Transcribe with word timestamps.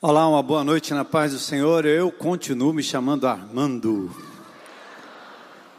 Olá, 0.00 0.28
uma 0.28 0.44
boa 0.44 0.62
noite 0.62 0.94
na 0.94 1.04
paz 1.04 1.32
do 1.32 1.40
Senhor. 1.40 1.84
Eu 1.84 2.12
continuo 2.12 2.72
me 2.72 2.84
chamando 2.84 3.26
Armando. 3.26 4.14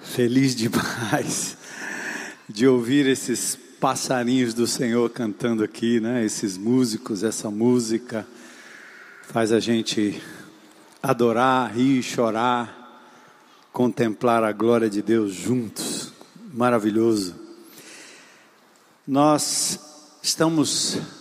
Feliz 0.02 0.54
demais 0.54 1.56
de 2.50 2.68
ouvir 2.68 3.08
esses 3.08 3.58
passarinhos 3.80 4.54
do 4.54 4.68
Senhor 4.68 5.10
cantando 5.10 5.64
aqui, 5.64 6.02
né? 6.02 6.26
Esses 6.26 6.58
músicos, 6.58 7.24
essa 7.24 7.50
música 7.50 8.28
faz 9.24 9.54
a 9.54 9.60
gente 9.62 10.22
adorar, 11.02 11.74
rir, 11.74 12.04
chorar, 12.04 13.08
contemplar 13.72 14.44
a 14.44 14.52
glória 14.52 14.90
de 14.90 15.02
Deus 15.02 15.32
juntos. 15.32 16.12
Maravilhoso. 16.54 17.36
Nós 19.08 19.80
estamos 20.22 21.19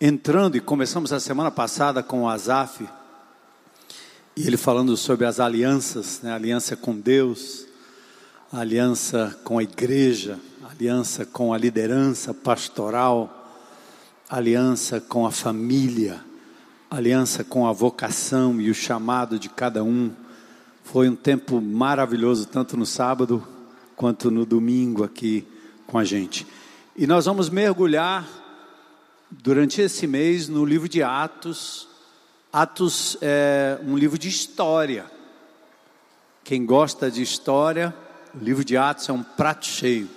entrando 0.00 0.56
e 0.56 0.60
começamos 0.60 1.10
a 1.10 1.18
semana 1.18 1.50
passada 1.50 2.02
com 2.02 2.22
o 2.22 2.28
Azaf, 2.28 2.86
e 4.36 4.46
ele 4.46 4.58
falando 4.58 4.94
sobre 4.96 5.24
as 5.24 5.40
alianças, 5.40 6.20
né? 6.22 6.30
aliança 6.30 6.76
com 6.76 6.94
Deus, 6.94 7.66
aliança 8.52 9.38
com 9.42 9.58
a 9.58 9.62
igreja, 9.62 10.38
aliança 10.70 11.24
com 11.24 11.54
a 11.54 11.58
liderança 11.58 12.34
pastoral, 12.34 13.64
aliança 14.28 15.00
com 15.00 15.26
a 15.26 15.30
família, 15.30 16.22
aliança 16.90 17.42
com 17.42 17.66
a 17.66 17.72
vocação 17.72 18.60
e 18.60 18.68
o 18.68 18.74
chamado 18.74 19.38
de 19.38 19.48
cada 19.48 19.82
um. 19.82 20.12
Foi 20.84 21.08
um 21.08 21.16
tempo 21.16 21.58
maravilhoso, 21.58 22.46
tanto 22.46 22.76
no 22.76 22.84
sábado 22.84 23.42
quanto 23.96 24.30
no 24.30 24.44
domingo 24.44 25.02
aqui 25.02 25.48
com 25.86 25.96
a 25.96 26.04
gente. 26.04 26.46
E 26.94 27.06
nós 27.06 27.24
vamos 27.24 27.48
mergulhar 27.48 28.45
durante 29.30 29.80
esse 29.80 30.06
mês 30.06 30.48
no 30.48 30.64
livro 30.64 30.88
de 30.88 31.02
Atos. 31.02 31.88
Atos 32.52 33.16
é 33.20 33.78
um 33.84 33.96
livro 33.96 34.18
de 34.18 34.28
história. 34.28 35.06
Quem 36.44 36.64
gosta 36.64 37.10
de 37.10 37.22
história, 37.22 37.94
o 38.34 38.42
livro 38.42 38.64
de 38.64 38.76
Atos 38.76 39.08
é 39.08 39.12
um 39.12 39.22
prato 39.22 39.66
cheio. 39.66 40.08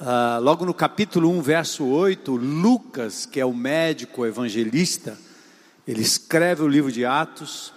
Uh, 0.00 0.40
logo 0.42 0.64
no 0.64 0.74
capítulo 0.74 1.30
1, 1.30 1.42
verso 1.42 1.86
8, 1.86 2.34
Lucas, 2.34 3.24
que 3.24 3.40
é 3.40 3.46
o 3.46 3.54
médico 3.54 4.26
evangelista, 4.26 5.16
ele 5.86 6.02
escreve 6.02 6.62
o 6.62 6.68
livro 6.68 6.90
de 6.90 7.04
Atos 7.04 7.72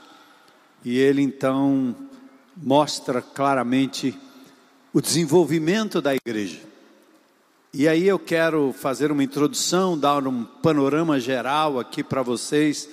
e 0.83 0.97
ele 0.97 1.21
então 1.21 1.95
mostra 2.57 3.21
claramente 3.21 4.17
o 4.91 5.01
desenvolvimento 5.01 6.01
da 6.01 6.15
igreja. 6.15 6.74
E 7.77 7.89
aí 7.89 8.07
eu 8.07 8.17
quero 8.17 8.71
fazer 8.71 9.11
uma 9.11 9.21
introdução, 9.21 9.97
dar 9.97 10.25
um 10.25 10.45
panorama 10.45 11.19
geral 11.19 11.77
aqui 11.77 12.01
para 12.01 12.21
vocês 12.21 12.87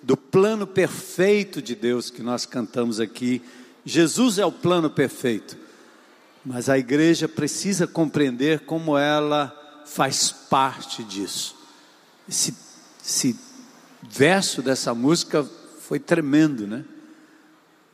do 0.00 0.16
plano 0.16 0.64
perfeito 0.64 1.60
de 1.60 1.74
Deus 1.74 2.08
que 2.08 2.22
nós 2.22 2.46
cantamos 2.46 3.00
aqui. 3.00 3.42
Jesus 3.84 4.38
é 4.38 4.46
o 4.46 4.52
plano 4.52 4.88
perfeito, 4.88 5.56
mas 6.46 6.68
a 6.68 6.78
igreja 6.78 7.26
precisa 7.26 7.84
compreender 7.84 8.60
como 8.60 8.96
ela 8.96 9.82
faz 9.84 10.30
parte 10.30 11.02
disso. 11.02 11.56
Esse, 12.28 12.54
esse 13.04 13.36
verso 14.00 14.62
dessa 14.62 14.94
música 14.94 15.44
foi 15.80 15.98
tremendo, 15.98 16.64
né? 16.64 16.84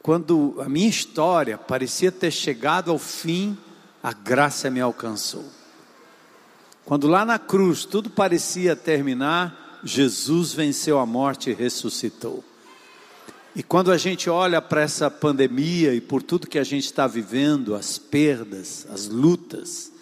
Quando 0.02 0.56
a 0.60 0.68
minha 0.68 0.90
história 0.90 1.56
parecia 1.56 2.12
ter 2.12 2.30
chegado 2.30 2.90
ao 2.90 2.98
fim, 2.98 3.56
a 4.02 4.12
graça 4.12 4.68
me 4.68 4.82
alcançou. 4.82 5.63
Quando 6.84 7.08
lá 7.08 7.24
na 7.24 7.38
cruz 7.38 7.84
tudo 7.84 8.10
parecia 8.10 8.76
terminar, 8.76 9.80
Jesus 9.82 10.52
venceu 10.52 10.98
a 10.98 11.06
morte 11.06 11.50
e 11.50 11.54
ressuscitou. 11.54 12.44
E 13.56 13.62
quando 13.62 13.92
a 13.92 13.96
gente 13.96 14.28
olha 14.28 14.60
para 14.60 14.82
essa 14.82 15.10
pandemia 15.10 15.94
e 15.94 16.00
por 16.00 16.22
tudo 16.22 16.48
que 16.48 16.58
a 16.58 16.64
gente 16.64 16.84
está 16.84 17.06
vivendo, 17.06 17.74
as 17.74 17.98
perdas, 17.98 18.86
as 18.90 19.06
lutas, 19.06 19.92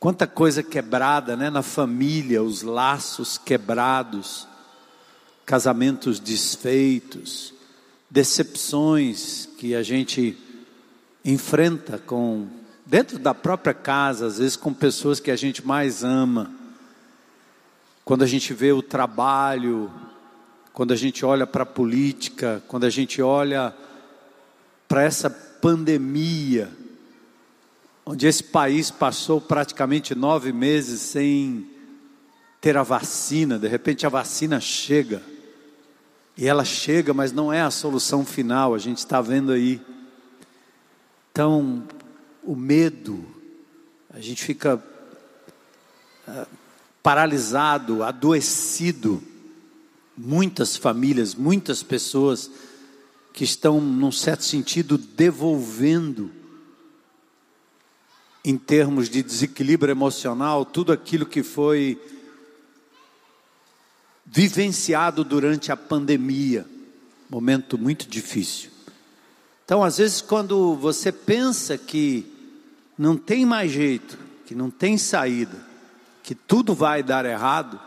quanta 0.00 0.26
coisa 0.26 0.62
quebrada, 0.62 1.36
né, 1.36 1.50
na 1.50 1.62
família, 1.62 2.42
os 2.42 2.62
laços 2.62 3.36
quebrados, 3.36 4.48
casamentos 5.44 6.18
desfeitos, 6.18 7.52
decepções 8.10 9.48
que 9.58 9.74
a 9.74 9.82
gente 9.82 10.36
enfrenta 11.24 11.98
com 11.98 12.48
dentro 12.86 13.18
da 13.18 13.34
própria 13.34 13.74
casa, 13.74 14.26
às 14.26 14.38
vezes 14.38 14.56
com 14.56 14.72
pessoas 14.72 15.18
que 15.18 15.32
a 15.32 15.36
gente 15.36 15.66
mais 15.66 16.04
ama. 16.04 16.52
Quando 18.04 18.22
a 18.22 18.26
gente 18.26 18.54
vê 18.54 18.70
o 18.70 18.80
trabalho, 18.80 19.90
quando 20.72 20.92
a 20.92 20.96
gente 20.96 21.24
olha 21.24 21.46
para 21.46 21.64
a 21.64 21.66
política, 21.66 22.62
quando 22.68 22.84
a 22.84 22.90
gente 22.90 23.20
olha 23.20 23.74
para 24.86 25.02
essa 25.02 25.28
pandemia, 25.28 26.70
onde 28.04 28.28
esse 28.28 28.44
país 28.44 28.88
passou 28.88 29.40
praticamente 29.40 30.14
nove 30.14 30.52
meses 30.52 31.00
sem 31.00 31.68
ter 32.60 32.76
a 32.76 32.84
vacina, 32.84 33.58
de 33.58 33.66
repente 33.66 34.06
a 34.06 34.08
vacina 34.08 34.60
chega, 34.60 35.20
e 36.36 36.46
ela 36.46 36.64
chega, 36.64 37.12
mas 37.12 37.32
não 37.32 37.52
é 37.52 37.62
a 37.62 37.70
solução 37.70 38.24
final, 38.24 38.74
a 38.74 38.78
gente 38.78 38.98
está 38.98 39.20
vendo 39.20 39.50
aí. 39.50 39.80
Então, 41.32 41.82
o 42.46 42.54
medo, 42.54 43.26
a 44.10 44.20
gente 44.20 44.42
fica 44.42 44.76
uh, 46.28 46.46
paralisado, 47.02 48.02
adoecido. 48.02 49.22
Muitas 50.16 50.76
famílias, 50.76 51.34
muitas 51.34 51.82
pessoas 51.82 52.50
que 53.34 53.44
estão, 53.44 53.80
num 53.80 54.10
certo 54.10 54.44
sentido, 54.44 54.96
devolvendo, 54.96 56.30
em 58.42 58.56
termos 58.56 59.10
de 59.10 59.22
desequilíbrio 59.22 59.90
emocional, 59.90 60.64
tudo 60.64 60.92
aquilo 60.92 61.26
que 61.26 61.42
foi 61.42 62.00
vivenciado 64.24 65.22
durante 65.22 65.70
a 65.70 65.76
pandemia, 65.76 66.64
momento 67.28 67.76
muito 67.76 68.08
difícil. 68.08 68.70
Então, 69.64 69.82
às 69.82 69.98
vezes, 69.98 70.20
quando 70.20 70.76
você 70.76 71.10
pensa 71.10 71.76
que 71.76 72.35
não 72.98 73.16
tem 73.16 73.44
mais 73.44 73.70
jeito, 73.70 74.18
que 74.46 74.54
não 74.54 74.70
tem 74.70 74.96
saída, 74.96 75.56
que 76.22 76.34
tudo 76.34 76.74
vai 76.74 77.02
dar 77.02 77.24
errado, 77.24 77.80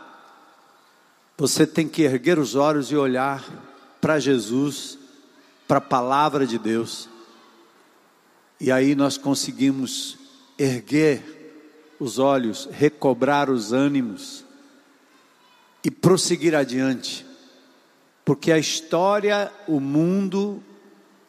você 1.36 1.66
tem 1.66 1.88
que 1.88 2.02
erguer 2.02 2.38
os 2.38 2.54
olhos 2.54 2.92
e 2.92 2.96
olhar 2.96 3.44
para 4.00 4.18
Jesus, 4.18 4.98
para 5.66 5.78
a 5.78 5.80
palavra 5.80 6.46
de 6.46 6.58
Deus. 6.58 7.08
E 8.60 8.70
aí 8.70 8.94
nós 8.94 9.16
conseguimos 9.16 10.18
erguer 10.58 11.40
os 11.98 12.18
olhos, 12.18 12.68
recobrar 12.70 13.48
os 13.48 13.72
ânimos 13.72 14.44
e 15.82 15.90
prosseguir 15.90 16.54
adiante. 16.54 17.26
Porque 18.24 18.52
a 18.52 18.58
história, 18.58 19.52
o 19.66 19.80
mundo, 19.80 20.62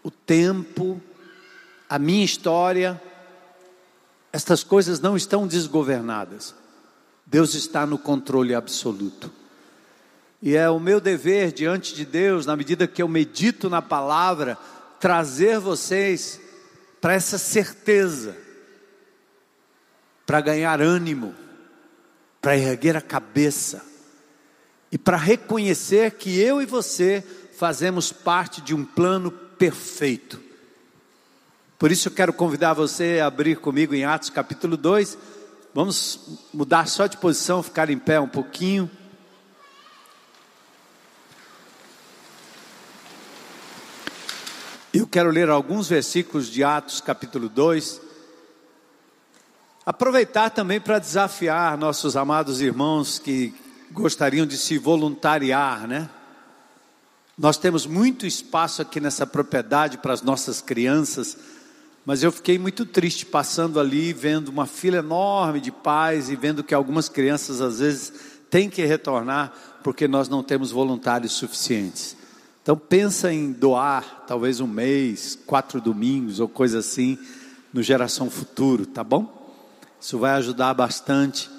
o 0.04 0.12
tempo, 0.12 1.02
a 1.90 1.98
minha 1.98 2.24
história, 2.24 3.02
estas 4.32 4.64
coisas 4.64 5.00
não 5.00 5.18
estão 5.18 5.46
desgovernadas. 5.46 6.56
Deus 7.26 7.54
está 7.54 7.86
no 7.86 7.98
controle 7.98 8.56
absoluto. 8.56 9.32
E 10.42 10.56
é 10.56 10.70
o 10.70 10.80
meu 10.80 11.00
dever 11.00 11.52
diante 11.52 11.94
de 11.94 12.06
Deus, 12.06 12.46
na 12.46 12.56
medida 12.56 12.88
que 12.88 13.02
eu 13.02 13.08
medito 13.08 13.70
na 13.70 13.82
palavra, 13.82 14.58
trazer 15.00 15.60
vocês 15.60 16.40
para 17.00 17.14
essa 17.14 17.38
certeza, 17.38 18.36
para 20.26 20.42
ganhar 20.42 20.82
ânimo, 20.82 21.36
para 22.42 22.58
erguer 22.58 22.96
a 22.96 23.02
cabeça 23.02 23.86
e 24.92 24.98
para 24.98 25.18
reconhecer 25.18 26.12
que 26.12 26.40
eu 26.40 26.62
e 26.62 26.66
você 26.66 27.24
fazemos 27.58 28.12
parte 28.12 28.62
de 28.62 28.74
um 28.74 28.84
plano 28.84 29.32
perfeito 29.32 30.51
por 31.82 31.92
isso 31.92 32.10
eu 32.10 32.12
quero 32.12 32.32
convidar 32.32 32.76
você 32.76 33.20
a 33.20 33.26
abrir 33.26 33.58
comigo 33.58 33.96
em 33.96 34.06
Atos 34.06 34.30
capítulo 34.30 34.78
2. 34.78 35.18
Vamos 35.74 36.38
mudar 36.54 36.88
só 36.88 37.08
de 37.08 37.18
posição, 37.18 37.64
ficar 37.64 37.90
em 37.90 37.98
pé 37.98 38.20
um 38.20 38.28
pouquinho. 38.28 38.88
Eu 44.94 45.08
quero 45.08 45.32
ler 45.32 45.50
alguns 45.50 45.90
versículos 45.90 46.52
de 46.52 46.64
Atos 46.64 47.02
capítulo 47.02 47.50
2. 47.50 48.00
Aproveitar 49.84 50.52
também 50.52 50.80
para 50.80 51.00
desafiar 51.00 51.76
nossos 51.80 52.16
amados 52.16 52.62
irmãos 52.62 53.18
que 53.18 53.56
gostariam 53.90 54.46
de 54.46 54.56
se 54.56 54.78
voluntariar, 54.78 55.88
né? 55.88 56.08
Nós 57.36 57.58
temos 57.58 57.88
muito 57.88 58.28
espaço 58.28 58.84
aqui 58.84 59.00
nessa 59.00 59.26
propriedade 59.26 59.98
para 59.98 60.14
as 60.14 60.22
nossas 60.22 60.62
crianças 60.62 61.60
mas 62.06 62.24
eu 62.24 62.32
fiquei 62.32 62.58
muito 62.58 62.86
triste 62.86 63.26
passando 63.26 63.80
ali, 63.80 64.12
vendo 64.12 64.50
uma 64.50 64.66
fila 64.66 64.98
enorme 64.98 65.60
de 65.60 65.72
pais 65.72 66.30
e 66.30 66.36
vendo 66.36 66.64
que 66.64 66.74
algumas 66.74 67.08
crianças 67.08 67.62
às 67.62 67.80
vezes 67.80 68.14
tem 68.50 68.70
que 68.70 68.84
retornar 68.86 69.54
porque 69.84 70.08
nós 70.08 70.28
não 70.28 70.44
temos 70.44 70.72
voluntários 70.72 71.34
suficientes. 71.34 72.18
Então 72.62 72.78
pensa 72.78 73.32
em 73.32 73.52
doar 73.52 74.24
talvez 74.28 74.60
um 74.60 74.68
mês, 74.68 75.38
quatro 75.46 75.80
domingos 75.80 76.40
ou 76.40 76.48
coisa 76.48 76.80
assim 76.80 77.18
no 77.74 77.82
Geração 77.82 78.30
Futuro, 78.30 78.86
tá 78.86 79.04
bom? 79.04 79.40
Isso 80.00 80.18
vai 80.18 80.32
ajudar 80.32 80.74
bastante 80.74 81.50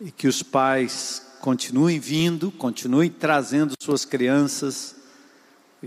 e 0.00 0.10
que 0.10 0.26
os 0.26 0.42
pais 0.42 1.22
continuem 1.40 2.00
vindo, 2.00 2.50
continuem 2.50 3.10
trazendo 3.10 3.74
suas 3.80 4.04
crianças 4.04 4.95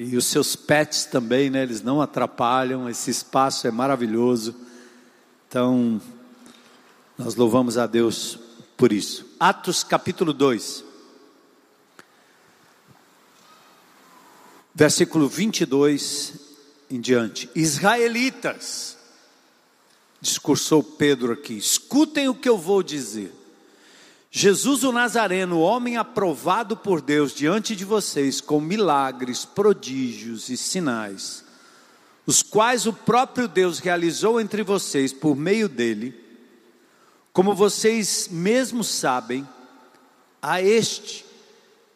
e 0.02 0.16
os 0.16 0.28
seus 0.28 0.56
pets 0.56 1.04
também, 1.04 1.50
né? 1.50 1.62
Eles 1.62 1.82
não 1.82 2.02
atrapalham. 2.02 2.88
Esse 2.88 3.12
espaço 3.12 3.68
é 3.68 3.72
maravilhoso. 3.72 4.56
Então, 5.46 6.02
nós 7.18 7.36
louvamos 7.36 7.78
a 7.78 7.86
Deus 7.86 8.40
por 8.78 8.94
isso. 8.94 9.26
Atos 9.38 9.84
capítulo 9.84 10.32
2. 10.32 10.86
Versículo 14.74 15.28
22 15.28 16.34
em 16.90 17.02
diante. 17.02 17.50
Israelitas, 17.54 18.98
discursou 20.22 20.82
Pedro 20.82 21.34
aqui, 21.34 21.58
escutem 21.58 22.30
o 22.30 22.36
que 22.36 22.48
eu 22.48 22.58
vou 22.58 22.82
dizer. 22.82 23.34
Jesus 24.32 24.84
o 24.84 24.92
Nazareno, 24.92 25.60
homem 25.60 25.98
aprovado 25.98 26.78
por 26.78 27.02
Deus 27.02 27.34
diante 27.34 27.76
de 27.76 27.84
vocês 27.84 28.40
com 28.40 28.62
milagres, 28.62 29.44
prodígios 29.44 30.50
e 30.50 30.58
sinais, 30.58 31.44
os 32.28 32.44
quais 32.44 32.86
o 32.86 32.94
próprio 32.94 33.48
Deus 33.48 33.80
realizou 33.80 34.40
entre 34.40 34.62
vocês 34.62 35.12
por 35.12 35.36
meio 35.36 35.68
dele, 35.68 36.14
como 37.34 37.56
vocês 37.56 38.28
mesmos 38.30 38.88
sabem, 38.88 39.48
a 40.42 40.62
este 40.62 41.26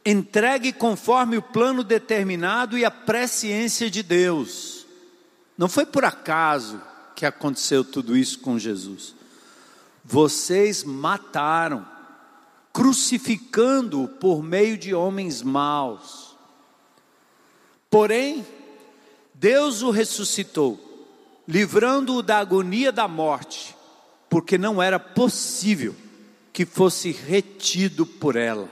entregue 0.03 0.73
conforme 0.73 1.37
o 1.37 1.41
plano 1.41 1.83
determinado 1.83 2.77
e 2.77 2.83
a 2.83 2.91
presciência 2.91 3.89
de 3.89 4.01
Deus. 4.01 4.85
Não 5.55 5.69
foi 5.69 5.85
por 5.85 6.03
acaso 6.03 6.81
que 7.15 7.25
aconteceu 7.25 7.83
tudo 7.83 8.17
isso 8.17 8.39
com 8.39 8.57
Jesus. 8.57 9.15
Vocês 10.03 10.83
mataram, 10.83 11.92
crucificando-o 12.73 14.07
por 14.07 14.41
meio 14.41 14.75
de 14.75 14.95
homens 14.95 15.43
maus. 15.43 16.35
Porém, 17.89 18.43
Deus 19.35 19.83
o 19.83 19.91
ressuscitou, 19.91 20.79
livrando-o 21.47 22.23
da 22.23 22.39
agonia 22.39 22.91
da 22.91 23.07
morte, 23.07 23.75
porque 24.27 24.57
não 24.57 24.81
era 24.81 24.99
possível 24.99 25.95
que 26.51 26.65
fosse 26.65 27.11
retido 27.11 28.05
por 28.05 28.35
ela. 28.35 28.67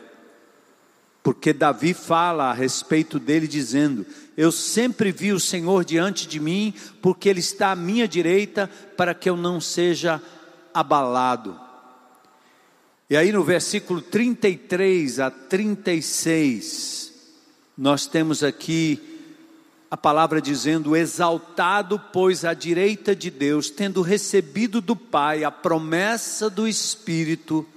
Porque 1.22 1.54
Davi 1.54 1.94
fala 1.94 2.46
a 2.46 2.54
respeito 2.54 3.20
dele, 3.20 3.48
dizendo: 3.48 4.04
Eu 4.36 4.52
sempre 4.52 5.12
vi 5.12 5.32
o 5.32 5.40
Senhor 5.40 5.86
diante 5.86 6.28
de 6.28 6.40
mim, 6.40 6.74
porque 7.00 7.30
Ele 7.30 7.40
está 7.40 7.72
à 7.72 7.76
minha 7.76 8.08
direita, 8.08 8.68
para 8.98 9.14
que 9.14 9.30
eu 9.30 9.38
não 9.38 9.62
seja 9.62 10.20
abalado. 10.74 11.60
E 13.12 13.18
aí 13.18 13.30
no 13.30 13.44
versículo 13.44 14.02
33 14.02 15.20
a 15.20 15.30
36, 15.30 17.12
nós 17.78 18.08
temos 18.08 18.42
aqui 18.42 19.02
a 19.92 19.98
palavra 19.98 20.42
dizendo: 20.42 20.96
Exaltado, 20.96 22.00
pois, 22.14 22.46
à 22.46 22.54
direita 22.54 23.14
de 23.14 23.30
Deus, 23.30 23.70
tendo 23.70 24.02
recebido 24.02 24.80
do 24.80 24.96
Pai 24.96 25.44
a 25.44 25.52
promessa 25.52 26.50
do 26.50 26.66
Espírito, 26.66 27.68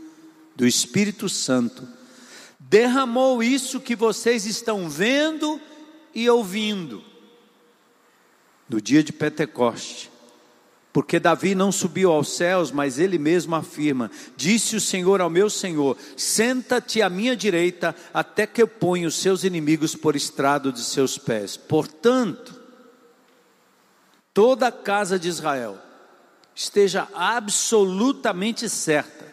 do 0.55 0.65
Espírito 0.65 1.29
Santo 1.29 1.83
derramou 2.61 3.43
isso 3.43 3.81
que 3.81 3.97
vocês 3.97 4.47
estão 4.47 4.89
vendo 4.89 5.61
e 6.15 6.31
ouvindo 6.31 7.03
no 8.69 8.81
dia 8.81 9.03
de 9.03 9.13
Pentecoste. 9.13 10.14
Porque 10.95 11.19
Davi 11.19 11.57
não 11.57 11.73
subiu 11.73 12.13
aos 12.13 12.37
céus, 12.37 12.71
mas 12.71 13.01
ele 13.01 13.19
mesmo 13.19 13.57
afirma: 13.57 14.09
Disse 14.37 14.77
o 14.77 14.81
Senhor 14.81 15.21
ao 15.21 15.29
meu 15.29 15.51
Senhor: 15.51 15.99
Senta-te 16.17 17.03
à 17.03 17.11
minha 17.11 17.37
direita, 17.37 17.97
até 18.15 18.47
que 18.47 18.63
eu 18.63 18.69
ponha 18.69 19.09
os 19.09 19.17
seus 19.17 19.43
inimigos 19.43 19.97
por 19.97 20.15
estrado 20.15 20.73
de 20.73 20.79
seus 20.79 21.19
pés. 21.19 21.57
Portanto, 21.57 22.55
toda 24.33 24.69
a 24.69 24.73
casa 24.73 25.19
de 25.19 25.29
Israel 25.29 25.77
esteja 26.55 27.09
absolutamente 27.13 28.69
certa 28.69 29.27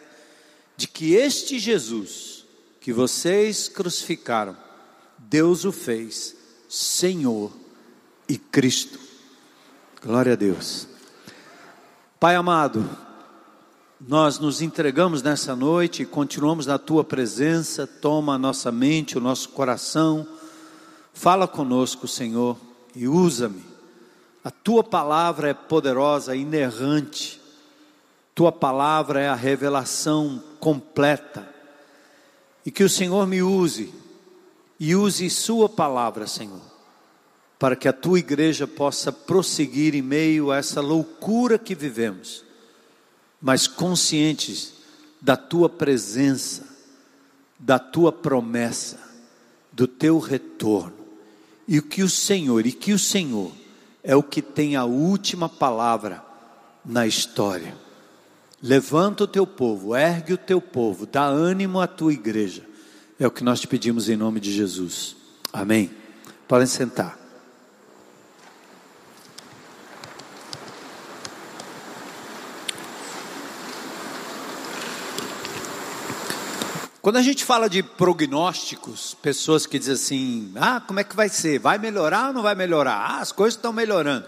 de 0.76 0.88
que 0.88 1.14
este 1.14 1.60
Jesus, 1.60 2.44
que 2.80 2.92
vocês 2.92 3.68
crucificaram, 3.68 4.56
Deus 5.16 5.64
o 5.64 5.70
fez 5.70 6.34
Senhor 6.68 7.52
e 8.28 8.36
Cristo. 8.36 8.98
Glória 10.02 10.32
a 10.32 10.36
Deus. 10.36 10.90
Pai 12.22 12.36
amado, 12.36 12.88
nós 14.00 14.38
nos 14.38 14.62
entregamos 14.62 15.24
nessa 15.24 15.56
noite 15.56 16.04
continuamos 16.04 16.66
na 16.66 16.78
tua 16.78 17.02
presença. 17.02 17.84
Toma 17.84 18.34
a 18.34 18.38
nossa 18.38 18.70
mente, 18.70 19.18
o 19.18 19.20
nosso 19.20 19.48
coração. 19.48 20.24
Fala 21.12 21.48
conosco, 21.48 22.06
Senhor, 22.06 22.56
e 22.94 23.08
usa-me. 23.08 23.64
A 24.44 24.52
tua 24.52 24.84
palavra 24.84 25.48
é 25.48 25.52
poderosa, 25.52 26.36
inerrante. 26.36 27.40
Tua 28.36 28.52
palavra 28.52 29.20
é 29.20 29.28
a 29.28 29.34
revelação 29.34 30.40
completa 30.60 31.44
e 32.64 32.70
que 32.70 32.84
o 32.84 32.88
Senhor 32.88 33.26
me 33.26 33.42
use 33.42 33.92
e 34.78 34.94
use 34.94 35.28
Sua 35.28 35.68
palavra, 35.68 36.28
Senhor, 36.28 36.62
para 37.62 37.76
que 37.76 37.86
a 37.86 37.92
tua 37.92 38.18
igreja 38.18 38.66
possa 38.66 39.12
prosseguir 39.12 39.94
em 39.94 40.02
meio 40.02 40.50
a 40.50 40.56
essa 40.56 40.80
loucura 40.80 41.56
que 41.56 41.76
vivemos, 41.76 42.44
mas 43.40 43.68
conscientes 43.68 44.72
da 45.20 45.36
tua 45.36 45.68
presença, 45.68 46.66
da 47.56 47.78
tua 47.78 48.10
promessa, 48.10 48.98
do 49.70 49.86
teu 49.86 50.18
retorno, 50.18 51.06
e 51.68 51.80
que 51.80 52.02
o 52.02 52.08
Senhor, 52.08 52.66
e 52.66 52.72
que 52.72 52.92
o 52.92 52.98
Senhor 52.98 53.52
é 54.02 54.16
o 54.16 54.24
que 54.24 54.42
tem 54.42 54.74
a 54.74 54.84
última 54.84 55.48
palavra 55.48 56.20
na 56.84 57.06
história. 57.06 57.76
Levanta 58.60 59.22
o 59.22 59.28
teu 59.28 59.46
povo, 59.46 59.94
ergue 59.94 60.32
o 60.32 60.38
teu 60.38 60.60
povo, 60.60 61.06
dá 61.06 61.26
ânimo 61.26 61.80
à 61.80 61.86
tua 61.86 62.12
igreja. 62.12 62.66
É 63.20 63.26
o 63.28 63.30
que 63.30 63.44
nós 63.44 63.60
te 63.60 63.68
pedimos 63.68 64.08
em 64.08 64.16
nome 64.16 64.40
de 64.40 64.52
Jesus. 64.52 65.14
Amém. 65.52 65.92
Podem 66.48 66.66
sentar. 66.66 67.21
Quando 77.02 77.16
a 77.16 77.22
gente 77.22 77.44
fala 77.44 77.68
de 77.68 77.82
prognósticos, 77.82 79.12
pessoas 79.14 79.66
que 79.66 79.76
dizem 79.76 79.94
assim: 79.94 80.52
ah, 80.54 80.80
como 80.80 81.00
é 81.00 81.04
que 81.04 81.16
vai 81.16 81.28
ser? 81.28 81.58
Vai 81.58 81.76
melhorar 81.76 82.28
ou 82.28 82.32
não 82.32 82.42
vai 82.42 82.54
melhorar? 82.54 82.94
Ah, 82.94 83.18
as 83.18 83.32
coisas 83.32 83.56
estão 83.56 83.72
melhorando. 83.72 84.24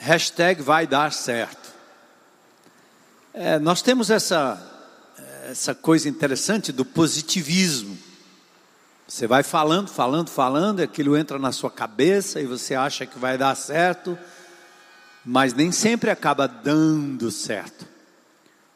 Hashtag 0.00 0.60
vai 0.60 0.84
dar 0.84 1.12
certo. 1.12 1.72
É, 3.32 3.56
nós 3.60 3.82
temos 3.82 4.10
essa, 4.10 4.60
essa 5.48 5.76
coisa 5.76 6.08
interessante 6.08 6.72
do 6.72 6.84
positivismo. 6.84 7.96
Você 9.06 9.28
vai 9.28 9.44
falando, 9.44 9.88
falando, 9.88 10.28
falando, 10.28 10.80
e 10.80 10.82
aquilo 10.82 11.16
entra 11.16 11.38
na 11.38 11.52
sua 11.52 11.70
cabeça 11.70 12.40
e 12.40 12.46
você 12.46 12.74
acha 12.74 13.06
que 13.06 13.16
vai 13.16 13.38
dar 13.38 13.54
certo, 13.54 14.18
mas 15.24 15.54
nem 15.54 15.70
sempre 15.70 16.10
acaba 16.10 16.48
dando 16.48 17.30
certo. 17.30 17.93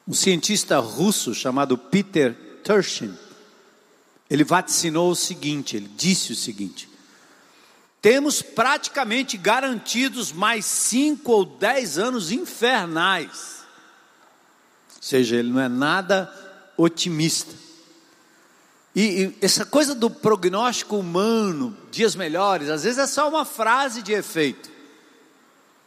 Um 0.08 0.14
cientista 0.14 0.78
russo 0.80 1.34
chamado 1.34 1.78
Peter 1.78 2.34
Turshin, 2.64 3.14
ele 4.28 4.42
vaticinou 4.42 5.12
o 5.12 5.14
seguinte, 5.14 5.76
ele 5.76 5.90
disse 5.94 6.32
o 6.32 6.36
seguinte: 6.36 6.88
temos 8.02 8.42
praticamente 8.42 9.36
garantidos 9.36 10.32
mais 10.32 10.64
cinco 10.64 11.30
ou 11.30 11.44
dez 11.44 11.98
anos 11.98 12.32
infernais 12.32 13.58
ou 14.98 15.02
seja, 15.02 15.36
ele 15.36 15.50
não 15.50 15.60
é 15.60 15.68
nada 15.68 16.30
otimista. 16.76 17.54
E, 18.94 19.22
e, 19.22 19.38
essa 19.40 19.64
coisa 19.64 19.94
do 19.94 20.10
prognóstico 20.10 20.96
humano, 20.96 21.76
dias 21.90 22.16
melhores, 22.16 22.68
às 22.68 22.82
vezes 22.82 22.98
é 22.98 23.06
só 23.06 23.28
uma 23.28 23.44
frase 23.44 24.02
de 24.02 24.12
efeito. 24.12 24.68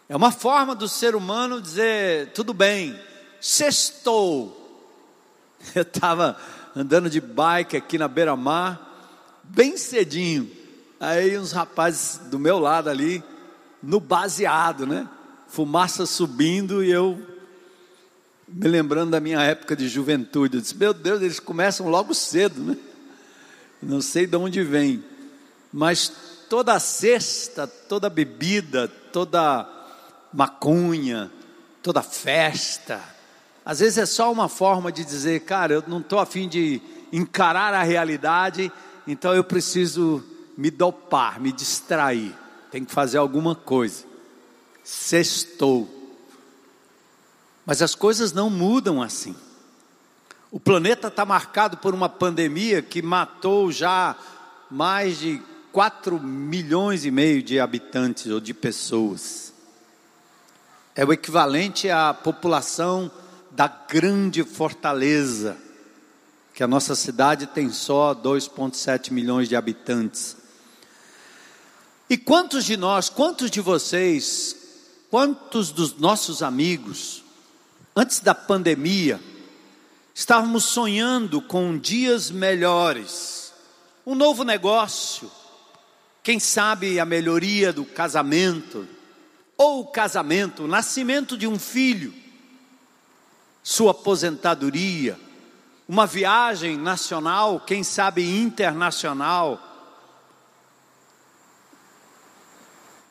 É 0.08 0.16
uma 0.16 0.32
forma 0.32 0.74
do 0.74 0.88
ser 0.88 1.14
humano 1.14 1.62
dizer: 1.62 2.32
tudo 2.32 2.54
bem, 2.54 2.98
sextou. 3.42 4.58
Eu 5.76 5.82
estava 5.82 6.38
andando 6.76 7.10
de 7.10 7.20
bike 7.20 7.76
aqui 7.76 7.98
na 7.98 8.08
beira-mar, 8.08 9.42
bem 9.44 9.76
cedinho. 9.76 10.50
Aí 11.00 11.38
uns 11.38 11.52
rapazes 11.52 12.20
do 12.30 12.38
meu 12.38 12.60
lado 12.60 12.90
ali, 12.90 13.24
no 13.82 14.00
baseado, 14.00 14.86
né? 14.86 15.10
Fumaça 15.48 16.06
subindo 16.06 16.84
e 16.84 16.92
eu 16.92 17.20
Me 18.48 18.68
lembrando 18.68 19.12
da 19.12 19.20
minha 19.20 19.42
época 19.42 19.76
de 19.76 19.88
juventude, 19.88 20.58
eu 20.58 20.62
disse: 20.62 20.78
Meu 20.78 20.94
Deus, 20.94 21.22
eles 21.22 21.40
começam 21.40 21.90
logo 21.90 22.14
cedo, 22.14 22.62
né? 22.62 22.78
Não 23.82 24.00
sei 24.00 24.28
de 24.28 24.38
onde 24.38 24.64
vem, 24.64 25.04
mas 25.74 26.12
toda 26.48 26.80
cesta, 26.80 27.66
toda 27.66 28.10
bebida, 28.10 28.88
toda 28.88 29.68
maconha, 30.32 31.32
toda 31.82 32.04
festa, 32.04 33.02
às 33.64 33.80
vezes 33.80 33.98
é 33.98 34.06
só 34.06 34.32
uma 34.32 34.50
forma 34.50 34.92
de 34.92 35.06
dizer, 35.06 35.42
cara, 35.42 35.74
eu 35.76 35.84
não 35.88 36.00
estou 36.00 36.20
afim 36.20 36.48
de 36.48 36.82
encarar 37.14 37.74
a 37.74 37.84
realidade, 37.84 38.72
então 39.06 39.36
eu 39.36 39.44
preciso 39.44 40.24
me 40.58 40.72
dopar, 40.72 41.40
me 41.40 41.52
distrair, 41.52 42.36
tem 42.72 42.84
que 42.84 42.92
fazer 42.92 43.18
alguma 43.18 43.56
coisa. 43.56 44.06
Sextou. 44.84 45.90
Mas 47.66 47.82
as 47.82 47.94
coisas 47.94 48.34
não 48.34 48.50
mudam 48.50 49.02
assim. 49.02 49.36
O 50.50 50.60
planeta 50.60 51.08
está 51.08 51.24
marcado 51.24 51.78
por 51.78 51.94
uma 51.94 52.10
pandemia 52.10 52.82
que 52.82 53.02
matou 53.02 53.72
já 53.72 54.16
mais 54.70 55.20
de 55.20 55.42
4 55.72 56.20
milhões 56.20 57.06
e 57.06 57.12
meio 57.12 57.42
de 57.42 57.60
habitantes 57.60 58.28
ou 58.28 58.40
de 58.40 58.54
pessoas. 58.54 59.54
É 60.96 61.06
o 61.06 61.14
equivalente 61.14 61.90
à 61.90 62.14
população 62.14 63.10
da 63.52 63.68
grande 63.68 64.44
fortaleza, 64.44 65.58
que 66.54 66.64
a 66.64 66.68
nossa 66.68 66.96
cidade 66.96 67.48
tem 67.48 67.70
só 67.70 68.16
2,7 68.16 69.12
milhões 69.12 69.50
de 69.50 69.56
habitantes. 69.56 70.38
E 72.10 72.18
quantos 72.18 72.66
de 72.66 72.76
nós, 72.76 73.10
quantos 73.10 73.52
de 73.52 73.62
vocês, 73.62 74.56
quantos 75.10 75.72
dos 75.72 75.98
nossos 75.98 76.42
amigos, 76.42 77.24
antes 77.96 78.20
da 78.20 78.34
pandemia, 78.34 79.20
estávamos 80.14 80.66
sonhando 80.66 81.42
com 81.42 81.78
dias 81.78 82.32
melhores, 82.32 83.54
um 84.06 84.16
novo 84.16 84.44
negócio, 84.44 85.32
quem 86.24 86.40
sabe 86.40 87.00
a 87.00 87.06
melhoria 87.06 87.74
do 87.74 87.84
casamento, 87.84 88.88
ou 89.58 89.82
o 89.82 89.88
casamento, 89.88 90.64
o 90.64 90.68
nascimento 90.68 91.38
de 91.38 91.48
um 91.48 91.58
filho, 91.58 92.21
sua 93.64 93.92
aposentadoria, 93.92 95.20
uma 95.88 96.08
viagem 96.08 96.78
nacional, 96.78 97.60
quem 97.60 97.84
sabe 97.84 98.24
internacional. 98.40 99.60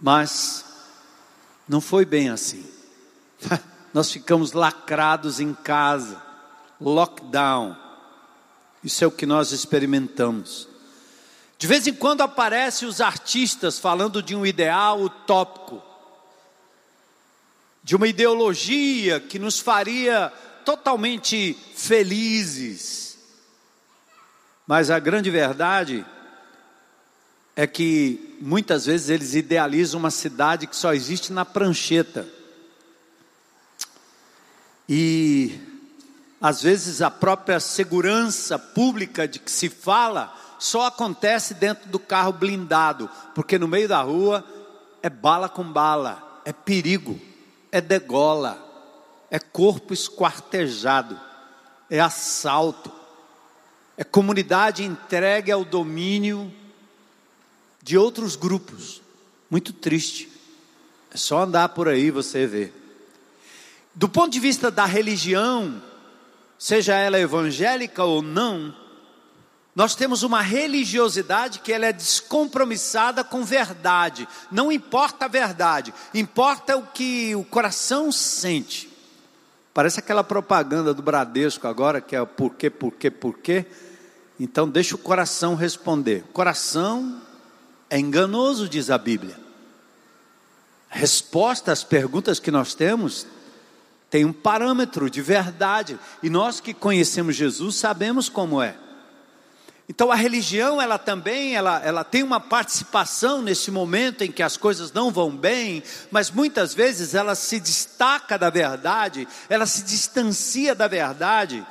Mas 0.01 0.65
não 1.69 1.81
foi 1.81 2.05
bem 2.05 2.31
assim. 2.31 2.67
Nós 3.93 4.11
ficamos 4.11 4.53
lacrados 4.53 5.41
em 5.41 5.53
casa, 5.53 6.23
lockdown. 6.81 7.77
Isso 8.83 9.05
é 9.05 9.07
o 9.07 9.11
que 9.11 9.27
nós 9.27 9.51
experimentamos. 9.53 10.69
De 11.59 11.67
vez 11.67 11.87
em 11.87 11.93
quando 11.93 12.23
aparecem 12.23 12.89
os 12.89 13.01
artistas 13.01 13.79
falando 13.79 14.23
de 14.23 14.35
um 14.35 14.47
ideal 14.47 15.03
utópico 15.03 15.83
de 17.83 17.97
uma 17.97 18.07
ideologia 18.07 19.21
que 19.21 19.39
nos 19.39 19.59
faria 19.59 20.33
totalmente 20.65 21.57
felizes. 21.75 23.19
Mas 24.67 24.91
a 24.91 24.99
grande 24.99 25.31
verdade 25.31 26.05
é 27.57 27.67
que 27.67 28.37
muitas 28.41 28.87
vezes 28.87 29.09
eles 29.09 29.35
idealizam 29.35 29.99
uma 29.99 30.11
cidade 30.11 30.67
que 30.67 30.77
só 30.77 30.95
existe 30.95 31.33
na 31.33 31.45
prancheta. 31.45 32.29
E 34.89 35.59
às 36.41 36.63
vezes 36.63 37.03
a 37.03 37.11
própria 37.11 37.59
segurança 37.61 38.59
pública 38.59 39.27
de 39.27 39.39
que 39.39 39.51
se 39.51 39.69
fala 39.69 40.35
só 40.59 40.87
acontece 40.87 41.55
dentro 41.55 41.89
do 41.89 41.99
carro 41.99 42.33
blindado, 42.33 43.11
porque 43.35 43.59
no 43.59 43.67
meio 43.67 43.89
da 43.89 44.03
rua 44.03 44.45
é 45.03 45.09
bala 45.09 45.49
com 45.49 45.65
bala, 45.65 46.43
é 46.45 46.53
perigo 46.53 47.30
é 47.73 47.81
degola, 47.81 48.67
é 49.31 49.39
corpo 49.39 49.93
esquartejado, 49.93 51.19
é 51.89 52.01
assalto, 52.01 52.91
é 53.97 54.05
comunidade 54.05 54.83
entregue 54.83 55.53
ao 55.53 55.65
domínio 55.65 56.53
de 57.83 57.97
outros 57.99 58.37
grupos. 58.37 59.03
Muito 59.51 59.73
triste. 59.73 60.31
É 61.13 61.17
só 61.17 61.43
andar 61.43 61.71
por 61.71 61.89
aí 61.89 62.11
você 62.11 62.47
vê. 62.47 62.73
Do 63.95 64.09
ponto 64.09 64.31
de 64.31 64.39
vista 64.39 64.71
da 64.71 64.85
religião, 64.85 65.83
seja 66.59 66.95
ela 66.95 67.19
evangélica 67.19 68.05
ou 68.05 68.23
não, 68.23 68.75
nós 69.81 69.95
temos 69.95 70.23
uma 70.23 70.43
religiosidade 70.43 71.61
que 71.61 71.73
ela 71.73 71.87
é 71.87 71.93
descompromissada 71.95 73.25
com 73.25 73.43
verdade. 73.43 74.29
Não 74.53 74.71
importa 74.71 75.25
a 75.25 75.29
verdade, 75.29 75.95
importa 76.13 76.77
o 76.77 76.87
que 76.89 77.35
o 77.35 77.43
coração 77.43 78.13
sente. 78.13 78.91
Parece 79.73 79.99
aquela 79.99 80.23
propaganda 80.23 80.93
do 80.93 81.01
Bradesco 81.01 81.67
agora, 81.67 81.99
que 81.99 82.15
é 82.15 82.21
o 82.21 82.27
porquê, 82.27 82.69
porquê, 82.69 83.11
porquê. 83.11 83.65
Então 84.39 84.69
deixa 84.69 84.97
o 84.97 84.99
coração 84.99 85.55
responder. 85.55 86.25
Coração 86.31 87.19
é 87.89 87.99
enganoso, 87.99 88.69
diz 88.69 88.91
a 88.91 88.99
Bíblia. 88.99 89.41
Resposta 90.91 91.73
às 91.73 91.83
perguntas 91.83 92.39
que 92.39 92.51
nós 92.51 92.75
temos 92.75 93.27
tem 94.11 94.27
um 94.27 94.33
parâmetro 94.35 95.09
de 95.09 95.23
verdade. 95.23 95.99
E 96.23 96.29
nós 96.29 96.61
que 96.61 96.75
conhecemos 96.75 97.35
Jesus 97.35 97.77
sabemos 97.77 98.29
como 98.29 98.61
é. 98.61 98.77
Então 99.91 100.13
a 100.13 100.15
religião, 100.15 100.81
ela 100.81 100.99
também, 100.99 101.57
ela, 101.57 101.83
ela 101.85 102.05
tem 102.05 102.23
uma 102.23 102.39
participação 102.39 103.43
nesse 103.43 103.73
momento 103.73 104.23
em 104.23 104.31
que 104.31 104.41
as 104.41 104.57
coisas 104.57 104.93
não 104.93 105.11
vão 105.11 105.37
bem, 105.37 105.83
mas 106.13 106.31
muitas 106.31 106.73
vezes 106.73 107.13
ela 107.13 107.35
se 107.35 107.59
destaca 107.59 108.39
da 108.39 108.51
verdade, 108.51 109.27
ela 109.49 109.67
se 109.67 109.83
distancia 109.83 110.77
da 110.77 110.87
verdade 110.87 111.67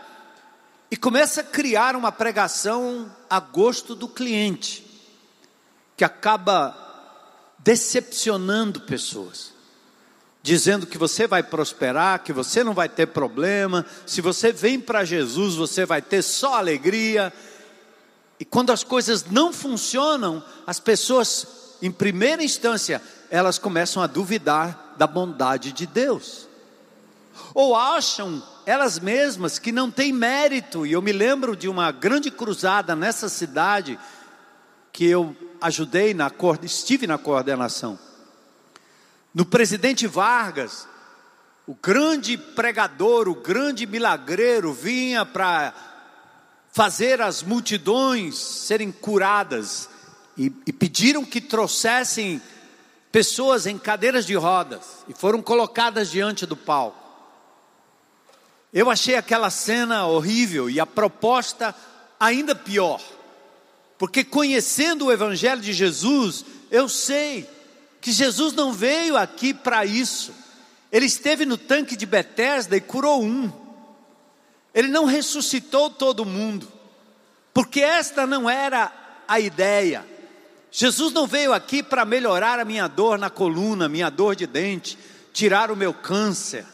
e 0.91 0.97
começa 0.97 1.39
a 1.39 1.45
criar 1.45 1.95
uma 1.95 2.11
pregação 2.11 3.09
a 3.29 3.39
gosto 3.39 3.95
do 3.95 4.09
cliente, 4.09 4.85
que 5.95 6.03
acaba 6.03 6.75
decepcionando 7.59 8.81
pessoas 8.81 9.57
dizendo 10.41 10.87
que 10.87 10.97
você 10.97 11.27
vai 11.27 11.43
prosperar, 11.43 12.23
que 12.23 12.31
você 12.31 12.63
não 12.63 12.73
vai 12.73 12.89
ter 12.89 13.07
problema, 13.07 13.85
se 14.05 14.19
você 14.19 14.51
vem 14.51 14.79
para 14.79 15.05
Jesus, 15.05 15.55
você 15.55 15.85
vai 15.85 16.01
ter 16.01 16.21
só 16.21 16.55
alegria. 16.55 17.31
E 18.39 18.45
quando 18.45 18.71
as 18.71 18.83
coisas 18.83 19.25
não 19.25 19.51
funcionam, 19.51 20.43
as 20.65 20.79
pessoas, 20.79 21.75
em 21.81 21.91
primeira 21.91 22.43
instância, 22.43 23.01
elas 23.29 23.59
começam 23.59 24.01
a 24.01 24.07
duvidar 24.07 24.95
da 24.97 25.05
bondade 25.05 25.73
de 25.73 25.85
Deus. 25.85 26.47
Ou 27.53 27.75
acham 27.75 28.41
elas 28.65 28.99
mesmas 28.99 29.59
que 29.59 29.71
não 29.71 29.91
têm 29.91 30.13
mérito. 30.13 30.85
E 30.85 30.93
eu 30.93 31.01
me 31.01 31.11
lembro 31.11 31.55
de 31.55 31.67
uma 31.67 31.91
grande 31.91 32.31
cruzada 32.31 32.95
nessa 32.95 33.27
cidade 33.27 33.99
que 34.93 35.05
eu 35.05 35.35
ajudei 35.59 36.13
na 36.13 36.31
estive 36.63 37.07
na 37.07 37.17
coordenação. 37.17 37.99
No 39.33 39.45
presidente 39.45 40.07
Vargas, 40.07 40.87
o 41.67 41.75
grande 41.75 42.37
pregador, 42.37 43.27
o 43.27 43.35
grande 43.35 43.85
milagreiro 43.85 44.73
vinha 44.73 45.25
para 45.25 45.73
fazer 46.79 47.19
as 47.19 47.43
multidões 47.43 48.37
serem 48.37 48.89
curadas 48.89 49.89
e, 50.37 50.49
e 50.65 50.71
pediram 50.71 51.25
que 51.25 51.41
trouxessem 51.41 52.41
pessoas 53.11 53.67
em 53.67 53.77
cadeiras 53.77 54.25
de 54.25 54.33
rodas 54.35 55.03
e 55.05 55.13
foram 55.13 55.41
colocadas 55.41 56.09
diante 56.09 56.45
do 56.45 56.55
palco. 56.55 56.97
Eu 58.71 58.89
achei 58.89 59.15
aquela 59.15 59.49
cena 59.49 60.07
horrível 60.07 60.69
e 60.69 60.79
a 60.79 60.85
proposta 60.85 61.75
ainda 62.17 62.55
pior, 62.55 63.01
porque 63.97 64.23
conhecendo 64.23 65.07
o 65.07 65.11
Evangelho 65.11 65.59
de 65.59 65.73
Jesus, 65.73 66.45
eu 66.71 66.87
sei 66.87 67.45
que 67.99 68.13
Jesus 68.13 68.53
não 68.53 68.71
veio 68.71 69.17
aqui 69.17 69.53
para 69.53 69.83
isso. 69.83 70.33
Ele 70.93 71.07
esteve 71.07 71.45
no 71.45 71.57
tanque 71.57 71.97
de 71.97 72.05
Betesda 72.05 72.77
e 72.77 72.79
curou 72.79 73.21
um. 73.21 73.68
Ele 74.79 74.87
não 74.87 75.03
ressuscitou 75.03 75.89
todo 75.89 76.23
mundo, 76.23 76.65
porque 77.53 77.81
esta 77.81 78.25
não 78.25 78.49
era 78.49 78.89
a 79.27 79.37
ideia. 79.37 80.07
Jesus 80.71 81.11
não 81.11 81.27
veio 81.27 81.51
aqui 81.51 81.83
para 81.83 82.05
melhorar 82.05 82.59
a 82.59 82.63
minha 82.63 82.87
dor 82.87 83.19
na 83.19 83.29
coluna, 83.29 83.89
minha 83.89 84.09
dor 84.09 84.37
de 84.37 84.47
dente, 84.47 84.97
tirar 85.33 85.69
o 85.69 85.75
meu 85.75 85.93
câncer. 85.93 86.65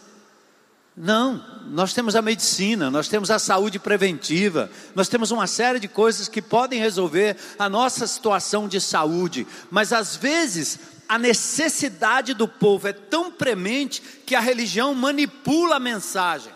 Não, 0.96 1.44
nós 1.66 1.96
temos 1.96 2.16
a 2.16 2.22
medicina, 2.22 2.92
nós 2.92 3.08
temos 3.08 3.32
a 3.32 3.40
saúde 3.40 3.80
preventiva, 3.80 4.70
nós 4.94 5.10
temos 5.10 5.32
uma 5.32 5.48
série 5.48 5.80
de 5.80 5.88
coisas 5.88 6.28
que 6.28 6.44
podem 6.44 6.80
resolver 6.80 7.36
a 7.58 7.68
nossa 7.68 8.06
situação 8.06 8.68
de 8.68 8.80
saúde, 8.80 9.48
mas 9.72 9.92
às 9.92 10.16
vezes 10.16 10.80
a 11.10 11.18
necessidade 11.18 12.36
do 12.36 12.48
povo 12.48 12.88
é 12.88 12.94
tão 12.94 13.32
premente 13.32 14.00
que 14.28 14.36
a 14.36 14.40
religião 14.40 14.94
manipula 14.94 15.78
a 15.78 15.80
mensagem. 15.80 16.54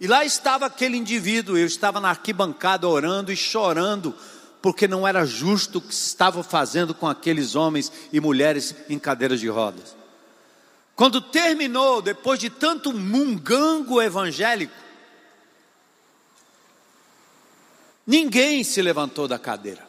E 0.00 0.06
lá 0.06 0.24
estava 0.24 0.66
aquele 0.66 0.96
indivíduo, 0.96 1.58
eu 1.58 1.66
estava 1.66 2.00
na 2.00 2.10
arquibancada 2.10 2.86
orando 2.86 3.32
e 3.32 3.36
chorando, 3.36 4.14
porque 4.62 4.86
não 4.86 5.06
era 5.06 5.24
justo 5.24 5.78
o 5.78 5.80
que 5.80 5.92
estava 5.92 6.42
fazendo 6.42 6.94
com 6.94 7.08
aqueles 7.08 7.56
homens 7.56 7.90
e 8.12 8.20
mulheres 8.20 8.74
em 8.88 8.98
cadeiras 8.98 9.40
de 9.40 9.48
rodas. 9.48 9.96
Quando 10.94 11.20
terminou, 11.20 12.00
depois 12.00 12.38
de 12.38 12.50
tanto 12.50 12.92
mungango 12.92 14.00
evangélico, 14.00 14.74
ninguém 18.06 18.62
se 18.62 18.80
levantou 18.82 19.26
da 19.26 19.38
cadeira. 19.38 19.86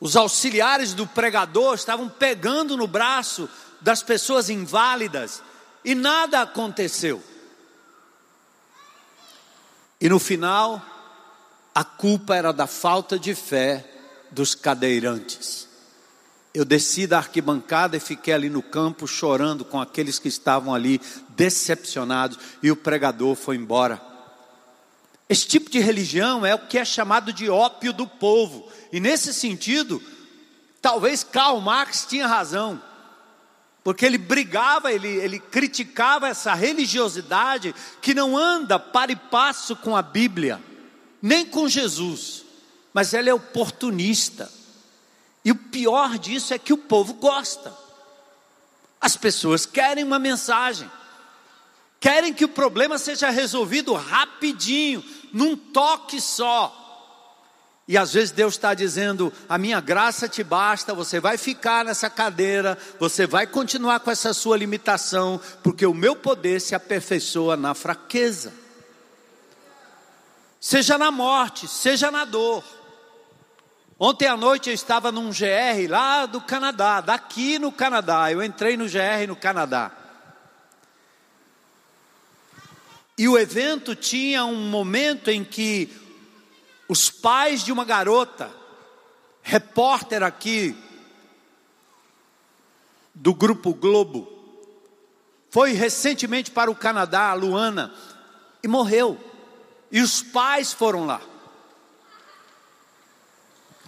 Os 0.00 0.16
auxiliares 0.16 0.94
do 0.94 1.06
pregador 1.06 1.74
estavam 1.74 2.08
pegando 2.08 2.76
no 2.76 2.88
braço 2.88 3.48
das 3.80 4.02
pessoas 4.02 4.50
inválidas 4.50 5.40
e 5.84 5.94
nada 5.94 6.42
aconteceu. 6.42 7.22
E 10.02 10.08
no 10.08 10.18
final, 10.18 10.84
a 11.72 11.84
culpa 11.84 12.34
era 12.34 12.52
da 12.52 12.66
falta 12.66 13.16
de 13.16 13.36
fé 13.36 13.88
dos 14.32 14.52
cadeirantes. 14.52 15.68
Eu 16.52 16.64
desci 16.64 17.06
da 17.06 17.18
arquibancada 17.18 17.96
e 17.96 18.00
fiquei 18.00 18.34
ali 18.34 18.50
no 18.50 18.64
campo 18.64 19.06
chorando 19.06 19.64
com 19.64 19.80
aqueles 19.80 20.18
que 20.18 20.26
estavam 20.26 20.74
ali 20.74 21.00
decepcionados 21.28 22.36
e 22.60 22.68
o 22.68 22.74
pregador 22.74 23.36
foi 23.36 23.54
embora. 23.54 24.02
Esse 25.28 25.46
tipo 25.46 25.70
de 25.70 25.78
religião 25.78 26.44
é 26.44 26.52
o 26.52 26.66
que 26.66 26.78
é 26.78 26.84
chamado 26.84 27.32
de 27.32 27.48
ópio 27.48 27.92
do 27.92 28.08
povo. 28.08 28.68
E 28.92 28.98
nesse 28.98 29.32
sentido, 29.32 30.02
talvez 30.80 31.22
Karl 31.22 31.60
Marx 31.60 32.04
tinha 32.08 32.26
razão, 32.26 32.82
porque 33.84 34.06
ele 34.06 34.18
brigava, 34.18 34.92
ele, 34.92 35.08
ele 35.08 35.38
criticava 35.38 36.28
essa 36.28 36.54
religiosidade 36.54 37.74
que 38.00 38.14
não 38.14 38.36
anda 38.36 38.78
para 38.78 39.10
e 39.10 39.16
passo 39.16 39.74
com 39.74 39.96
a 39.96 40.02
Bíblia, 40.02 40.62
nem 41.20 41.44
com 41.44 41.68
Jesus, 41.68 42.44
mas 42.92 43.12
ela 43.12 43.28
é 43.28 43.34
oportunista. 43.34 44.50
E 45.44 45.50
o 45.50 45.56
pior 45.56 46.16
disso 46.16 46.54
é 46.54 46.58
que 46.58 46.72
o 46.72 46.78
povo 46.78 47.14
gosta. 47.14 47.76
As 49.00 49.16
pessoas 49.16 49.66
querem 49.66 50.04
uma 50.04 50.18
mensagem, 50.18 50.88
querem 51.98 52.32
que 52.32 52.44
o 52.44 52.48
problema 52.48 52.98
seja 52.98 53.30
resolvido 53.30 53.94
rapidinho, 53.94 55.04
num 55.32 55.56
toque 55.56 56.20
só. 56.20 56.81
E 57.86 57.98
às 57.98 58.12
vezes 58.12 58.30
Deus 58.30 58.54
está 58.54 58.74
dizendo: 58.74 59.32
a 59.48 59.58
minha 59.58 59.80
graça 59.80 60.28
te 60.28 60.42
basta, 60.42 60.94
você 60.94 61.18
vai 61.18 61.36
ficar 61.36 61.84
nessa 61.84 62.08
cadeira, 62.08 62.78
você 62.98 63.26
vai 63.26 63.46
continuar 63.46 64.00
com 64.00 64.10
essa 64.10 64.32
sua 64.32 64.56
limitação, 64.56 65.40
porque 65.62 65.84
o 65.84 65.94
meu 65.94 66.14
poder 66.14 66.60
se 66.60 66.74
aperfeiçoa 66.74 67.56
na 67.56 67.74
fraqueza. 67.74 68.52
Seja 70.60 70.96
na 70.96 71.10
morte, 71.10 71.66
seja 71.66 72.10
na 72.10 72.24
dor. 72.24 72.62
Ontem 73.98 74.26
à 74.26 74.36
noite 74.36 74.68
eu 74.68 74.74
estava 74.74 75.10
num 75.10 75.30
GR 75.30 75.88
lá 75.88 76.26
do 76.26 76.40
Canadá, 76.40 77.00
daqui 77.00 77.58
no 77.58 77.72
Canadá. 77.72 78.30
Eu 78.30 78.42
entrei 78.42 78.76
no 78.76 78.86
GR 78.86 79.26
no 79.26 79.36
Canadá. 79.36 79.90
E 83.18 83.28
o 83.28 83.38
evento 83.38 83.94
tinha 83.94 84.44
um 84.44 84.68
momento 84.68 85.30
em 85.30 85.44
que 85.44 86.01
os 86.92 87.08
pais 87.08 87.64
de 87.64 87.72
uma 87.72 87.86
garota, 87.86 88.54
repórter 89.42 90.22
aqui 90.22 90.76
do 93.14 93.32
Grupo 93.32 93.72
Globo, 93.72 94.30
foi 95.48 95.72
recentemente 95.72 96.50
para 96.50 96.70
o 96.70 96.76
Canadá, 96.76 97.32
Luana, 97.32 97.94
e 98.62 98.68
morreu. 98.68 99.18
E 99.90 100.02
os 100.02 100.22
pais 100.22 100.74
foram 100.74 101.06
lá. 101.06 101.22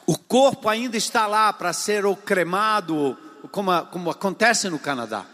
O 0.07 0.19
corpo 0.19 0.71
ainda 0.71 0.97
está 0.97 1.27
lá 1.27 1.53
para 1.53 1.75
ser 1.75 2.07
ou 2.07 2.17
cremado, 2.17 3.19
como, 3.51 3.85
como 3.89 4.11
acontece 4.11 4.71
no 4.71 4.79
Canadá. 4.79 5.27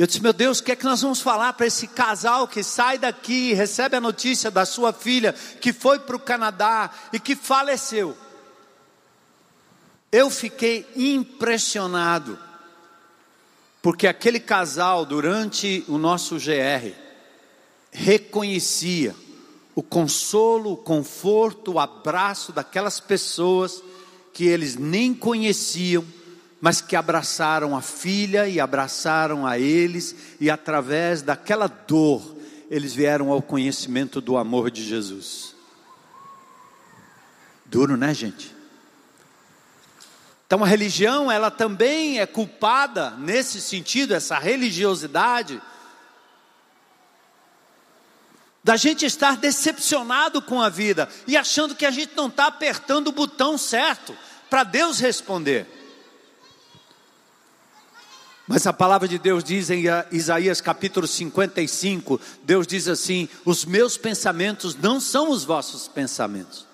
Eu 0.00 0.06
disse, 0.06 0.22
meu 0.22 0.32
Deus, 0.32 0.60
o 0.60 0.64
que 0.64 0.72
é 0.72 0.76
que 0.76 0.86
nós 0.86 1.02
vamos 1.02 1.20
falar 1.20 1.52
para 1.52 1.66
esse 1.66 1.86
casal 1.86 2.48
que 2.48 2.62
sai 2.62 2.96
daqui 2.96 3.50
e 3.50 3.52
recebe 3.52 3.96
a 3.96 4.00
notícia 4.00 4.50
da 4.50 4.64
sua 4.64 4.94
filha 4.94 5.34
que 5.60 5.74
foi 5.74 5.98
para 5.98 6.16
o 6.16 6.18
Canadá 6.18 6.90
e 7.12 7.20
que 7.20 7.36
faleceu? 7.36 8.16
Eu 10.10 10.30
fiquei 10.30 10.88
impressionado, 10.96 12.38
porque 13.82 14.06
aquele 14.06 14.40
casal, 14.40 15.04
durante 15.04 15.84
o 15.86 15.98
nosso 15.98 16.36
GR, 16.36 16.94
reconhecia 17.92 19.14
o 19.74 19.82
consolo, 19.82 20.72
o 20.72 20.76
conforto, 20.78 21.72
o 21.72 21.78
abraço 21.78 22.52
daquelas 22.52 22.98
pessoas 23.00 23.82
que 24.32 24.46
eles 24.46 24.76
nem 24.76 25.12
conheciam 25.12 26.02
mas 26.60 26.80
que 26.80 26.94
abraçaram 26.94 27.76
a 27.76 27.80
filha 27.80 28.46
e 28.46 28.60
abraçaram 28.60 29.46
a 29.46 29.58
eles, 29.58 30.14
e 30.38 30.50
através 30.50 31.22
daquela 31.22 31.66
dor, 31.66 32.36
eles 32.70 32.92
vieram 32.92 33.30
ao 33.30 33.40
conhecimento 33.40 34.20
do 34.20 34.36
amor 34.36 34.70
de 34.70 34.84
Jesus. 34.84 35.54
Duro, 37.64 37.96
né, 37.96 38.12
gente? 38.12 38.54
Então 40.46 40.62
a 40.62 40.66
religião, 40.66 41.30
ela 41.30 41.50
também 41.50 42.20
é 42.20 42.26
culpada 42.26 43.10
nesse 43.12 43.60
sentido, 43.60 44.14
essa 44.14 44.38
religiosidade, 44.38 45.62
da 48.62 48.76
gente 48.76 49.06
estar 49.06 49.36
decepcionado 49.36 50.42
com 50.42 50.60
a 50.60 50.68
vida 50.68 51.08
e 51.26 51.36
achando 51.36 51.74
que 51.74 51.86
a 51.86 51.90
gente 51.90 52.12
não 52.14 52.26
está 52.26 52.46
apertando 52.46 53.08
o 53.08 53.12
botão 53.12 53.56
certo 53.56 54.14
para 54.50 54.64
Deus 54.64 54.98
responder. 54.98 55.79
Mas 58.50 58.66
a 58.66 58.72
palavra 58.72 59.06
de 59.06 59.16
Deus 59.16 59.44
diz 59.44 59.70
em 59.70 59.84
Isaías 60.10 60.60
capítulo 60.60 61.06
55, 61.06 62.20
Deus 62.42 62.66
diz 62.66 62.88
assim: 62.88 63.28
Os 63.44 63.64
meus 63.64 63.96
pensamentos 63.96 64.74
não 64.74 64.98
são 65.00 65.30
os 65.30 65.44
vossos 65.44 65.86
pensamentos. 65.86 66.66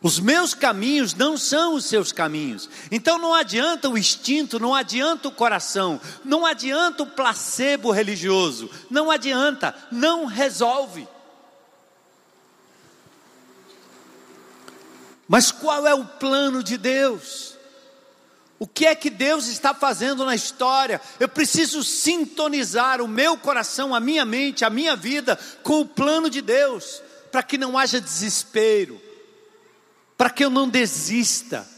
Os 0.00 0.18
meus 0.18 0.54
caminhos 0.54 1.12
não 1.12 1.36
são 1.36 1.74
os 1.74 1.84
seus 1.84 2.10
caminhos. 2.10 2.70
Então 2.90 3.18
não 3.18 3.34
adianta 3.34 3.86
o 3.90 3.98
instinto, 3.98 4.58
não 4.58 4.74
adianta 4.74 5.28
o 5.28 5.30
coração, 5.30 6.00
não 6.24 6.46
adianta 6.46 7.02
o 7.02 7.06
placebo 7.06 7.90
religioso, 7.90 8.70
não 8.88 9.10
adianta, 9.10 9.74
não 9.92 10.24
resolve. 10.24 11.06
Mas 15.28 15.52
qual 15.52 15.86
é 15.86 15.94
o 15.94 16.06
plano 16.06 16.62
de 16.62 16.78
Deus? 16.78 17.47
O 18.58 18.66
que 18.66 18.86
é 18.86 18.94
que 18.94 19.08
Deus 19.08 19.46
está 19.46 19.72
fazendo 19.72 20.24
na 20.24 20.34
história? 20.34 21.00
Eu 21.20 21.28
preciso 21.28 21.84
sintonizar 21.84 23.00
o 23.00 23.06
meu 23.06 23.36
coração, 23.36 23.94
a 23.94 24.00
minha 24.00 24.24
mente, 24.24 24.64
a 24.64 24.70
minha 24.70 24.96
vida 24.96 25.38
com 25.62 25.80
o 25.80 25.86
plano 25.86 26.28
de 26.28 26.42
Deus, 26.42 27.00
para 27.30 27.42
que 27.42 27.56
não 27.56 27.78
haja 27.78 28.00
desespero, 28.00 29.00
para 30.16 30.30
que 30.30 30.44
eu 30.44 30.50
não 30.50 30.68
desista. 30.68 31.68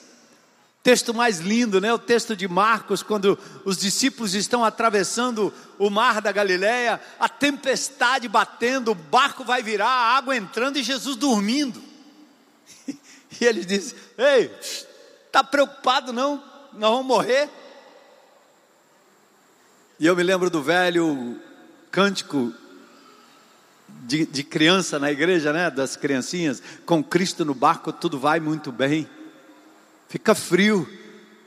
Texto 0.82 1.12
mais 1.12 1.40
lindo, 1.40 1.78
né? 1.78 1.92
O 1.92 1.98
texto 1.98 2.34
de 2.34 2.48
Marcos, 2.48 3.02
quando 3.02 3.38
os 3.66 3.76
discípulos 3.76 4.34
estão 4.34 4.64
atravessando 4.64 5.52
o 5.78 5.90
mar 5.90 6.22
da 6.22 6.32
Galileia, 6.32 6.98
a 7.18 7.28
tempestade 7.28 8.26
batendo, 8.26 8.92
o 8.92 8.94
barco 8.94 9.44
vai 9.44 9.62
virar, 9.62 9.86
a 9.86 10.16
água 10.16 10.34
entrando 10.34 10.78
e 10.78 10.82
Jesus 10.82 11.16
dormindo. 11.16 11.82
E 13.40 13.44
ele 13.44 13.64
diz: 13.64 13.94
Ei, 14.18 14.50
está 15.26 15.42
preocupado 15.42 16.12
não? 16.12 16.49
Nós 16.72 16.90
vamos 16.90 17.06
morrer. 17.06 17.48
E 19.98 20.06
eu 20.06 20.16
me 20.16 20.22
lembro 20.22 20.48
do 20.48 20.62
velho 20.62 21.38
cântico 21.90 22.54
de, 24.06 24.24
de, 24.24 24.42
criança 24.42 24.98
na 24.98 25.10
igreja, 25.10 25.52
né? 25.52 25.70
Das 25.70 25.96
criancinhas, 25.96 26.62
com 26.86 27.02
Cristo 27.02 27.44
no 27.44 27.54
barco 27.54 27.92
tudo 27.92 28.18
vai 28.18 28.40
muito 28.40 28.70
bem. 28.72 29.08
Fica 30.08 30.34
frio, 30.34 30.88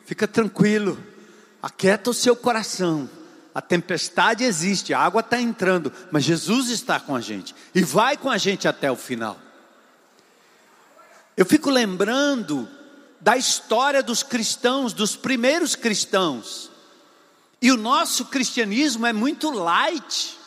fica 0.05 0.27
tranquilo, 0.27 1.01
aquieta 1.62 2.09
o 2.09 2.13
seu 2.13 2.36
coração. 2.36 3.09
A 3.55 3.62
tempestade 3.62 4.43
existe, 4.43 4.93
a 4.93 4.99
água 4.99 5.21
está 5.21 5.39
entrando, 5.39 5.91
mas 6.12 6.23
Jesus 6.23 6.69
está 6.69 6.99
com 6.99 7.15
a 7.15 7.21
gente 7.21 7.55
e 7.73 7.83
vai 7.83 8.17
com 8.17 8.29
a 8.29 8.38
gente 8.38 8.67
até 8.67 8.91
o 8.91 8.95
final. 8.95 9.39
Eu 11.36 11.45
fico 11.45 11.69
lembrando 11.69 12.67
da 13.23 13.38
história 13.38 14.03
dos 14.03 14.21
cristãos, 14.21 14.91
dos 14.91 15.15
primeiros 15.15 15.77
cristãos. 15.77 16.69
E 17.62 17.71
o 17.71 17.77
nosso 17.77 18.25
cristianismo 18.25 19.05
é 19.05 19.13
muito 19.13 19.49
light. 19.49 20.38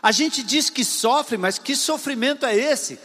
A 0.00 0.12
gente 0.12 0.44
diz 0.44 0.70
que 0.70 0.84
sofre, 0.84 1.36
mas 1.36 1.58
que 1.58 1.74
sofrimento 1.74 2.46
é 2.46 2.54
esse? 2.54 3.00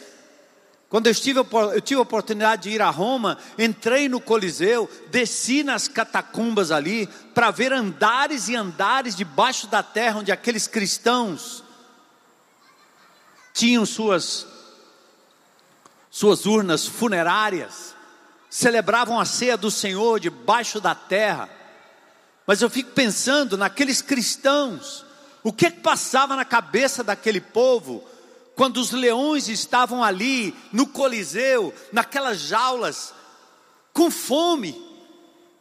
Quando 0.88 1.08
eu, 1.08 1.12
estive, 1.12 1.40
eu 1.40 1.82
tive 1.82 1.98
a 1.98 2.04
oportunidade 2.04 2.64
de 2.64 2.70
ir 2.70 2.82
a 2.82 2.92
Roma, 2.92 3.40
entrei 3.58 4.08
no 4.08 4.22
Coliseu, 4.22 4.88
desci 5.10 5.64
nas 5.64 5.88
catacumbas 5.88 6.70
ali, 6.70 7.08
para 7.34 7.50
ver 7.50 7.74
andares 7.74 8.50
e 8.50 8.56
andares 8.56 9.16
debaixo 9.16 9.66
da 9.66 9.82
terra, 9.82 10.20
onde 10.20 10.32
aqueles 10.32 10.68
cristãos 10.68 11.64
tinham 13.52 13.84
suas 13.84 14.46
suas 16.12 16.46
urnas 16.46 16.86
funerárias, 16.86 17.96
celebravam 18.52 19.18
a 19.18 19.24
ceia 19.24 19.56
do 19.56 19.72
Senhor 19.72 20.20
debaixo 20.20 20.82
da 20.82 20.94
terra. 20.94 21.50
Mas 22.46 22.62
eu 22.62 22.70
fico 22.70 22.92
pensando 22.92 23.58
naqueles 23.58 24.02
cristãos, 24.02 25.06
o 25.42 25.54
que, 25.54 25.68
é 25.68 25.72
que 25.72 25.80
passava 25.80 26.36
na 26.36 26.44
cabeça 26.44 27.02
daquele 27.02 27.40
povo 27.40 28.04
quando 28.54 28.78
os 28.78 28.92
leões 28.92 29.48
estavam 29.48 30.04
ali 30.04 30.54
no 30.74 30.86
Coliseu, 30.86 31.74
naquelas 31.94 32.42
jaulas, 32.42 33.14
com 33.94 34.12
fome, 34.12 34.80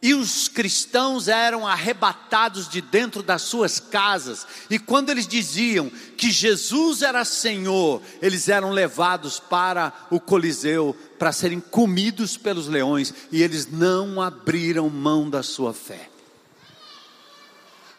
e 0.01 0.15
os 0.15 0.47
cristãos 0.47 1.27
eram 1.27 1.67
arrebatados 1.67 2.67
de 2.67 2.81
dentro 2.81 3.21
das 3.21 3.43
suas 3.43 3.79
casas, 3.79 4.47
e 4.67 4.79
quando 4.79 5.11
eles 5.11 5.27
diziam 5.27 5.91
que 6.17 6.31
Jesus 6.31 7.03
era 7.03 7.23
Senhor, 7.23 8.01
eles 8.19 8.49
eram 8.49 8.71
levados 8.71 9.39
para 9.39 9.93
o 10.09 10.19
Coliseu 10.19 10.97
para 11.19 11.31
serem 11.31 11.59
comidos 11.59 12.35
pelos 12.35 12.67
leões, 12.67 13.13
e 13.31 13.43
eles 13.43 13.67
não 13.71 14.19
abriram 14.19 14.89
mão 14.89 15.29
da 15.29 15.43
sua 15.43 15.71
fé. 15.71 16.09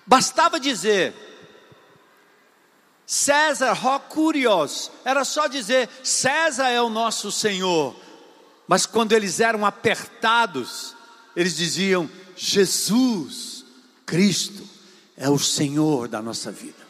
Bastava 0.04 0.58
dizer, 0.58 1.14
César 3.06 3.74
Rocurios, 3.74 4.90
era 5.04 5.24
só 5.24 5.46
dizer, 5.46 5.88
César 6.02 6.68
é 6.68 6.82
o 6.82 6.88
nosso 6.88 7.30
Senhor, 7.30 7.94
mas 8.66 8.86
quando 8.86 9.12
eles 9.12 9.38
eram 9.38 9.64
apertados, 9.64 10.91
eles 11.36 11.56
diziam: 11.56 12.08
Jesus 12.36 13.64
Cristo 14.04 14.66
é 15.16 15.28
o 15.28 15.38
Senhor 15.38 16.08
da 16.08 16.20
nossa 16.20 16.50
vida. 16.50 16.82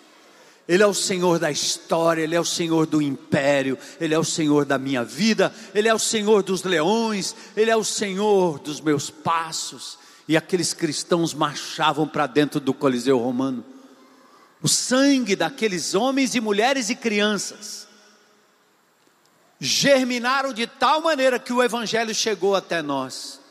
Ele 0.67 0.83
é 0.83 0.87
o 0.87 0.95
Senhor 0.95 1.39
da 1.39 1.51
história, 1.51 2.23
Ele 2.23 2.37
é 2.37 2.41
o 2.41 2.45
Senhor 2.45 2.87
do 2.87 3.03
império, 3.03 3.77
Ele 4.01 4.15
é 4.15 4.19
o 4.19 4.25
Senhor 4.25 4.65
da 4.65 4.79
minha 4.79 5.05
vida, 5.05 5.53
Ele 5.75 5.89
é 5.89 5.95
o 5.95 5.99
Senhor 5.99 6.43
dos 6.43 6.63
leões, 6.63 7.35
Ele 7.57 7.71
é 7.71 7.77
o 7.77 7.85
Senhor 7.85 8.59
dos 8.61 8.81
meus 8.81 9.11
passos. 9.11 9.99
E 10.27 10.37
aqueles 10.37 10.73
cristãos 10.73 11.35
marchavam 11.35 12.07
para 12.07 12.29
dentro 12.29 12.61
do 12.61 12.73
Coliseu 12.73 13.19
Romano. 13.19 13.65
O 14.63 14.69
sangue 14.69 15.35
daqueles 15.35 15.95
homens 15.95 16.37
e 16.37 16.41
mulheres 16.41 16.89
e 16.89 16.95
crianças 16.95 17.89
germinaram 19.61 20.53
de 20.53 20.67
tal 20.67 21.03
maneira 21.03 21.39
que 21.39 21.53
o 21.53 21.63
Evangelho 21.63 22.15
chegou 22.15 22.55
até 22.55 22.81
nós 22.81 23.42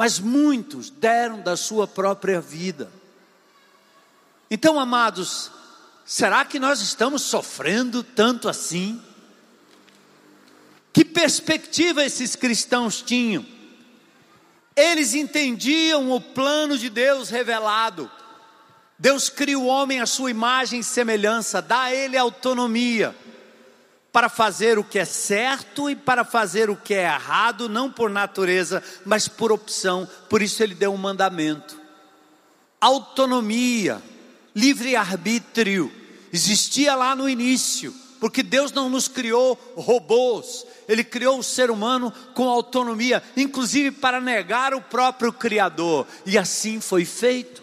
mas 0.00 0.18
muitos 0.18 0.88
deram 0.88 1.42
da 1.42 1.58
sua 1.58 1.86
própria 1.86 2.40
vida. 2.40 2.90
Então, 4.50 4.80
amados, 4.80 5.50
será 6.06 6.42
que 6.42 6.58
nós 6.58 6.80
estamos 6.80 7.20
sofrendo 7.20 8.02
tanto 8.02 8.48
assim? 8.48 8.98
Que 10.90 11.04
perspectiva 11.04 12.02
esses 12.02 12.34
cristãos 12.34 13.02
tinham? 13.02 13.44
Eles 14.74 15.12
entendiam 15.12 16.10
o 16.10 16.18
plano 16.18 16.78
de 16.78 16.88
Deus 16.88 17.28
revelado. 17.28 18.10
Deus 18.98 19.28
cria 19.28 19.58
o 19.58 19.66
homem 19.66 20.00
à 20.00 20.06
sua 20.06 20.30
imagem 20.30 20.80
e 20.80 20.84
semelhança, 20.84 21.60
dá 21.60 21.82
a 21.82 21.94
ele 21.94 22.16
autonomia 22.16 23.14
para 24.12 24.28
fazer 24.28 24.78
o 24.78 24.84
que 24.84 24.98
é 24.98 25.04
certo 25.04 25.88
e 25.88 25.94
para 25.94 26.24
fazer 26.24 26.68
o 26.68 26.76
que 26.76 26.94
é 26.94 27.04
errado, 27.04 27.68
não 27.68 27.90
por 27.90 28.10
natureza, 28.10 28.82
mas 29.04 29.28
por 29.28 29.52
opção. 29.52 30.08
Por 30.28 30.42
isso 30.42 30.62
ele 30.62 30.74
deu 30.74 30.92
um 30.92 30.96
mandamento. 30.96 31.78
Autonomia, 32.80 34.02
livre-arbítrio, 34.54 35.92
existia 36.32 36.94
lá 36.94 37.14
no 37.14 37.28
início, 37.28 37.94
porque 38.18 38.42
Deus 38.42 38.72
não 38.72 38.90
nos 38.90 39.06
criou 39.06 39.58
robôs, 39.76 40.66
Ele 40.88 41.04
criou 41.04 41.38
o 41.38 41.42
ser 41.42 41.70
humano 41.70 42.12
com 42.34 42.48
autonomia, 42.48 43.22
inclusive 43.36 43.90
para 43.90 44.20
negar 44.20 44.74
o 44.74 44.80
próprio 44.80 45.32
Criador, 45.32 46.06
e 46.26 46.36
assim 46.36 46.80
foi 46.80 47.04
feito. 47.04 47.62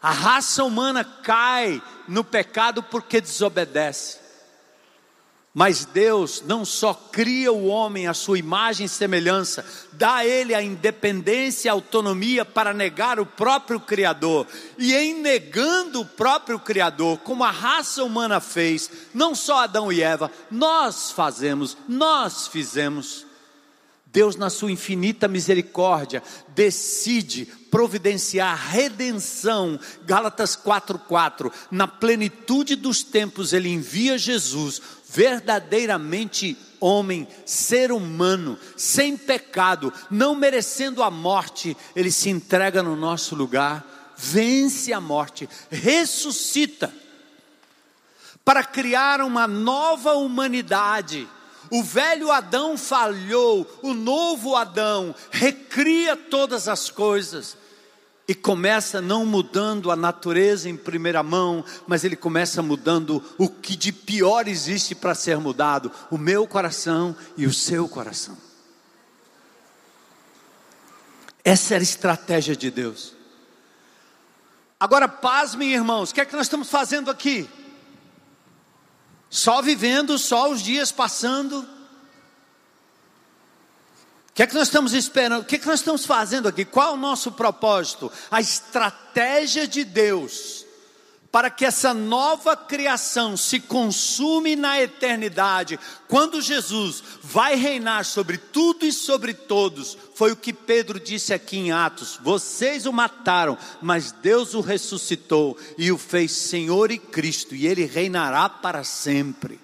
A 0.00 0.10
raça 0.10 0.62
humana 0.62 1.02
cai 1.02 1.82
no 2.06 2.22
pecado 2.22 2.82
porque 2.82 3.20
desobedece. 3.20 4.23
Mas 5.56 5.84
Deus 5.84 6.42
não 6.44 6.64
só 6.64 6.92
cria 6.92 7.52
o 7.52 7.66
homem 7.66 8.08
à 8.08 8.12
sua 8.12 8.36
imagem 8.36 8.86
e 8.86 8.88
semelhança, 8.88 9.64
dá 9.92 10.16
a 10.16 10.26
ele 10.26 10.52
a 10.52 10.60
independência 10.60 11.68
e 11.68 11.70
a 11.70 11.72
autonomia 11.72 12.44
para 12.44 12.74
negar 12.74 13.20
o 13.20 13.26
próprio 13.26 13.78
Criador. 13.78 14.48
E 14.76 14.92
em 14.92 15.14
negando 15.14 16.00
o 16.00 16.06
próprio 16.06 16.58
Criador, 16.58 17.18
como 17.18 17.44
a 17.44 17.52
raça 17.52 18.02
humana 18.02 18.40
fez, 18.40 18.90
não 19.14 19.32
só 19.32 19.60
Adão 19.60 19.92
e 19.92 20.02
Eva, 20.02 20.28
nós 20.50 21.12
fazemos, 21.12 21.76
nós 21.88 22.48
fizemos. 22.48 23.24
Deus, 24.06 24.36
na 24.36 24.48
sua 24.48 24.70
infinita 24.70 25.26
misericórdia, 25.26 26.22
decide 26.54 27.46
providenciar 27.68 28.70
redenção. 28.70 29.78
Gálatas 30.04 30.54
4:4. 30.54 31.50
Na 31.68 31.88
plenitude 31.88 32.76
dos 32.76 33.02
tempos 33.02 33.52
ele 33.52 33.68
envia 33.68 34.16
Jesus, 34.16 34.80
verdadeiramente 35.14 36.56
homem, 36.80 37.28
ser 37.46 37.92
humano, 37.92 38.58
sem 38.76 39.16
pecado, 39.16 39.92
não 40.10 40.34
merecendo 40.34 41.04
a 41.04 41.10
morte, 41.10 41.76
ele 41.94 42.10
se 42.10 42.30
entrega 42.30 42.82
no 42.82 42.96
nosso 42.96 43.36
lugar, 43.36 44.12
vence 44.16 44.92
a 44.92 45.00
morte, 45.00 45.48
ressuscita 45.70 46.92
para 48.44 48.64
criar 48.64 49.20
uma 49.20 49.46
nova 49.46 50.14
humanidade. 50.14 51.28
O 51.70 51.82
velho 51.82 52.32
Adão 52.32 52.76
falhou, 52.76 53.66
o 53.82 53.94
novo 53.94 54.56
Adão 54.56 55.14
recria 55.30 56.16
todas 56.16 56.66
as 56.66 56.90
coisas 56.90 57.56
e 58.26 58.34
começa 58.34 59.00
não 59.00 59.26
mudando 59.26 59.90
a 59.90 59.96
natureza 59.96 60.68
em 60.68 60.76
primeira 60.76 61.22
mão, 61.22 61.64
mas 61.86 62.04
ele 62.04 62.16
começa 62.16 62.62
mudando 62.62 63.22
o 63.36 63.48
que 63.48 63.76
de 63.76 63.92
pior 63.92 64.48
existe 64.48 64.94
para 64.94 65.14
ser 65.14 65.38
mudado: 65.38 65.92
o 66.10 66.16
meu 66.16 66.46
coração 66.46 67.14
e 67.36 67.46
o 67.46 67.52
seu 67.52 67.86
coração. 67.86 68.36
Essa 71.44 71.74
era 71.74 71.82
a 71.82 71.84
estratégia 71.84 72.56
de 72.56 72.70
Deus. 72.70 73.14
Agora, 74.80 75.06
pasmem, 75.06 75.74
irmãos, 75.74 76.10
o 76.10 76.14
que 76.14 76.20
é 76.20 76.24
que 76.24 76.34
nós 76.34 76.46
estamos 76.46 76.70
fazendo 76.70 77.10
aqui? 77.10 77.48
Só 79.28 79.60
vivendo, 79.60 80.18
só 80.18 80.50
os 80.50 80.62
dias 80.62 80.90
passando, 80.90 81.68
que 84.34 84.42
é 84.42 84.46
que 84.46 84.54
nós 84.54 84.66
estamos 84.66 84.92
esperando? 84.92 85.42
O 85.42 85.44
que 85.44 85.54
é 85.54 85.58
que 85.58 85.66
nós 85.66 85.78
estamos 85.80 86.04
fazendo 86.04 86.48
aqui? 86.48 86.64
Qual 86.64 86.90
é 86.90 86.94
o 86.94 86.96
nosso 86.96 87.30
propósito? 87.30 88.10
A 88.30 88.40
estratégia 88.40 89.66
de 89.66 89.84
Deus 89.84 90.64
para 91.34 91.50
que 91.50 91.64
essa 91.64 91.92
nova 91.92 92.56
criação 92.56 93.36
se 93.36 93.58
consume 93.58 94.54
na 94.54 94.80
eternidade, 94.80 95.80
quando 96.06 96.40
Jesus 96.40 97.02
vai 97.20 97.56
reinar 97.56 98.04
sobre 98.04 98.38
tudo 98.38 98.86
e 98.86 98.92
sobre 98.92 99.34
todos, 99.34 99.98
foi 100.14 100.30
o 100.30 100.36
que 100.36 100.52
Pedro 100.52 101.00
disse 101.00 101.34
aqui 101.34 101.56
em 101.56 101.72
Atos: 101.72 102.20
vocês 102.22 102.86
o 102.86 102.92
mataram, 102.92 103.58
mas 103.82 104.12
Deus 104.12 104.54
o 104.54 104.60
ressuscitou 104.60 105.58
e 105.76 105.90
o 105.90 105.98
fez 105.98 106.30
Senhor 106.30 106.92
e 106.92 106.98
Cristo, 106.98 107.52
e 107.52 107.66
ele 107.66 107.84
reinará 107.84 108.48
para 108.48 108.84
sempre. 108.84 109.63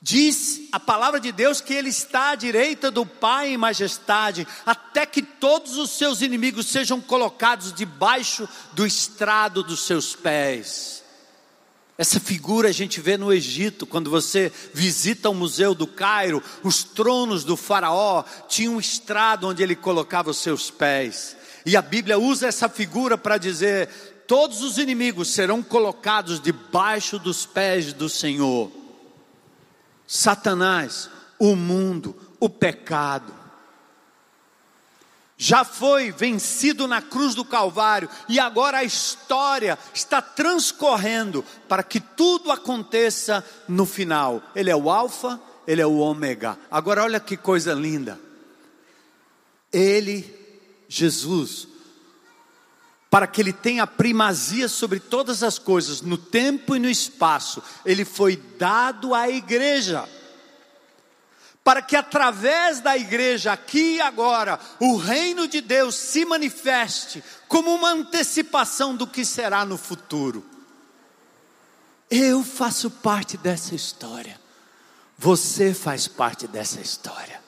Diz 0.00 0.68
a 0.70 0.78
palavra 0.78 1.18
de 1.18 1.32
Deus 1.32 1.60
que 1.60 1.74
Ele 1.74 1.88
está 1.88 2.30
à 2.30 2.34
direita 2.36 2.90
do 2.90 3.04
Pai 3.04 3.48
em 3.48 3.56
majestade, 3.56 4.46
até 4.64 5.04
que 5.04 5.20
todos 5.22 5.76
os 5.76 5.90
seus 5.90 6.22
inimigos 6.22 6.66
sejam 6.66 7.00
colocados 7.00 7.72
debaixo 7.72 8.48
do 8.72 8.86
estrado 8.86 9.62
dos 9.62 9.84
seus 9.86 10.14
pés. 10.14 11.02
Essa 11.98 12.20
figura 12.20 12.68
a 12.68 12.72
gente 12.72 13.00
vê 13.00 13.16
no 13.16 13.32
Egito, 13.32 13.84
quando 13.84 14.08
você 14.08 14.52
visita 14.72 15.30
o 15.30 15.34
Museu 15.34 15.74
do 15.74 15.84
Cairo, 15.84 16.40
os 16.62 16.84
tronos 16.84 17.42
do 17.42 17.56
Faraó 17.56 18.22
tinham 18.48 18.76
um 18.76 18.80
estrado 18.80 19.48
onde 19.48 19.64
ele 19.64 19.74
colocava 19.74 20.30
os 20.30 20.38
seus 20.38 20.70
pés. 20.70 21.36
E 21.66 21.76
a 21.76 21.82
Bíblia 21.82 22.16
usa 22.16 22.46
essa 22.46 22.68
figura 22.68 23.18
para 23.18 23.36
dizer: 23.36 23.88
todos 24.28 24.62
os 24.62 24.78
inimigos 24.78 25.30
serão 25.30 25.60
colocados 25.60 26.40
debaixo 26.40 27.18
dos 27.18 27.44
pés 27.44 27.92
do 27.92 28.08
Senhor. 28.08 28.77
Satanás, 30.08 31.10
o 31.38 31.54
mundo, 31.54 32.16
o 32.40 32.48
pecado. 32.48 33.34
Já 35.36 35.64
foi 35.64 36.10
vencido 36.10 36.88
na 36.88 37.02
cruz 37.02 37.34
do 37.34 37.44
Calvário 37.44 38.08
e 38.26 38.40
agora 38.40 38.78
a 38.78 38.84
história 38.84 39.78
está 39.92 40.22
transcorrendo 40.22 41.44
para 41.68 41.82
que 41.82 42.00
tudo 42.00 42.50
aconteça 42.50 43.44
no 43.68 43.84
final. 43.84 44.42
Ele 44.56 44.70
é 44.70 44.74
o 44.74 44.90
Alfa, 44.90 45.38
ele 45.66 45.82
é 45.82 45.86
o 45.86 45.98
Ômega. 45.98 46.58
Agora 46.70 47.04
olha 47.04 47.20
que 47.20 47.36
coisa 47.36 47.74
linda. 47.74 48.18
Ele, 49.70 50.24
Jesus, 50.88 51.67
para 53.10 53.26
que 53.26 53.40
ele 53.40 53.52
tenha 53.52 53.86
primazia 53.86 54.68
sobre 54.68 55.00
todas 55.00 55.42
as 55.42 55.58
coisas, 55.58 56.02
no 56.02 56.18
tempo 56.18 56.76
e 56.76 56.78
no 56.78 56.90
espaço, 56.90 57.62
ele 57.84 58.04
foi 58.04 58.36
dado 58.58 59.14
à 59.14 59.28
igreja. 59.28 60.06
Para 61.64 61.80
que 61.80 61.96
através 61.96 62.80
da 62.80 62.96
igreja, 62.96 63.52
aqui 63.52 63.96
e 63.96 64.00
agora, 64.00 64.58
o 64.78 64.96
reino 64.96 65.48
de 65.48 65.60
Deus 65.60 65.94
se 65.94 66.24
manifeste 66.24 67.22
como 67.46 67.74
uma 67.74 67.92
antecipação 67.92 68.94
do 68.94 69.06
que 69.06 69.24
será 69.24 69.64
no 69.64 69.78
futuro. 69.78 70.44
Eu 72.10 72.42
faço 72.42 72.90
parte 72.90 73.36
dessa 73.36 73.74
história, 73.74 74.38
você 75.16 75.72
faz 75.74 76.08
parte 76.08 76.46
dessa 76.46 76.80
história. 76.80 77.40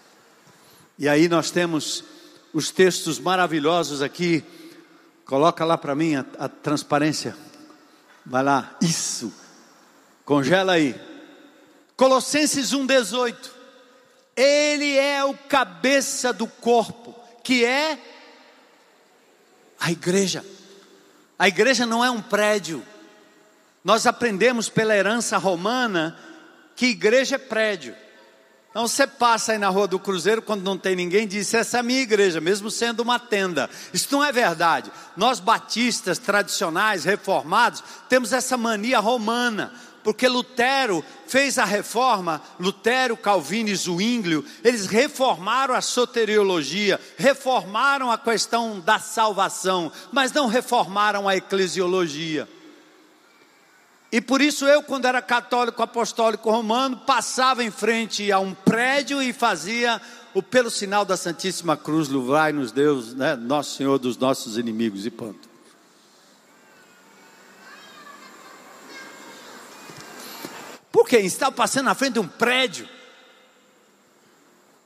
E 0.98 1.08
aí 1.08 1.28
nós 1.28 1.50
temos 1.50 2.04
os 2.52 2.70
textos 2.70 3.18
maravilhosos 3.18 4.02
aqui 4.02 4.44
Coloca 5.30 5.64
lá 5.64 5.78
para 5.78 5.94
mim 5.94 6.16
a, 6.16 6.26
a 6.40 6.48
transparência. 6.48 7.36
Vai 8.26 8.42
lá, 8.42 8.76
isso. 8.80 9.32
Congela 10.24 10.72
aí. 10.72 11.00
Colossenses 11.94 12.72
1,18. 12.72 13.36
Ele 14.36 14.98
é 14.98 15.22
o 15.22 15.32
cabeça 15.32 16.32
do 16.32 16.48
corpo, 16.48 17.14
que 17.44 17.64
é 17.64 17.96
a 19.78 19.92
igreja. 19.92 20.44
A 21.38 21.46
igreja 21.46 21.86
não 21.86 22.04
é 22.04 22.10
um 22.10 22.20
prédio. 22.20 22.84
Nós 23.84 24.08
aprendemos 24.08 24.68
pela 24.68 24.96
herança 24.96 25.38
romana 25.38 26.18
que 26.74 26.86
igreja 26.86 27.36
é 27.36 27.38
prédio. 27.38 27.94
Então 28.70 28.86
você 28.86 29.04
passa 29.04 29.50
aí 29.50 29.58
na 29.58 29.68
rua 29.68 29.88
do 29.88 29.98
Cruzeiro 29.98 30.40
quando 30.40 30.62
não 30.62 30.78
tem 30.78 30.94
ninguém, 30.94 31.26
diz: 31.26 31.52
essa 31.52 31.78
é 31.78 31.80
a 31.80 31.82
minha 31.82 32.00
igreja, 32.00 32.40
mesmo 32.40 32.70
sendo 32.70 33.00
uma 33.00 33.18
tenda. 33.18 33.68
Isso 33.92 34.08
não 34.12 34.24
é 34.24 34.30
verdade. 34.30 34.92
Nós 35.16 35.40
batistas 35.40 36.18
tradicionais, 36.18 37.04
reformados, 37.04 37.82
temos 38.08 38.32
essa 38.32 38.56
mania 38.56 39.00
romana, 39.00 39.72
porque 40.04 40.28
Lutero 40.28 41.04
fez 41.26 41.58
a 41.58 41.64
reforma, 41.64 42.40
Lutero, 42.60 43.16
Calvino 43.16 43.70
e 43.70 43.74
Zwinglio, 43.74 44.44
eles 44.62 44.86
reformaram 44.86 45.74
a 45.74 45.80
soteriologia, 45.80 47.00
reformaram 47.18 48.08
a 48.08 48.16
questão 48.16 48.78
da 48.78 49.00
salvação, 49.00 49.90
mas 50.12 50.32
não 50.32 50.46
reformaram 50.46 51.28
a 51.28 51.36
eclesiologia. 51.36 52.48
E 54.12 54.20
por 54.20 54.40
isso 54.40 54.66
eu, 54.66 54.82
quando 54.82 55.04
era 55.04 55.22
católico 55.22 55.82
apostólico 55.82 56.50
romano, 56.50 56.96
passava 56.96 57.62
em 57.62 57.70
frente 57.70 58.32
a 58.32 58.40
um 58.40 58.52
prédio 58.52 59.22
e 59.22 59.32
fazia 59.32 60.00
o 60.34 60.42
pelo 60.42 60.70
sinal 60.70 61.04
da 61.04 61.16
Santíssima 61.16 61.76
Cruz, 61.76 62.08
louvai-nos 62.08 62.72
Deus, 62.72 63.14
né, 63.14 63.36
nosso 63.36 63.76
Senhor 63.76 63.98
dos 63.98 64.16
nossos 64.16 64.56
inimigos 64.58 65.06
e 65.06 65.10
ponto. 65.10 65.48
Por 70.90 71.08
quê? 71.08 71.18
Estava 71.18 71.52
passando 71.52 71.84
na 71.86 71.94
frente 71.94 72.14
de 72.14 72.20
um 72.20 72.26
prédio 72.26 72.88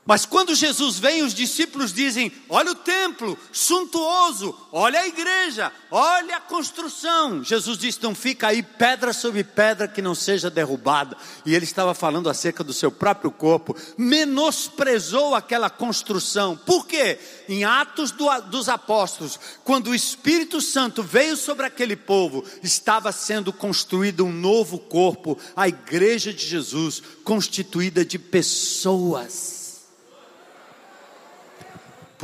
mas 0.06 0.26
quando 0.26 0.54
Jesus 0.54 0.98
vem, 0.98 1.22
os 1.22 1.32
discípulos 1.32 1.90
dizem: 1.90 2.30
Olha 2.50 2.72
o 2.72 2.74
templo, 2.74 3.38
suntuoso, 3.50 4.54
olha 4.70 5.00
a 5.00 5.06
igreja, 5.06 5.72
olha 5.90 6.36
a 6.36 6.40
construção. 6.40 7.42
Jesus 7.42 7.78
disse: 7.78 8.02
Não 8.02 8.14
fica 8.14 8.48
aí 8.48 8.62
pedra 8.62 9.14
sobre 9.14 9.42
pedra 9.42 9.88
que 9.88 10.02
não 10.02 10.14
seja 10.14 10.50
derrubada. 10.50 11.16
E 11.46 11.54
ele 11.54 11.64
estava 11.64 11.94
falando 11.94 12.28
acerca 12.28 12.62
do 12.62 12.74
seu 12.74 12.92
próprio 12.92 13.30
corpo, 13.30 13.74
menosprezou 13.96 15.34
aquela 15.34 15.70
construção. 15.70 16.54
Por 16.54 16.86
quê? 16.86 17.18
Em 17.48 17.64
Atos 17.64 18.10
do, 18.10 18.28
dos 18.50 18.68
Apóstolos, 18.68 19.40
quando 19.64 19.88
o 19.88 19.94
Espírito 19.94 20.60
Santo 20.60 21.02
veio 21.02 21.34
sobre 21.34 21.64
aquele 21.64 21.96
povo, 21.96 22.44
estava 22.62 23.10
sendo 23.10 23.54
construído 23.54 24.26
um 24.26 24.32
novo 24.32 24.78
corpo, 24.78 25.38
a 25.56 25.66
igreja 25.66 26.30
de 26.30 26.44
Jesus, 26.44 27.02
constituída 27.24 28.04
de 28.04 28.18
pessoas 28.18 29.63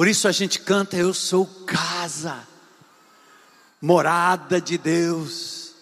por 0.01 0.09
isso 0.09 0.27
a 0.27 0.33
gente 0.33 0.61
canta: 0.61 0.97
Eu 0.97 1.13
sou 1.13 1.45
casa, 1.67 2.49
morada 3.83 4.59
de 4.59 4.79
Deus. 4.79 5.75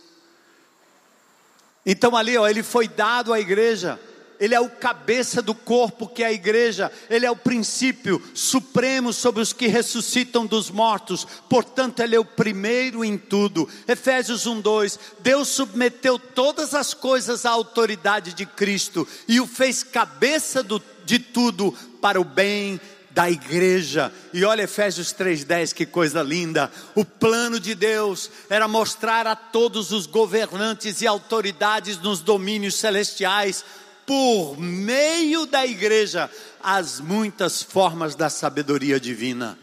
Então 1.87 2.17
ali, 2.17 2.37
ó, 2.37 2.49
ele 2.49 2.65
foi 2.65 2.89
dado 2.89 3.33
à 3.33 3.39
igreja. 3.39 3.97
Ele 4.41 4.57
é 4.57 4.61
o 4.61 4.71
cabeça 4.71 5.41
do 5.41 5.55
corpo 5.55 6.09
que 6.09 6.25
é 6.25 6.27
a 6.27 6.33
igreja, 6.33 6.91
ele 7.09 7.27
é 7.27 7.31
o 7.31 7.37
princípio 7.37 8.21
supremo 8.35 9.13
sobre 9.13 9.41
os 9.41 9.53
que 9.53 9.69
ressuscitam 9.69 10.45
dos 10.47 10.69
mortos, 10.69 11.25
portanto, 11.49 12.01
ele 12.01 12.17
é 12.17 12.19
o 12.19 12.25
primeiro 12.25 13.05
em 13.05 13.17
tudo. 13.17 13.69
Efésios 13.87 14.49
1:2. 14.49 14.99
Deus 15.21 15.47
submeteu 15.47 16.19
todas 16.19 16.75
as 16.75 16.93
coisas 16.93 17.47
à 17.47 17.51
autoridade 17.51 18.35
de 18.35 18.45
Cristo 18.45 19.07
e 19.29 19.41
o 19.41 19.47
fez 19.47 19.85
cabeça 19.85 20.61
do, 20.61 20.83
de 21.05 21.21
tudo 21.21 21.73
para 22.01 22.21
o 22.21 22.25
bem 22.25 22.81
da 23.11 23.31
igreja. 23.31 24.13
E 24.33 24.45
olha 24.45 24.63
Efésios 24.63 25.13
3:10, 25.13 25.73
que 25.73 25.87
coisa 25.87 26.23
linda. 26.23 26.71
O 26.95 27.05
plano 27.05 27.59
de 27.59 27.75
Deus 27.75 28.31
era 28.49 28.69
mostrar 28.69 29.27
a 29.27 29.35
todos 29.35 29.93
os 29.93 30.07
governantes 30.07 31.01
e 31.01 31.07
autoridades 31.07 31.99
nos 31.99 32.21
domínios 32.21 32.77
celestiais 32.77 33.65
por 34.07 34.57
meio 34.59 35.45
da 35.47 35.67
igreja 35.67 36.31
as 36.63 36.99
muitas 36.99 37.63
formas 37.63 38.15
da 38.15 38.31
sabedoria 38.31 38.99
divina. 38.99 39.59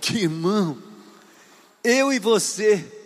Que 0.00 0.18
irmão, 0.18 0.78
eu 1.84 2.12
e 2.12 2.18
você 2.18 2.96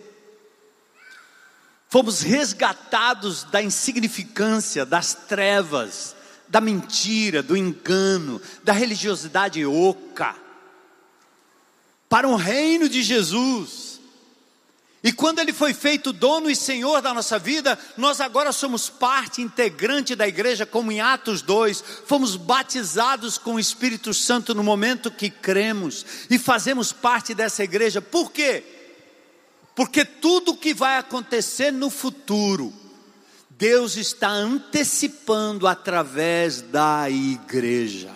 fomos 1.89 2.21
resgatados 2.21 3.43
da 3.45 3.61
insignificância, 3.61 4.85
das 4.85 5.13
trevas, 5.13 6.15
da 6.47 6.61
mentira, 6.61 7.41
do 7.41 7.55
engano, 7.55 8.41
da 8.63 8.73
religiosidade 8.73 9.65
oca, 9.65 10.35
para 12.07 12.27
o 12.27 12.35
reino 12.35 12.87
de 12.87 13.01
Jesus. 13.01 13.99
E 15.03 15.11
quando 15.11 15.37
ele 15.37 15.53
foi 15.53 15.71
feito 15.71 16.11
dono 16.11 16.49
e 16.49 16.55
senhor 16.55 16.99
da 16.99 17.13
nossa 17.13 17.37
vida, 17.37 17.77
nós 17.95 18.19
agora 18.19 18.51
somos 18.51 18.89
parte 18.89 19.39
integrante 19.39 20.15
da 20.15 20.27
igreja, 20.27 20.65
como 20.65 20.91
em 20.91 20.99
Atos 20.99 21.43
2, 21.43 21.83
fomos 22.07 22.35
batizados 22.35 23.37
com 23.37 23.53
o 23.53 23.59
Espírito 23.59 24.15
Santo 24.15 24.55
no 24.55 24.63
momento 24.63 25.11
que 25.11 25.29
cremos 25.29 26.03
e 26.27 26.39
fazemos 26.39 26.91
parte 26.91 27.35
dessa 27.35 27.63
igreja. 27.63 28.01
Por 28.01 28.31
quê? 28.31 28.63
Porque 29.75 30.03
tudo 30.05 30.55
que 30.55 30.73
vai 30.73 30.97
acontecer 30.97 31.69
no 31.69 31.91
futuro, 31.91 32.73
Deus 33.57 33.95
está 33.95 34.27
antecipando 34.27 35.65
através 35.65 36.61
da 36.61 37.09
igreja. 37.09 38.13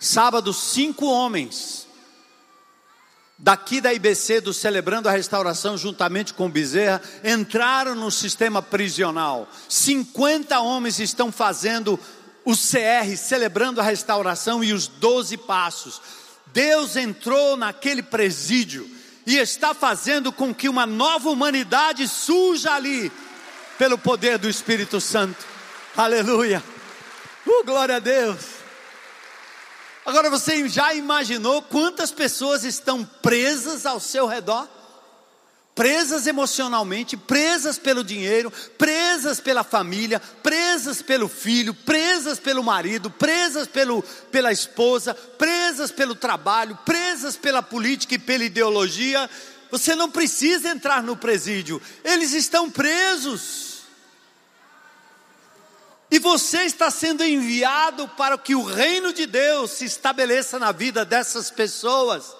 Sábado, 0.00 0.52
cinco 0.52 1.06
homens 1.06 1.86
daqui 3.38 3.80
da 3.80 3.94
IBC 3.94 4.40
do 4.40 4.52
Celebrando 4.52 5.08
a 5.08 5.12
Restauração, 5.12 5.78
juntamente 5.78 6.34
com 6.34 6.50
Bezerra, 6.50 7.00
entraram 7.22 7.94
no 7.94 8.10
sistema 8.10 8.60
prisional. 8.60 9.48
50 9.68 10.58
homens 10.58 10.98
estão 10.98 11.30
fazendo 11.30 11.98
o 12.44 12.56
CR, 12.56 13.16
celebrando 13.16 13.80
a 13.80 13.84
restauração 13.84 14.64
e 14.64 14.72
os 14.72 14.88
12 14.88 15.36
passos. 15.36 16.02
Deus 16.46 16.96
entrou 16.96 17.56
naquele 17.56 18.02
presídio 18.02 18.97
e 19.28 19.36
está 19.36 19.74
fazendo 19.74 20.32
com 20.32 20.54
que 20.54 20.70
uma 20.70 20.86
nova 20.86 21.28
humanidade 21.28 22.08
surja 22.08 22.72
ali, 22.72 23.12
pelo 23.76 23.98
poder 23.98 24.38
do 24.38 24.48
Espírito 24.48 25.02
Santo. 25.02 25.44
Aleluia! 25.94 26.64
Uh, 27.46 27.62
glória 27.62 27.96
a 27.96 27.98
Deus! 27.98 28.38
Agora 30.06 30.30
você 30.30 30.66
já 30.66 30.94
imaginou 30.94 31.60
quantas 31.60 32.10
pessoas 32.10 32.64
estão 32.64 33.04
presas 33.04 33.84
ao 33.84 34.00
seu 34.00 34.26
redor? 34.26 34.66
Presas 35.78 36.26
emocionalmente, 36.26 37.16
presas 37.16 37.78
pelo 37.78 38.02
dinheiro, 38.02 38.52
presas 38.76 39.38
pela 39.38 39.62
família, 39.62 40.18
presas 40.42 41.00
pelo 41.00 41.28
filho, 41.28 41.72
presas 41.72 42.40
pelo 42.40 42.64
marido, 42.64 43.08
presas 43.08 43.68
pelo, 43.68 44.02
pela 44.02 44.50
esposa, 44.50 45.14
presas 45.14 45.92
pelo 45.92 46.16
trabalho, 46.16 46.76
presas 46.84 47.36
pela 47.36 47.62
política 47.62 48.16
e 48.16 48.18
pela 48.18 48.42
ideologia. 48.42 49.30
Você 49.70 49.94
não 49.94 50.10
precisa 50.10 50.68
entrar 50.68 51.00
no 51.00 51.16
presídio, 51.16 51.80
eles 52.02 52.32
estão 52.32 52.68
presos. 52.68 53.82
E 56.10 56.18
você 56.18 56.62
está 56.62 56.90
sendo 56.90 57.22
enviado 57.22 58.08
para 58.16 58.36
que 58.36 58.56
o 58.56 58.64
reino 58.64 59.12
de 59.12 59.26
Deus 59.26 59.70
se 59.70 59.84
estabeleça 59.84 60.58
na 60.58 60.72
vida 60.72 61.04
dessas 61.04 61.52
pessoas. 61.52 62.37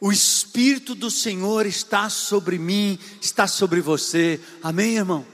O 0.00 0.12
Espírito 0.12 0.94
do 0.94 1.10
Senhor 1.10 1.64
está 1.66 2.10
sobre 2.10 2.58
mim, 2.58 2.98
está 3.20 3.46
sobre 3.46 3.80
você. 3.80 4.40
Amém, 4.62 4.96
irmão? 4.96 5.26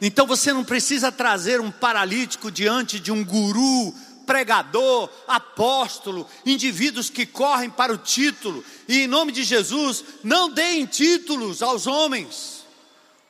Então 0.00 0.26
você 0.26 0.52
não 0.52 0.62
precisa 0.62 1.10
trazer 1.10 1.60
um 1.60 1.70
paralítico 1.70 2.50
diante 2.50 3.00
de 3.00 3.10
um 3.10 3.24
guru 3.24 3.94
pregador, 4.26 5.08
apóstolo, 5.26 6.28
indivíduos 6.44 7.08
que 7.08 7.24
correm 7.24 7.70
para 7.70 7.94
o 7.94 7.98
título, 7.98 8.62
e 8.88 9.02
em 9.02 9.06
nome 9.06 9.30
de 9.30 9.44
Jesus, 9.44 10.04
não 10.22 10.50
deem 10.50 10.84
títulos 10.84 11.62
aos 11.62 11.86
homens, 11.86 12.66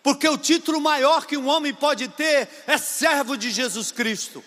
porque 0.02 0.26
o 0.26 0.38
título 0.38 0.80
maior 0.80 1.26
que 1.26 1.36
um 1.36 1.46
homem 1.48 1.74
pode 1.74 2.08
ter 2.08 2.48
é 2.66 2.78
servo 2.78 3.36
de 3.36 3.50
Jesus 3.50 3.92
Cristo. 3.92 4.42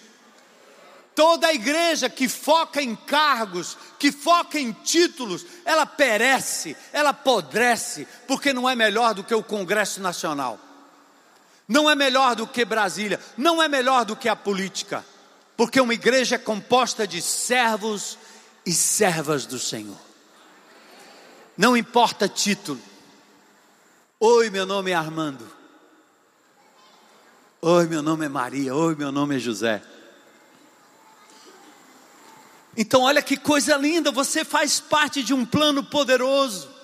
Toda 1.19 1.47
a 1.47 1.53
igreja 1.53 2.09
que 2.09 2.29
foca 2.29 2.81
em 2.81 2.95
cargos, 2.95 3.77
que 3.99 4.09
foca 4.09 4.57
em 4.57 4.71
títulos, 4.71 5.45
ela 5.65 5.85
perece, 5.85 6.77
ela 6.93 7.09
apodrece, 7.09 8.07
porque 8.25 8.53
não 8.53 8.69
é 8.69 8.73
melhor 8.73 9.13
do 9.13 9.21
que 9.21 9.35
o 9.35 9.43
Congresso 9.43 9.99
Nacional, 9.99 10.57
não 11.67 11.89
é 11.89 11.93
melhor 11.93 12.37
do 12.37 12.47
que 12.47 12.63
Brasília, 12.63 13.19
não 13.37 13.61
é 13.61 13.67
melhor 13.67 14.05
do 14.05 14.15
que 14.15 14.29
a 14.29 14.35
política, 14.35 15.05
porque 15.57 15.81
uma 15.81 15.93
igreja 15.93 16.35
é 16.35 16.37
composta 16.37 17.05
de 17.05 17.21
servos 17.21 18.17
e 18.65 18.71
servas 18.71 19.45
do 19.45 19.59
Senhor. 19.59 19.99
Não 21.57 21.75
importa 21.75 22.29
título. 22.29 22.79
Oi, 24.21 24.49
meu 24.49 24.65
nome 24.65 24.91
é 24.91 24.95
Armando. 24.95 25.45
Oi, 27.61 27.87
meu 27.87 28.01
nome 28.01 28.25
é 28.25 28.29
Maria. 28.29 28.73
Oi, 28.73 28.95
meu 28.95 29.11
nome 29.11 29.35
é 29.35 29.39
José. 29.39 29.83
Então, 32.77 33.01
olha 33.01 33.21
que 33.21 33.35
coisa 33.35 33.75
linda, 33.75 34.11
você 34.11 34.45
faz 34.45 34.79
parte 34.79 35.21
de 35.23 35.33
um 35.33 35.45
plano 35.45 35.83
poderoso 35.83 36.79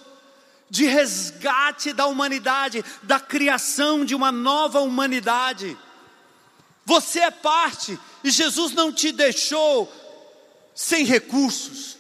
de 0.70 0.86
resgate 0.86 1.94
da 1.94 2.08
humanidade, 2.08 2.84
da 3.04 3.20
criação 3.20 4.04
de 4.04 4.16
uma 4.16 4.32
nova 4.32 4.80
humanidade. 4.80 5.78
Você 6.86 7.20
é 7.20 7.32
parte, 7.32 7.98
e 8.24 8.30
Jesus 8.30 8.74
não 8.74 8.92
te 8.92 9.12
deixou 9.12 9.92
sem 10.74 11.06
recursos. 11.06 11.98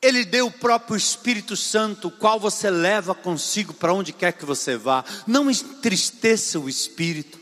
Ele 0.00 0.24
deu 0.24 0.46
o 0.46 0.52
próprio 0.52 0.96
Espírito 0.96 1.56
Santo, 1.56 2.08
o 2.08 2.10
qual 2.10 2.38
você 2.38 2.68
leva 2.70 3.14
consigo 3.14 3.72
para 3.72 3.92
onde 3.92 4.12
quer 4.12 4.32
que 4.32 4.44
você 4.44 4.76
vá. 4.76 5.04
Não 5.26 5.50
entristeça 5.50 6.58
o 6.58 6.68
espírito. 6.68 7.40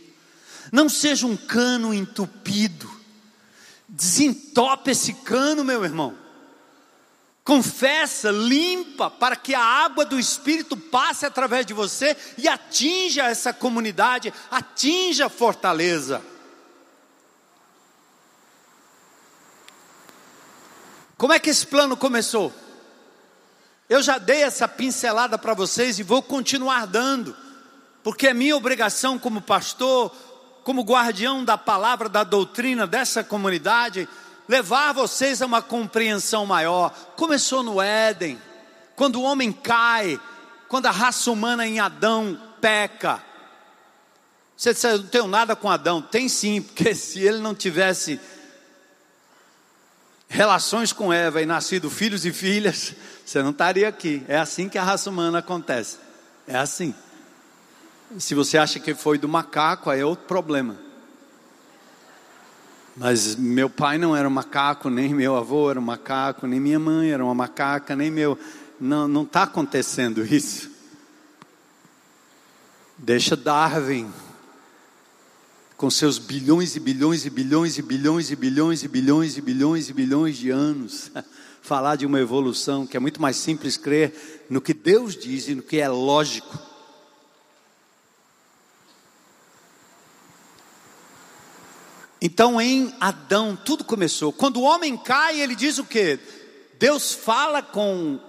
Não 0.71 0.88
seja 0.88 1.27
um 1.27 1.37
cano 1.37 1.93
entupido. 1.93 2.91
Desentope 3.94 4.92
esse 4.92 5.12
cano, 5.12 5.62
meu 5.62 5.85
irmão. 5.85 6.16
Confessa, 7.44 8.31
limpa, 8.31 9.11
para 9.11 9.37
que 9.37 9.55
a 9.55 9.62
água 9.62 10.07
do 10.07 10.18
Espírito 10.18 10.78
passe 10.78 11.26
através 11.26 11.66
de 11.66 11.74
você 11.74 12.16
e 12.38 12.48
atinja 12.48 13.24
essa 13.24 13.52
comunidade, 13.52 14.33
atinja 14.50 15.26
a 15.26 15.28
fortaleza. 15.28 16.22
Como 21.18 21.35
é 21.35 21.38
que 21.38 21.50
esse 21.50 21.66
plano 21.66 21.94
começou? 21.94 22.50
Eu 23.90 24.00
já 24.00 24.16
dei 24.16 24.42
essa 24.42 24.66
pincelada 24.66 25.37
para 25.37 25.52
vocês 25.52 25.98
e 25.98 26.02
vou 26.02 26.22
continuar 26.22 26.87
dando, 26.87 27.37
porque 28.02 28.28
é 28.28 28.33
minha 28.33 28.57
obrigação 28.57 29.18
como 29.18 29.42
pastor, 29.42 30.16
como 30.64 30.83
guardião 30.83 31.44
da 31.44 31.59
palavra, 31.59 32.09
da 32.09 32.25
doutrina 32.25 32.87
dessa 32.87 33.25
comunidade, 33.25 34.09
levar 34.48 34.92
vocês 34.92 35.42
a 35.42 35.46
uma 35.46 35.62
compreensão 35.62 36.46
maior. 36.46 36.90
Começou 37.16 37.62
no 37.62 37.81
Éden, 37.81 38.40
quando 38.96 39.16
o 39.16 39.22
homem 39.22 39.53
cai, 39.53 40.20
quando 40.68 40.87
a 40.87 40.90
raça 40.90 41.31
humana 41.31 41.66
em 41.66 41.81
Adão 41.81 42.38
peca. 42.61 43.22
Você 44.57 44.72
disse, 44.72 44.87
eu 44.87 44.98
não 44.98 45.07
tenho 45.07 45.27
nada 45.27 45.57
com 45.57 45.68
Adão. 45.68 46.01
Tem 46.01 46.29
sim, 46.29 46.62
porque 46.62 46.94
se 46.94 47.20
ele 47.20 47.38
não 47.38 47.55
tivesse 47.55 48.20
relações 50.29 50.92
com 50.92 51.12
Eva 51.12 51.42
e 51.42 51.46
nascido 51.46 51.90
filhos 51.90 52.25
e 52.25 52.33
filhas, 52.33 52.94
você 53.27 53.42
não 53.42 53.51
estaria 53.51 53.88
aqui. 53.88 54.25
É 54.29 54.38
assim 54.38 54.68
que 54.68 54.79
a 54.79 54.85
raça 54.85 55.11
humana 55.11 55.40
acontece. 55.40 55.98
É 56.46 56.57
assim. 56.57 56.94
Se 58.18 58.35
você 58.35 58.59
acha 58.59 58.79
que 58.79 58.94
foi 58.94 59.16
do 59.16 59.29
macaco, 59.29 59.88
aí 59.88 60.01
é 60.01 60.05
outro 60.05 60.27
problema. 60.27 60.77
Mas 62.96 63.37
meu 63.37 63.70
pai 63.70 63.96
não 63.96 64.14
era 64.14 64.29
um 64.29 64.31
macaco, 64.31 64.90
nem 64.90 65.14
meu 65.14 65.35
avô 65.35 65.70
era 65.70 65.81
um 65.81 65.83
macaco, 65.83 66.46
nem 66.46 66.61
minha 66.61 66.79
mãe 66.79 67.11
era 67.11 67.25
uma 67.25 67.35
macaca, 67.35 67.96
nem 67.96 68.11
meu. 68.11 68.38
Não 68.79 69.22
está 69.22 69.44
acontecendo 69.44 70.25
isso. 70.25 70.70
Deixa 72.98 73.35
Darwin, 73.35 74.12
com 75.77 75.90
seus 75.90 76.18
bilhões 76.18 76.77
e 76.77 76.81
bilhões 76.81 77.25
e 77.25 77.31
bilhões 77.31 77.79
e 77.79 77.83
bilhões 77.83 78.31
e 78.31 78.37
bilhões 78.37 78.83
e 78.83 78.88
bilhões 78.88 79.38
e 79.38 79.40
bilhões 79.40 79.88
e 79.88 79.92
bilhões 79.92 80.37
de 80.37 80.51
anos, 80.51 81.11
falar 81.62 81.96
de 81.96 82.05
uma 82.05 82.20
evolução 82.20 82.87
que 82.87 82.96
é 82.96 83.01
muito 83.01 83.22
mais 83.22 83.37
simples 83.37 83.77
crer 83.77 84.46
no 84.51 84.61
que 84.61 84.75
Deus 84.75 85.16
diz 85.16 85.48
e 85.48 85.55
no 85.55 85.62
que 85.62 85.79
é 85.79 85.88
lógico. 85.88 86.71
Então 92.24 92.61
em 92.61 92.94
Adão 93.00 93.58
tudo 93.64 93.82
começou. 93.82 94.32
Quando 94.32 94.58
o 94.58 94.62
homem 94.62 94.96
cai, 94.96 95.40
ele 95.40 95.56
diz 95.56 95.78
o 95.78 95.85
que? 95.85 96.20
Deus 96.78 97.12
fala 97.12 97.61
com 97.61 98.20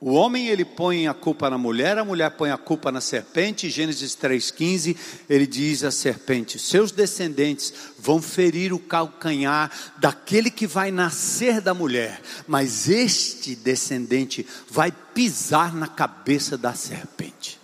o 0.00 0.14
homem, 0.14 0.48
ele 0.48 0.64
põe 0.64 1.06
a 1.06 1.12
culpa 1.12 1.50
na 1.50 1.58
mulher, 1.58 1.98
a 1.98 2.06
mulher 2.06 2.30
põe 2.30 2.50
a 2.50 2.56
culpa 2.56 2.90
na 2.90 3.02
serpente. 3.02 3.68
Gênesis 3.68 4.16
3,15, 4.16 4.96
ele 5.28 5.46
diz 5.46 5.84
à 5.84 5.90
serpente: 5.90 6.58
Seus 6.58 6.90
descendentes 6.90 7.72
vão 7.98 8.20
ferir 8.20 8.72
o 8.72 8.78
calcanhar 8.78 9.70
daquele 9.98 10.50
que 10.50 10.66
vai 10.66 10.90
nascer 10.90 11.60
da 11.60 11.74
mulher, 11.74 12.18
mas 12.48 12.88
este 12.88 13.54
descendente 13.54 14.46
vai 14.70 14.90
pisar 14.90 15.74
na 15.74 15.86
cabeça 15.86 16.56
da 16.56 16.72
serpente. 16.72 17.60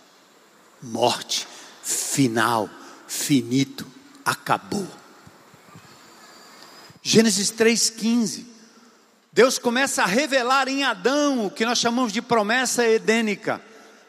Morte, 0.82 1.48
final, 1.82 2.68
finito, 3.06 3.86
acabou. 4.26 4.97
Gênesis 7.10 7.50
3,15. 7.50 8.44
Deus 9.32 9.58
começa 9.58 10.02
a 10.02 10.06
revelar 10.06 10.68
em 10.68 10.84
Adão 10.84 11.46
o 11.46 11.50
que 11.50 11.64
nós 11.64 11.78
chamamos 11.78 12.12
de 12.12 12.20
promessa 12.20 12.86
edênica. 12.86 13.62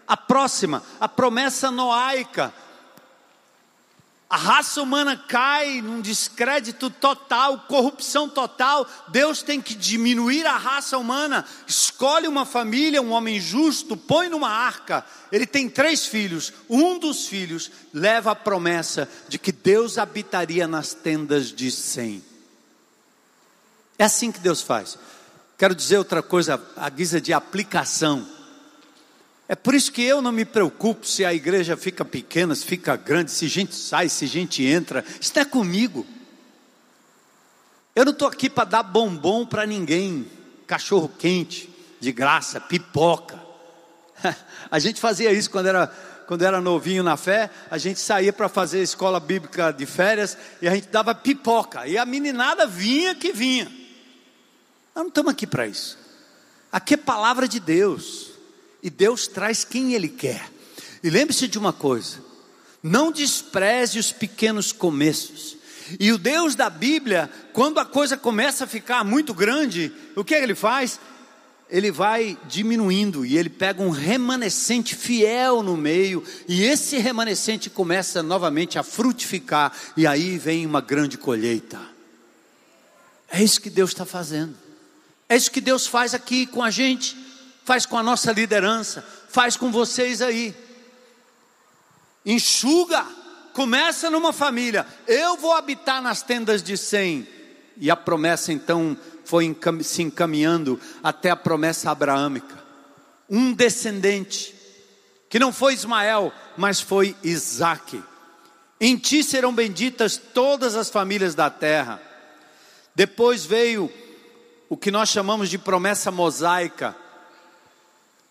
A 0.06 0.18
próxima, 0.18 0.84
a 1.00 1.08
promessa 1.08 1.72
noaica. 1.72 2.54
A 4.30 4.36
raça 4.36 4.82
humana 4.82 5.16
cai 5.16 5.82
num 5.82 6.02
descrédito 6.02 6.90
total, 6.90 7.60
corrupção 7.70 8.28
total. 8.28 8.86
Deus 9.08 9.42
tem 9.42 9.62
que 9.62 9.76
diminuir 9.76 10.46
a 10.46 10.58
raça 10.58 10.98
humana. 10.98 11.46
Escolhe 11.66 12.28
uma 12.28 12.46
família, 12.46 13.02
um 13.02 13.12
homem 13.12 13.40
justo, 13.40 13.96
põe 13.96 14.28
numa 14.28 14.50
arca. 14.50 15.06
Ele 15.32 15.46
tem 15.46 15.70
três 15.70 16.06
filhos. 16.06 16.52
Um 16.70 17.00
dos 17.00 17.28
filhos 17.28 17.72
leva 17.94 18.32
a 18.32 18.36
promessa 18.36 19.08
de 19.30 19.40
que 19.40 19.54
Deus 19.54 19.98
habitaria 19.98 20.68
nas 20.68 20.94
tendas 20.94 21.50
de 21.50 21.72
Sem. 21.72 22.28
É 24.00 24.06
assim 24.06 24.32
que 24.32 24.40
Deus 24.40 24.62
faz. 24.62 24.98
Quero 25.58 25.76
dizer 25.76 25.98
outra 25.98 26.24
coisa, 26.24 26.60
a 26.78 26.90
guisa 26.90 27.20
de 27.20 27.34
aplicação. 27.34 28.26
É 29.46 29.56
por 29.56 29.76
isso 29.76 29.92
que 29.92 30.02
eu 30.02 30.22
não 30.22 30.32
me 30.32 30.46
preocupo 30.46 31.06
se 31.06 31.26
a 31.26 31.34
igreja 31.34 31.76
fica 31.76 32.06
pequena, 32.06 32.56
se 32.56 32.66
fica 32.66 32.96
grande, 32.96 33.30
se 33.30 33.46
gente 33.50 33.76
sai, 33.76 34.08
se 34.08 34.26
gente 34.26 34.64
entra. 34.64 35.04
Está 35.20 35.44
comigo. 35.44 36.08
Eu 37.94 38.06
não 38.06 38.14
estou 38.14 38.30
aqui 38.30 38.50
para 38.50 38.64
dar 38.64 38.84
bombom 38.84 39.46
para 39.46 39.66
ninguém, 39.66 40.26
cachorro 40.66 41.12
quente, 41.20 41.70
de 42.00 42.14
graça, 42.14 42.62
pipoca. 42.62 43.38
A 44.72 44.80
gente 44.80 45.02
fazia 45.02 45.34
isso 45.34 45.50
quando 45.50 45.66
era, 45.66 45.88
quando 46.26 46.44
era 46.44 46.62
novinho 46.62 47.04
na 47.04 47.18
fé, 47.18 47.50
a 47.72 47.78
gente 47.78 48.00
saía 48.00 48.32
para 48.32 48.48
fazer 48.48 48.82
escola 48.82 49.20
bíblica 49.20 49.72
de 49.72 49.86
férias 49.86 50.38
e 50.62 50.68
a 50.68 50.76
gente 50.76 50.88
dava 50.90 51.16
pipoca. 51.16 51.88
E 51.88 51.98
a 51.98 52.06
meninada 52.06 52.68
vinha 52.68 53.16
que 53.16 53.34
vinha. 53.34 53.79
Nós 55.00 55.06
não 55.06 55.08
estamos 55.08 55.32
aqui 55.32 55.48
para 55.48 55.66
isso. 55.66 55.98
Aqui 56.70 56.96
é 56.96 56.98
palavra 56.98 57.48
de 57.48 57.58
Deus. 57.58 58.32
E 58.84 58.90
Deus 58.90 59.28
traz 59.28 59.64
quem 59.64 59.94
Ele 59.94 60.10
quer. 60.10 60.52
E 61.02 61.10
lembre-se 61.10 61.48
de 61.48 61.58
uma 61.58 61.72
coisa: 61.72 62.18
não 62.84 63.10
despreze 63.10 63.98
os 63.98 64.12
pequenos 64.12 64.74
começos. 64.74 65.56
E 65.98 66.12
o 66.12 66.18
Deus 66.18 66.54
da 66.54 66.70
Bíblia, 66.70 67.32
quando 67.54 67.80
a 67.80 67.86
coisa 67.86 68.18
começa 68.18 68.66
a 68.66 68.68
ficar 68.68 69.06
muito 69.06 69.34
grande, 69.34 69.90
o 70.18 70.24
que, 70.24 70.36
é 70.36 70.40
que 70.40 70.44
ele 70.44 70.54
faz? 70.54 71.00
Ele 71.70 71.92
vai 71.92 72.38
diminuindo 72.48 73.26
e 73.26 73.38
ele 73.38 73.50
pega 73.50 73.82
um 73.82 73.90
remanescente 73.90 74.96
fiel 74.96 75.64
no 75.64 75.78
meio, 75.78 76.24
e 76.48 76.62
esse 76.64 76.98
remanescente 76.98 77.70
começa 77.70 78.22
novamente 78.22 78.78
a 78.78 78.84
frutificar, 78.84 79.72
e 79.96 80.06
aí 80.06 80.38
vem 80.38 80.66
uma 80.66 80.82
grande 80.82 81.18
colheita. 81.18 81.80
É 83.30 83.42
isso 83.42 83.62
que 83.62 83.70
Deus 83.70 83.92
está 83.92 84.06
fazendo. 84.06 84.69
É 85.30 85.38
isso 85.38 85.52
que 85.52 85.62
Deus 85.62 85.86
faz 85.86 86.16
aqui 86.16 86.48
com 86.48 86.64
a 86.64 86.72
gente, 86.72 87.16
faz 87.64 87.86
com 87.86 87.96
a 87.96 88.02
nossa 88.02 88.32
liderança, 88.32 89.06
faz 89.30 89.56
com 89.56 89.72
vocês 89.72 90.24
aí. 90.24 90.56
Enxuga, 92.26 93.06
começa 93.54 94.10
numa 94.10 94.34
família. 94.34 94.88
Eu 95.08 95.38
vou 95.38 95.54
habitar 95.54 96.02
nas 96.02 96.24
tendas 96.24 96.64
de 96.64 96.76
Sem. 96.76 97.28
E 97.78 97.92
a 97.92 97.96
promessa 97.96 98.52
então 98.52 98.98
foi 99.24 99.56
se 99.84 100.02
encaminhando 100.02 100.82
até 101.04 101.30
a 101.30 101.36
promessa 101.36 101.92
abraâmica. 101.92 102.58
Um 103.30 103.54
descendente, 103.54 104.56
que 105.30 105.38
não 105.38 105.54
foi 105.54 105.76
Ismael, 105.76 106.34
mas 106.58 106.82
foi 106.82 107.16
Isaque. 107.24 108.04
Em 108.82 108.98
ti 108.98 109.24
serão 109.24 109.54
benditas 109.54 110.18
todas 110.18 110.76
as 110.76 110.90
famílias 110.90 111.36
da 111.36 111.52
terra. 111.52 112.02
Depois 112.96 113.46
veio 113.46 113.92
o 114.70 114.78
que 114.78 114.92
nós 114.92 115.10
chamamos 115.10 115.50
de 115.50 115.58
promessa 115.58 116.12
mosaica, 116.12 116.96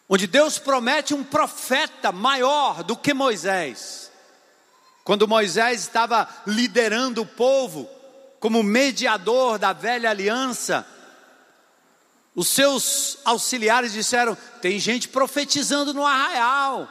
onde 0.08 0.26
Deus 0.26 0.58
promete 0.58 1.12
um 1.12 1.24
profeta 1.24 2.12
maior 2.12 2.84
do 2.84 2.96
que 2.96 3.12
Moisés. 3.12 4.10
Quando 5.02 5.26
Moisés 5.26 5.80
estava 5.80 6.28
liderando 6.46 7.22
o 7.22 7.26
povo 7.26 7.88
como 8.38 8.62
mediador 8.62 9.58
da 9.58 9.72
velha 9.72 10.08
aliança, 10.08 10.86
os 12.34 12.46
seus 12.46 13.18
auxiliares 13.24 13.92
disseram: 13.92 14.36
tem 14.62 14.78
gente 14.78 15.08
profetizando 15.08 15.92
no 15.92 16.06
arraial. 16.06 16.88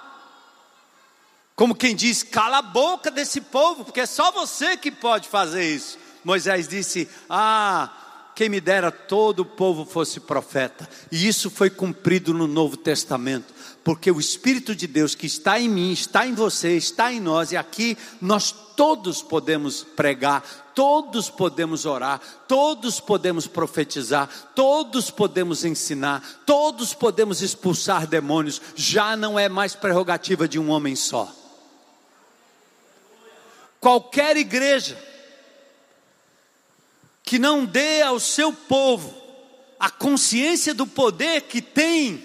Como 1.55 1.73
quem 1.73 1.95
diz, 1.95 2.21
cala 2.21 2.57
a 2.57 2.61
boca 2.61 3.09
desse 3.09 3.39
povo, 3.39 3.85
porque 3.85 4.01
é 4.01 4.05
só 4.05 4.31
você 4.31 4.75
que 4.75 4.91
pode 4.91 5.29
fazer 5.29 5.63
isso. 5.63 5.97
Moisés 6.23 6.67
disse: 6.67 7.09
Ah, 7.29 7.89
quem 8.37 8.49
me 8.49 8.61
dera 8.61 8.91
todo 8.91 9.39
o 9.39 9.45
povo 9.45 9.83
fosse 9.83 10.19
profeta. 10.19 10.87
E 11.11 11.27
isso 11.27 11.49
foi 11.49 11.71
cumprido 11.71 12.35
no 12.35 12.45
Novo 12.45 12.77
Testamento, 12.77 13.51
porque 13.83 14.11
o 14.11 14.19
Espírito 14.19 14.75
de 14.75 14.85
Deus 14.85 15.15
que 15.15 15.25
está 15.25 15.59
em 15.59 15.67
mim, 15.67 15.91
está 15.91 16.27
em 16.27 16.35
você, 16.35 16.77
está 16.77 17.11
em 17.11 17.19
nós, 17.19 17.51
e 17.51 17.57
aqui 17.57 17.97
nós 18.21 18.51
todos 18.51 19.23
podemos 19.23 19.83
pregar, 19.83 20.43
todos 20.75 21.31
podemos 21.31 21.87
orar, 21.87 22.21
todos 22.47 22.99
podemos 22.99 23.47
profetizar, 23.47 24.29
todos 24.53 25.09
podemos 25.09 25.65
ensinar, 25.65 26.43
todos 26.45 26.93
podemos 26.93 27.41
expulsar 27.41 28.05
demônios, 28.05 28.61
já 28.75 29.17
não 29.17 29.39
é 29.39 29.49
mais 29.49 29.73
prerrogativa 29.73 30.47
de 30.47 30.59
um 30.59 30.69
homem 30.69 30.95
só. 30.95 31.33
Qualquer 33.79 34.37
igreja 34.37 34.95
que 37.27 37.37
não 37.37 37.65
dê 37.65 38.01
ao 38.01 38.21
seu 38.21 38.53
povo 38.53 39.13
a 39.77 39.91
consciência 39.91 40.73
do 40.73 40.87
poder 40.87 41.41
que 41.41 41.61
tem, 41.61 42.23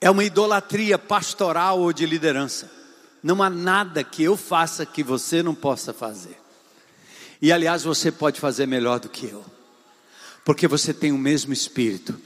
é 0.00 0.08
uma 0.08 0.22
idolatria 0.22 0.96
pastoral 0.96 1.80
ou 1.80 1.92
de 1.92 2.06
liderança. 2.06 2.70
Não 3.20 3.42
há 3.42 3.50
nada 3.50 4.04
que 4.04 4.22
eu 4.22 4.36
faça 4.36 4.86
que 4.86 5.02
você 5.02 5.42
não 5.42 5.56
possa 5.56 5.92
fazer. 5.92 6.40
E 7.40 7.50
aliás, 7.50 7.82
você 7.82 8.12
pode 8.12 8.38
fazer 8.38 8.66
melhor 8.66 9.00
do 9.00 9.08
que 9.08 9.26
eu, 9.26 9.44
porque 10.44 10.68
você 10.68 10.94
tem 10.94 11.10
o 11.10 11.18
mesmo 11.18 11.52
espírito, 11.52 12.16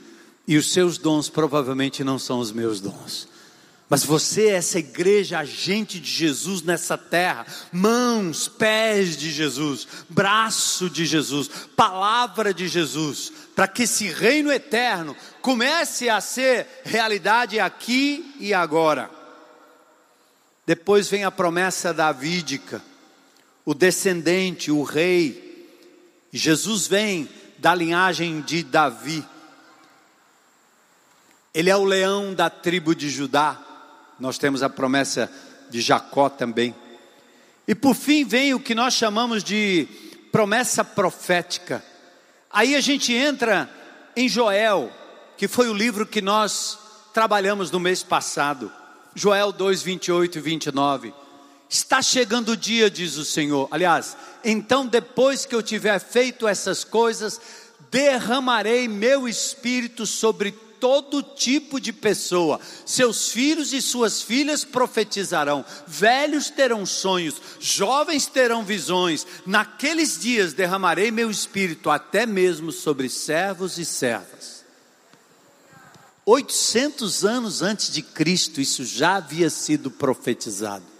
e 0.47 0.55
os 0.55 0.71
seus 0.71 0.99
dons 0.99 1.29
provavelmente 1.29 2.03
não 2.03 2.19
são 2.19 2.37
os 2.37 2.51
meus 2.51 2.79
dons. 2.79 3.27
Mas 3.89 4.03
você 4.03 4.47
é 4.47 4.55
essa 4.55 4.79
igreja 4.79 5.39
agente 5.39 5.97
de 5.97 6.09
Jesus 6.09 6.61
nessa 6.61 6.97
terra, 6.97 7.47
mãos, 7.71 8.49
pés 8.49 9.15
de 9.15 9.31
Jesus, 9.31 9.87
braço 10.09 10.89
de 10.89 11.05
Jesus, 11.05 11.49
palavra 11.73 12.53
de 12.53 12.67
Jesus, 12.67 13.31
para 13.55 13.67
que 13.67 13.83
esse 13.83 14.09
reino 14.09 14.51
eterno 14.51 15.15
comece 15.41 16.09
a 16.09 16.19
ser 16.19 16.67
realidade 16.83 17.61
aqui 17.61 18.35
e 18.41 18.53
agora. 18.53 19.09
Depois 20.65 21.07
vem 21.07 21.23
a 21.23 21.31
promessa 21.31 21.93
davídica, 21.93 22.83
o 23.63 23.73
descendente, 23.73 24.69
o 24.69 24.83
rei. 24.83 25.71
Jesus 26.33 26.87
vem 26.87 27.29
da 27.57 27.73
linhagem 27.73 28.41
de 28.41 28.63
Davi. 28.63 29.25
Ele 31.53 31.69
é 31.69 31.77
o 31.77 31.85
leão 31.85 32.33
da 32.33 32.49
tribo 32.49 32.93
de 32.93 33.09
Judá 33.09 33.63
nós 34.19 34.37
temos 34.37 34.63
a 34.63 34.69
promessa 34.69 35.31
de 35.69 35.81
Jacó 35.81 36.29
também. 36.29 36.73
E 37.67 37.75
por 37.75 37.95
fim 37.95 38.23
vem 38.23 38.53
o 38.53 38.59
que 38.59 38.73
nós 38.73 38.93
chamamos 38.93 39.43
de 39.43 39.87
promessa 40.31 40.83
profética. 40.83 41.83
Aí 42.51 42.75
a 42.75 42.81
gente 42.81 43.13
entra 43.13 43.69
em 44.15 44.27
Joel, 44.29 44.91
que 45.35 45.47
foi 45.47 45.69
o 45.69 45.73
livro 45.73 46.05
que 46.05 46.21
nós 46.21 46.79
trabalhamos 47.13 47.69
no 47.71 47.79
mês 47.79 48.03
passado. 48.03 48.71
Joel 49.13 49.51
2, 49.51 49.81
28 49.81 50.37
e 50.37 50.41
29. 50.41 51.13
Está 51.69 52.01
chegando 52.01 52.53
o 52.53 52.57
dia, 52.57 52.89
diz 52.89 53.17
o 53.17 53.25
Senhor. 53.25 53.67
Aliás, 53.71 54.15
então 54.43 54.85
depois 54.85 55.45
que 55.45 55.53
eu 55.53 55.61
tiver 55.61 55.99
feito 55.99 56.47
essas 56.47 56.83
coisas, 56.83 57.41
derramarei 57.91 58.87
meu 58.87 59.27
espírito 59.27 60.05
sobre 60.05 60.51
todo 60.79 61.23
tipo 61.23 61.79
de 61.79 61.93
pessoa. 61.93 62.59
Seus 62.85 63.29
filhos 63.29 63.73
e 63.73 63.81
suas 63.81 64.21
filhas 64.21 64.63
profetizarão, 64.63 65.63
velhos 65.85 66.49
terão 66.49 66.85
sonhos, 66.85 67.41
jovens 67.59 68.25
terão 68.25 68.63
visões. 68.63 69.25
Naqueles 69.45 70.19
dias 70.19 70.53
derramarei 70.53 71.11
meu 71.11 71.29
espírito 71.29 71.89
até 71.89 72.25
mesmo 72.25 72.71
sobre 72.71 73.09
servos 73.09 73.77
e 73.77 73.85
servas. 73.85 74.65
800 76.25 77.23
anos 77.23 77.61
antes 77.61 77.91
de 77.91 78.01
Cristo, 78.01 78.59
isso 78.59 78.83
já 78.83 79.15
havia 79.15 79.49
sido 79.49 79.89
profetizado. 79.89 80.96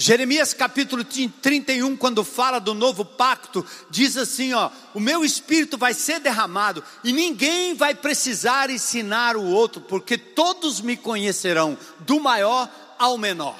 Jeremias 0.00 0.54
capítulo 0.54 1.02
31, 1.02 1.96
quando 1.96 2.22
fala 2.22 2.60
do 2.60 2.72
novo 2.72 3.04
pacto, 3.04 3.66
diz 3.90 4.16
assim: 4.16 4.54
ó, 4.54 4.70
o 4.94 5.00
meu 5.00 5.24
espírito 5.24 5.76
vai 5.76 5.92
ser 5.92 6.20
derramado 6.20 6.84
e 7.02 7.12
ninguém 7.12 7.74
vai 7.74 7.96
precisar 7.96 8.70
ensinar 8.70 9.36
o 9.36 9.42
outro, 9.42 9.80
porque 9.80 10.16
todos 10.16 10.80
me 10.80 10.96
conhecerão, 10.96 11.76
do 11.98 12.20
maior 12.20 12.70
ao 12.96 13.18
menor. 13.18 13.58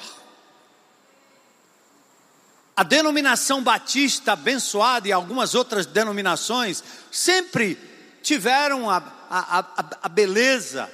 A 2.73 2.83
denominação 2.83 3.61
batista 3.61 4.31
abençoada 4.31 5.09
e 5.09 5.11
algumas 5.11 5.53
outras 5.55 5.85
denominações 5.85 6.81
sempre 7.11 7.77
tiveram 8.23 8.89
a, 8.89 9.03
a, 9.29 9.59
a, 9.59 9.85
a 10.03 10.07
beleza, 10.07 10.89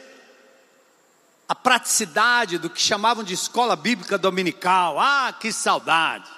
a 1.47 1.53
praticidade 1.53 2.57
do 2.57 2.69
que 2.69 2.81
chamavam 2.81 3.23
de 3.23 3.33
escola 3.33 3.75
bíblica 3.75 4.17
dominical. 4.17 4.99
Ah, 4.99 5.33
que 5.39 5.51
saudade! 5.51 6.29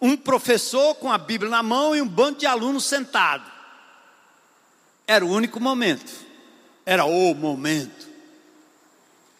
Um 0.00 0.16
professor 0.16 0.94
com 0.96 1.10
a 1.10 1.16
Bíblia 1.16 1.50
na 1.50 1.62
mão 1.62 1.94
e 1.94 2.02
um 2.02 2.08
bando 2.08 2.40
de 2.40 2.46
alunos 2.46 2.84
sentado. 2.84 3.50
Era 5.06 5.24
o 5.24 5.30
único 5.30 5.60
momento. 5.60 6.12
Era 6.84 7.04
o 7.04 7.34
momento. 7.34 8.08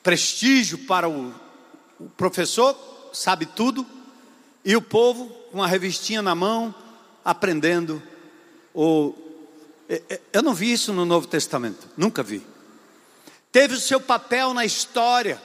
Prestígio 0.03 0.79
para 0.79 1.09
o, 1.09 1.35
o 1.99 2.09
professor, 2.11 2.77
sabe 3.13 3.47
tudo, 3.47 3.87
e 4.65 4.75
o 4.75 4.83
povo 4.83 5.29
com 5.51 5.63
a 5.63 5.67
revistinha 5.67 6.23
na 6.23 6.35
mão, 6.35 6.75
aprendendo. 7.25 8.03
Eu 10.33 10.43
não 10.43 10.55
vi 10.55 10.73
isso 10.73 10.93
no 10.93 11.05
Novo 11.05 11.27
Testamento, 11.27 11.89
nunca 11.97 12.23
vi 12.23 12.52
teve 13.53 13.75
o 13.75 13.81
seu 13.81 14.01
papel 14.01 14.55
na 14.55 14.65
história, 14.65 15.41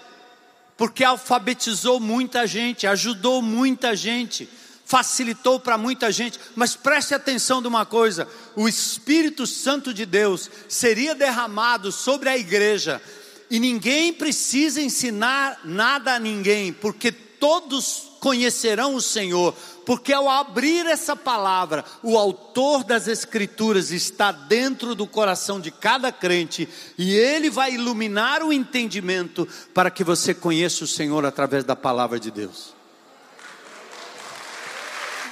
porque 0.77 1.03
alfabetizou 1.03 1.99
muita 1.99 2.47
gente, 2.47 2.87
ajudou 2.87 3.41
muita 3.41 3.95
gente, 3.95 4.49
facilitou 4.85 5.59
para 5.59 5.77
muita 5.77 6.11
gente. 6.11 6.39
Mas 6.55 6.75
preste 6.75 7.13
atenção 7.13 7.61
de 7.61 7.67
uma 7.67 7.85
coisa: 7.85 8.27
o 8.55 8.67
Espírito 8.67 9.45
Santo 9.45 9.93
de 9.93 10.05
Deus 10.05 10.49
seria 10.69 11.13
derramado 11.13 11.91
sobre 11.91 12.29
a 12.29 12.37
igreja, 12.37 13.01
e 13.49 13.59
ninguém 13.59 14.13
precisa 14.13 14.81
ensinar 14.81 15.59
nada 15.65 16.15
a 16.15 16.19
ninguém, 16.19 16.71
porque 16.71 17.11
todos 17.11 18.06
conhecerão 18.19 18.95
o 18.95 19.01
Senhor, 19.01 19.53
porque 19.85 20.11
ao 20.11 20.29
abrir 20.29 20.85
essa 20.85 21.15
palavra, 21.15 21.83
o 22.03 22.17
autor 22.17 22.83
das 22.83 23.07
Escrituras 23.07 23.91
está 23.91 24.31
dentro 24.31 24.93
do 24.95 25.07
coração 25.07 25.59
de 25.59 25.71
cada 25.71 26.11
crente 26.11 26.67
e 26.97 27.13
ele 27.15 27.49
vai 27.49 27.73
iluminar 27.73 28.43
o 28.43 28.51
entendimento 28.51 29.47
para 29.73 29.89
que 29.89 30.03
você 30.03 30.33
conheça 30.33 30.83
o 30.83 30.87
Senhor 30.87 31.25
através 31.25 31.63
da 31.63 31.75
palavra 31.75 32.19
de 32.19 32.31
Deus. 32.31 32.75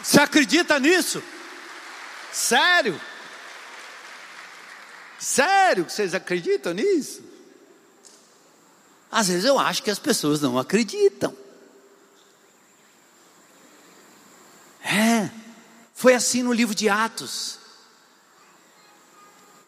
Você 0.01 0.19
acredita 0.19 0.79
nisso? 0.79 1.21
Sério? 2.31 2.99
Sério 5.17 5.86
que 5.86 5.91
vocês 5.91 6.13
acreditam 6.13 6.73
nisso? 6.73 7.23
Às 9.11 9.29
vezes 9.29 9.45
eu 9.45 9.57
acho 9.57 9.81
que 9.81 9.89
as 9.89 9.97
pessoas 9.97 10.41
não 10.41 10.59
acreditam. 10.59 11.36
É, 14.86 15.31
foi 15.95 16.13
assim 16.13 16.43
no 16.43 16.53
livro 16.53 16.75
de 16.75 16.88
Atos. 16.88 17.57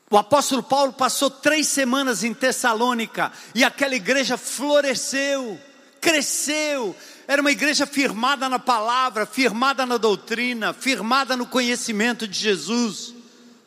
O 0.09 0.17
apóstolo 0.17 0.61
Paulo 0.61 0.93
passou 0.93 1.29
três 1.29 1.67
semanas 1.67 2.23
em 2.23 2.33
Tessalônica 2.33 3.31
e 3.55 3.63
aquela 3.63 3.95
igreja 3.95 4.37
floresceu, 4.37 5.59
cresceu. 5.99 6.95
Era 7.27 7.41
uma 7.41 7.51
igreja 7.51 7.85
firmada 7.85 8.47
na 8.47 8.59
palavra, 8.59 9.25
firmada 9.25 9.85
na 9.85 9.97
doutrina, 9.97 10.71
firmada 10.71 11.35
no 11.35 11.47
conhecimento 11.47 12.27
de 12.27 12.39
Jesus. 12.39 13.13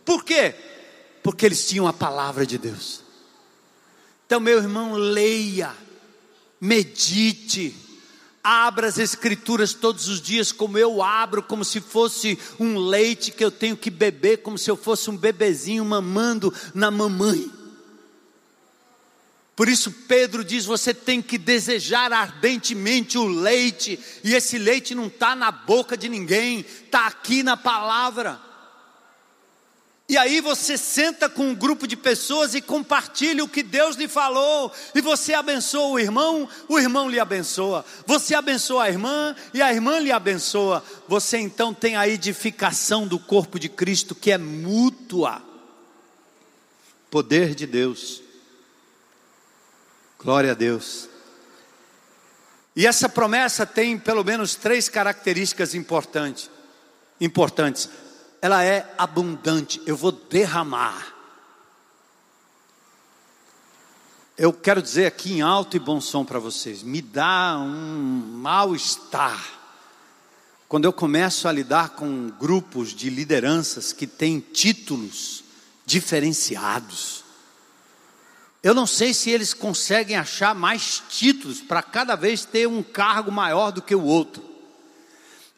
Por 0.05 0.24
quê? 0.24 0.55
Porque 1.22 1.44
eles 1.44 1.66
tinham 1.66 1.86
a 1.86 1.92
palavra 1.92 2.46
de 2.46 2.57
Deus. 2.57 3.03
Então, 4.24 4.40
meu 4.40 4.59
irmão, 4.59 4.94
leia, 4.94 5.74
medite, 6.61 7.76
abra 8.43 8.86
as 8.86 8.99
Escrituras 8.99 9.72
todos 9.72 10.09
os 10.09 10.20
dias, 10.20 10.53
como 10.53 10.78
eu 10.78 11.03
abro, 11.03 11.43
como 11.43 11.64
se 11.64 11.80
fosse 11.80 12.38
um 12.59 12.78
leite 12.78 13.30
que 13.30 13.45
eu 13.45 13.51
tenho 13.51 13.76
que 13.76 13.91
beber, 13.91 14.38
como 14.38 14.59
se 14.59 14.70
eu 14.70 14.76
fosse 14.76 15.11
um 15.11 15.16
bebezinho 15.16 15.84
mamando 15.84 16.53
na 16.74 16.91
mamãe. 16.91 17.51
Por 19.55 19.68
isso 19.68 19.93
Pedro 20.09 20.43
diz: 20.43 20.64
você 20.64 20.95
tem 20.95 21.20
que 21.20 21.36
desejar 21.36 22.12
ardentemente 22.12 23.18
o 23.18 23.26
leite, 23.26 24.01
e 24.24 24.34
esse 24.34 24.57
leite 24.57 24.95
não 24.95 25.07
está 25.07 25.36
na 25.36 25.51
boca 25.51 25.97
de 25.97 26.09
ninguém, 26.09 26.61
está 26.61 27.07
aqui 27.07 27.43
na 27.43 27.57
palavra. 27.57 28.49
E 30.11 30.19
aí 30.19 30.41
você 30.41 30.77
senta 30.77 31.29
com 31.29 31.51
um 31.51 31.55
grupo 31.55 31.87
de 31.87 31.97
pessoas 31.97 32.57
e 32.57 32.61
compartilha 32.61 33.45
o 33.45 33.49
que 33.49 33.63
Deus 33.63 33.95
lhe 33.95 34.09
falou, 34.09 34.73
e 34.93 35.01
você 35.01 35.35
abençoa 35.35 35.87
o 35.87 36.01
irmão, 36.01 36.49
o 36.69 36.81
irmão 36.81 37.09
lhe 37.09 37.21
abençoa. 37.21 37.85
Você 38.07 38.35
abençoa 38.35 38.83
a 38.83 38.89
irmã 38.89 39.37
e 39.55 39.63
a 39.63 39.73
irmã 39.73 40.01
lhe 40.01 40.11
abençoa. 40.11 40.83
Você 41.07 41.39
então 41.39 41.73
tem 41.73 41.95
a 41.95 42.09
edificação 42.09 43.07
do 43.07 43.21
corpo 43.21 43.57
de 43.57 43.69
Cristo 43.69 44.13
que 44.13 44.33
é 44.33 44.37
mútua. 44.37 45.41
Poder 47.09 47.55
de 47.55 47.69
Deus. 47.69 48.21
Glória 50.19 50.51
a 50.51 50.55
Deus. 50.55 51.09
E 52.75 52.85
essa 52.85 53.09
promessa 53.09 53.65
tem 53.65 53.97
pelo 53.97 54.25
menos 54.25 54.57
três 54.57 54.89
características 54.89 55.73
importantes. 55.73 56.51
Importantes. 57.21 57.89
Ela 58.43 58.64
é 58.64 58.93
abundante. 58.97 59.80
Eu 59.86 59.97
vou 59.97 60.12
derramar. 60.12 61.14
Eu 64.36 64.53
quero 64.53 64.80
dizer 64.80 65.07
aqui 65.07 65.34
em 65.34 65.43
alto 65.43 65.76
e 65.76 65.80
bom 65.80 66.01
som 66.01 66.24
para 66.24 66.38
vocês, 66.38 66.82
me 66.82 67.03
dá 67.03 67.59
um 67.59 68.38
mal-estar 68.38 69.61
quando 70.66 70.84
eu 70.84 70.93
começo 70.93 71.47
a 71.47 71.53
lidar 71.53 71.91
com 71.91 72.30
grupos 72.38 72.95
de 72.95 73.11
lideranças 73.11 73.93
que 73.93 74.07
têm 74.07 74.41
títulos 74.41 75.45
diferenciados. 75.84 77.24
Eu 78.62 78.72
não 78.72 78.86
sei 78.86 79.12
se 79.12 79.30
eles 79.30 79.53
conseguem 79.53 80.16
achar 80.16 80.55
mais 80.55 81.03
títulos 81.09 81.61
para 81.61 81.82
cada 81.82 82.14
vez 82.14 82.45
ter 82.45 82.68
um 82.68 82.82
cargo 82.82 83.32
maior 83.32 83.72
do 83.72 83.82
que 83.82 83.95
o 83.95 84.05
outro. 84.05 84.49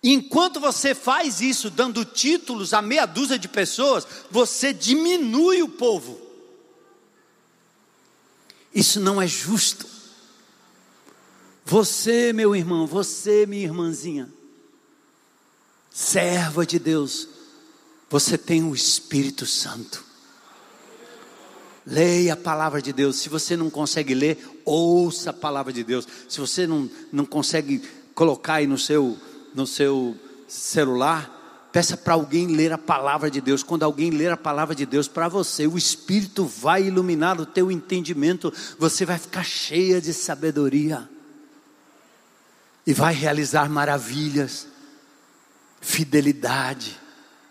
Enquanto 0.03 0.59
você 0.59 0.95
faz 0.95 1.41
isso, 1.41 1.71
dando 1.71 2.05
títulos 2.05 2.75
a 2.75 2.83
meia 2.83 3.07
dúzia 3.07 3.39
de 3.39 3.49
pessoas, 3.49 4.07
você 4.31 4.73
diminui 4.73 5.63
o 5.63 5.69
povo. 5.69 6.21
Isso 8.75 8.99
não 8.99 9.23
é 9.23 9.27
justo. 9.27 9.87
Você, 11.65 12.33
meu 12.33 12.57
irmão, 12.57 12.87
você, 12.87 13.47
minha 13.47 13.63
irmãzinha, 13.63 14.29
serva 15.91 16.67
de 16.67 16.79
Deus, 16.79 17.29
você 18.11 18.37
tem 18.37 18.65
o 18.65 18.75
Espírito 18.75 19.47
Santo. 19.47 20.05
Leia 21.87 22.35
a 22.35 22.37
palavra 22.37 22.83
de 22.83 22.93
Deus. 22.93 23.17
Se 23.17 23.29
você 23.29 23.57
não 23.57 23.71
consegue 23.71 24.15
ler, 24.15 24.63
ouça 24.65 25.31
a 25.31 25.33
palavra 25.33 25.73
de 25.73 25.85
Deus. 25.85 26.07
Se 26.29 26.41
você 26.41 26.67
não, 26.67 26.91
não 27.13 27.25
consegue 27.25 27.83
colocar 28.15 28.55
aí 28.55 28.67
no 28.67 28.79
seu, 28.79 29.17
no 29.55 29.67
seu 29.67 30.17
celular, 30.49 31.69
peça 31.73 31.97
para 31.97 32.15
alguém 32.15 32.49
ler 32.49 32.73
a 32.73 32.79
palavra 32.79 33.31
de 33.31 33.41
Deus. 33.41 33.63
Quando 33.63 33.83
alguém 33.83 34.11
ler 34.11 34.31
a 34.31 34.37
palavra 34.37 34.75
de 34.75 34.85
Deus 34.87 35.09
para 35.09 35.29
você, 35.29 35.67
o 35.67 35.79
Espírito 35.79 36.45
vai 36.45 36.85
iluminar 36.85 37.41
o 37.41 37.47
teu 37.47 37.71
entendimento. 37.71 38.53
Você 38.79 39.05
vai 39.05 39.19
ficar 39.19 39.45
cheia 39.45 40.01
de 40.01 40.13
sabedoria 40.13 41.09
e 42.87 42.93
vai 42.93 43.15
realizar 43.15 43.69
maravilhas, 43.69 44.67
fidelidade, 45.81 46.99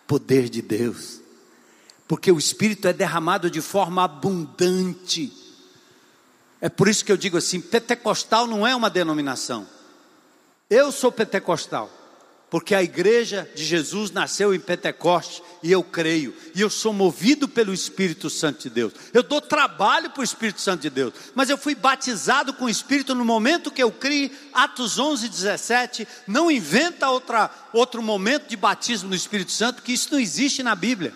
poder 0.08 0.50
de 0.50 0.62
Deus 0.62 1.22
porque 2.12 2.30
o 2.30 2.38
Espírito 2.38 2.90
é 2.90 2.92
derramado 2.92 3.50
de 3.50 3.62
forma 3.62 4.04
abundante. 4.04 5.32
É 6.60 6.68
por 6.68 6.90
isso 6.90 7.06
que 7.06 7.12
eu 7.14 7.16
digo 7.16 7.38
assim: 7.38 7.62
pentecostal 7.62 8.46
não 8.46 8.68
é 8.68 8.76
uma 8.76 8.90
denominação. 8.90 9.66
Eu 10.72 10.90
sou 10.90 11.12
pentecostal, 11.12 11.92
porque 12.50 12.74
a 12.74 12.82
igreja 12.82 13.46
de 13.54 13.62
Jesus 13.62 14.10
nasceu 14.10 14.56
em 14.56 14.60
Pentecoste 14.60 15.44
e 15.62 15.70
eu 15.70 15.84
creio, 15.84 16.34
e 16.56 16.62
eu 16.62 16.70
sou 16.70 16.94
movido 16.94 17.46
pelo 17.46 17.74
Espírito 17.74 18.30
Santo 18.30 18.62
de 18.62 18.70
Deus. 18.70 18.94
Eu 19.14 19.22
dou 19.22 19.42
trabalho 19.42 20.12
para 20.12 20.22
o 20.22 20.24
Espírito 20.24 20.62
Santo 20.62 20.84
de 20.84 20.90
Deus, 20.90 21.14
mas 21.36 21.50
eu 21.50 21.58
fui 21.58 21.76
batizado 21.76 22.54
com 22.54 22.64
o 22.64 22.70
Espírito 22.70 23.14
no 23.14 23.26
momento 23.26 23.70
que 23.70 23.84
eu 23.84 23.92
criei, 23.92 24.32
Atos 24.54 24.98
11, 24.98 25.28
17. 25.28 26.08
Não 26.26 26.50
inventa 26.50 27.10
outra, 27.10 27.52
outro 27.74 28.02
momento 28.02 28.48
de 28.48 28.56
batismo 28.56 29.10
no 29.10 29.16
Espírito 29.16 29.52
Santo, 29.52 29.84
que 29.84 29.92
isso 29.92 30.08
não 30.14 30.22
existe 30.22 30.64
na 30.64 30.74
Bíblia. 30.74 31.14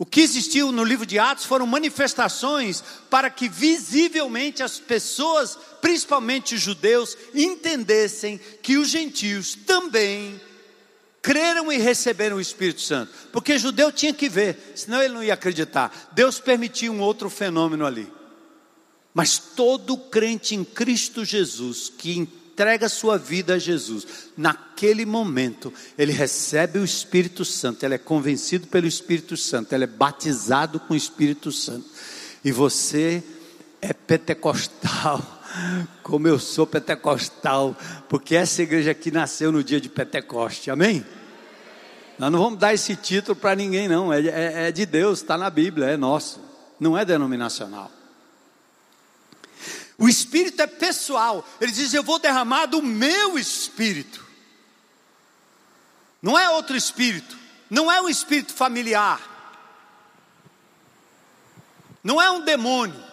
O 0.00 0.06
que 0.06 0.22
existiu 0.22 0.72
no 0.72 0.82
livro 0.82 1.04
de 1.04 1.18
Atos 1.18 1.44
foram 1.44 1.66
manifestações 1.66 2.82
para 3.10 3.28
que 3.28 3.50
visivelmente 3.50 4.62
as 4.62 4.80
pessoas, 4.80 5.58
principalmente 5.82 6.54
os 6.54 6.60
judeus, 6.62 7.18
entendessem 7.34 8.40
que 8.62 8.78
os 8.78 8.88
gentios 8.88 9.54
também 9.54 10.40
creram 11.20 11.70
e 11.70 11.76
receberam 11.76 12.38
o 12.38 12.40
Espírito 12.40 12.80
Santo. 12.80 13.12
Porque 13.30 13.58
judeu 13.58 13.92
tinha 13.92 14.14
que 14.14 14.26
ver, 14.26 14.72
senão 14.74 15.02
ele 15.02 15.12
não 15.12 15.22
ia 15.22 15.34
acreditar. 15.34 16.08
Deus 16.12 16.40
permitiu 16.40 16.94
um 16.94 17.00
outro 17.00 17.28
fenômeno 17.28 17.84
ali. 17.84 18.10
Mas 19.12 19.36
todo 19.38 19.98
crente 19.98 20.54
em 20.54 20.64
Cristo 20.64 21.26
Jesus 21.26 21.92
que 21.94 22.26
entrega 22.60 22.90
sua 22.90 23.16
vida 23.16 23.54
a 23.54 23.58
Jesus, 23.58 24.06
naquele 24.36 25.06
momento, 25.06 25.72
ele 25.96 26.12
recebe 26.12 26.78
o 26.78 26.84
Espírito 26.84 27.42
Santo, 27.42 27.84
ele 27.84 27.94
é 27.94 27.98
convencido 27.98 28.66
pelo 28.66 28.86
Espírito 28.86 29.34
Santo, 29.34 29.72
ele 29.72 29.84
é 29.84 29.86
batizado 29.86 30.78
com 30.78 30.92
o 30.92 30.96
Espírito 30.96 31.50
Santo. 31.50 31.86
E 32.44 32.52
você 32.52 33.24
é 33.80 33.94
pentecostal, 33.94 35.42
como 36.04 36.28
eu 36.28 36.38
sou 36.38 36.66
pentecostal, 36.66 37.74
porque 38.10 38.36
essa 38.36 38.62
igreja 38.62 38.90
aqui 38.90 39.10
nasceu 39.10 39.50
no 39.50 39.64
dia 39.64 39.80
de 39.80 39.88
Pentecoste, 39.88 40.70
amém? 40.70 41.02
Nós 42.18 42.30
não 42.30 42.38
vamos 42.38 42.58
dar 42.58 42.74
esse 42.74 42.94
título 42.94 43.34
para 43.34 43.56
ninguém, 43.56 43.88
não, 43.88 44.12
é, 44.12 44.20
é, 44.20 44.68
é 44.68 44.72
de 44.72 44.84
Deus, 44.84 45.22
está 45.22 45.38
na 45.38 45.48
Bíblia, 45.48 45.86
é 45.86 45.96
nosso, 45.96 46.38
não 46.78 46.96
é 46.96 47.06
denominacional. 47.06 47.90
O 50.00 50.08
Espírito 50.08 50.62
é 50.62 50.66
pessoal. 50.66 51.46
Ele 51.60 51.70
diz: 51.70 51.92
Eu 51.92 52.02
vou 52.02 52.18
derramar 52.18 52.64
do 52.64 52.82
meu 52.82 53.38
Espírito. 53.38 54.26
Não 56.22 56.38
é 56.38 56.48
outro 56.48 56.74
Espírito. 56.74 57.38
Não 57.68 57.92
é 57.92 58.00
um 58.00 58.08
Espírito 58.08 58.54
familiar. 58.54 59.20
Não 62.02 62.20
é 62.20 62.30
um 62.30 62.40
demônio. 62.40 63.04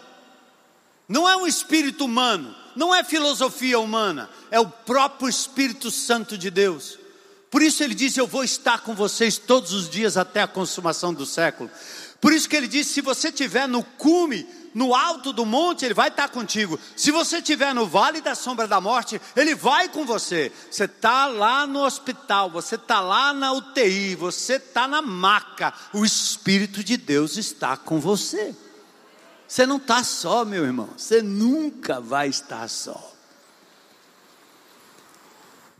Não 1.09 1.27
é 1.27 1.35
um 1.35 1.45
Espírito 1.45 2.05
humano. 2.05 2.55
Não 2.73 2.95
é 2.95 3.03
filosofia 3.03 3.77
humana. 3.77 4.29
É 4.49 4.57
o 4.57 4.69
próprio 4.69 5.27
Espírito 5.27 5.91
Santo 5.91 6.37
de 6.37 6.49
Deus. 6.49 6.97
Por 7.51 7.61
isso 7.61 7.83
ele 7.83 7.95
diz: 7.95 8.15
Eu 8.15 8.27
vou 8.27 8.45
estar 8.45 8.79
com 8.79 8.95
vocês 8.95 9.37
todos 9.37 9.73
os 9.73 9.89
dias 9.89 10.15
até 10.15 10.41
a 10.41 10.47
consumação 10.47 11.13
do 11.13 11.25
século. 11.25 11.69
Por 12.21 12.31
isso 12.31 12.47
que 12.47 12.55
ele 12.55 12.67
diz: 12.67 12.87
Se 12.87 13.01
você 13.01 13.27
estiver 13.27 13.67
no 13.67 13.83
cume 13.83 14.47
no 14.77 14.93
alto 14.93 15.33
do 15.33 15.43
monte, 15.43 15.85
Ele 15.85 15.95
vai 15.95 16.09
estar 16.09 16.29
contigo. 16.29 16.79
Se 16.95 17.09
você 17.09 17.37
estiver 17.37 17.73
no 17.73 17.87
vale 17.87 18.21
da 18.21 18.35
sombra 18.35 18.67
da 18.67 18.79
morte, 18.79 19.19
Ele 19.35 19.55
vai 19.55 19.89
com 19.89 20.05
você. 20.05 20.51
Você 20.69 20.83
está 20.83 21.25
lá 21.25 21.65
no 21.65 21.83
hospital, 21.83 22.51
você 22.51 22.75
está 22.75 22.99
lá 22.99 23.33
na 23.33 23.51
UTI, 23.53 24.13
você 24.13 24.57
está 24.57 24.87
na 24.87 25.01
maca. 25.01 25.73
O 25.91 26.05
Espírito 26.05 26.83
de 26.83 26.95
Deus 26.95 27.37
está 27.37 27.75
com 27.75 27.99
você. 27.99 28.55
Você 29.47 29.65
não 29.65 29.77
está 29.77 30.03
só, 30.03 30.45
meu 30.45 30.63
irmão. 30.63 30.89
Você 30.95 31.23
nunca 31.23 31.99
vai 31.99 32.27
estar 32.27 32.69
só. 32.69 33.15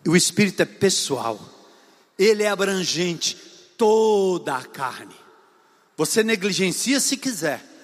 O 0.08 0.16
Espírito 0.16 0.64
é 0.64 0.66
pessoal, 0.66 1.40
ele 2.18 2.42
é 2.42 2.50
abrangente, 2.50 3.36
toda 3.78 4.56
a 4.56 4.64
carne. 4.64 5.16
Você 5.96 6.24
negligencia 6.24 7.00
se 7.00 7.16
quiser, 7.16 7.77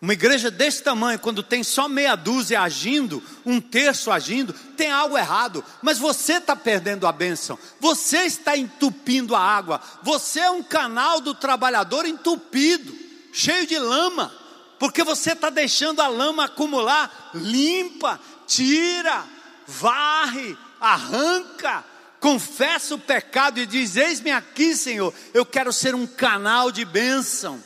uma 0.00 0.12
igreja 0.12 0.48
desse 0.48 0.82
tamanho, 0.82 1.18
quando 1.18 1.42
tem 1.42 1.64
só 1.64 1.88
meia 1.88 2.14
dúzia 2.14 2.60
agindo, 2.60 3.20
um 3.44 3.60
terço 3.60 4.12
agindo, 4.12 4.52
tem 4.76 4.92
algo 4.92 5.18
errado, 5.18 5.64
mas 5.82 5.98
você 5.98 6.34
está 6.34 6.54
perdendo 6.54 7.04
a 7.04 7.10
bênção, 7.10 7.58
você 7.80 8.18
está 8.18 8.56
entupindo 8.56 9.34
a 9.34 9.40
água, 9.40 9.80
você 10.02 10.38
é 10.38 10.50
um 10.50 10.62
canal 10.62 11.20
do 11.20 11.34
trabalhador 11.34 12.06
entupido, 12.06 12.94
cheio 13.32 13.66
de 13.66 13.76
lama, 13.76 14.32
porque 14.78 15.02
você 15.02 15.32
está 15.32 15.50
deixando 15.50 16.00
a 16.00 16.06
lama 16.06 16.44
acumular. 16.44 17.32
Limpa, 17.34 18.20
tira, 18.46 19.24
varre, 19.66 20.56
arranca, 20.80 21.84
confessa 22.20 22.94
o 22.94 23.00
pecado 23.00 23.58
e 23.58 23.66
diz: 23.66 23.96
Eis-me 23.96 24.30
aqui, 24.30 24.76
Senhor, 24.76 25.12
eu 25.34 25.44
quero 25.44 25.72
ser 25.72 25.96
um 25.96 26.06
canal 26.06 26.70
de 26.70 26.84
bênção 26.84 27.60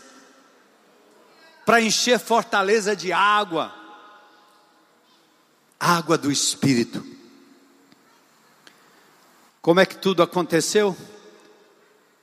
para 1.64 1.80
encher 1.80 2.18
fortaleza 2.18 2.94
de 2.96 3.12
água, 3.12 3.74
água 5.78 6.18
do 6.18 6.30
Espírito. 6.30 7.04
Como 9.60 9.78
é 9.78 9.86
que 9.86 9.96
tudo 9.96 10.22
aconteceu? 10.22 10.96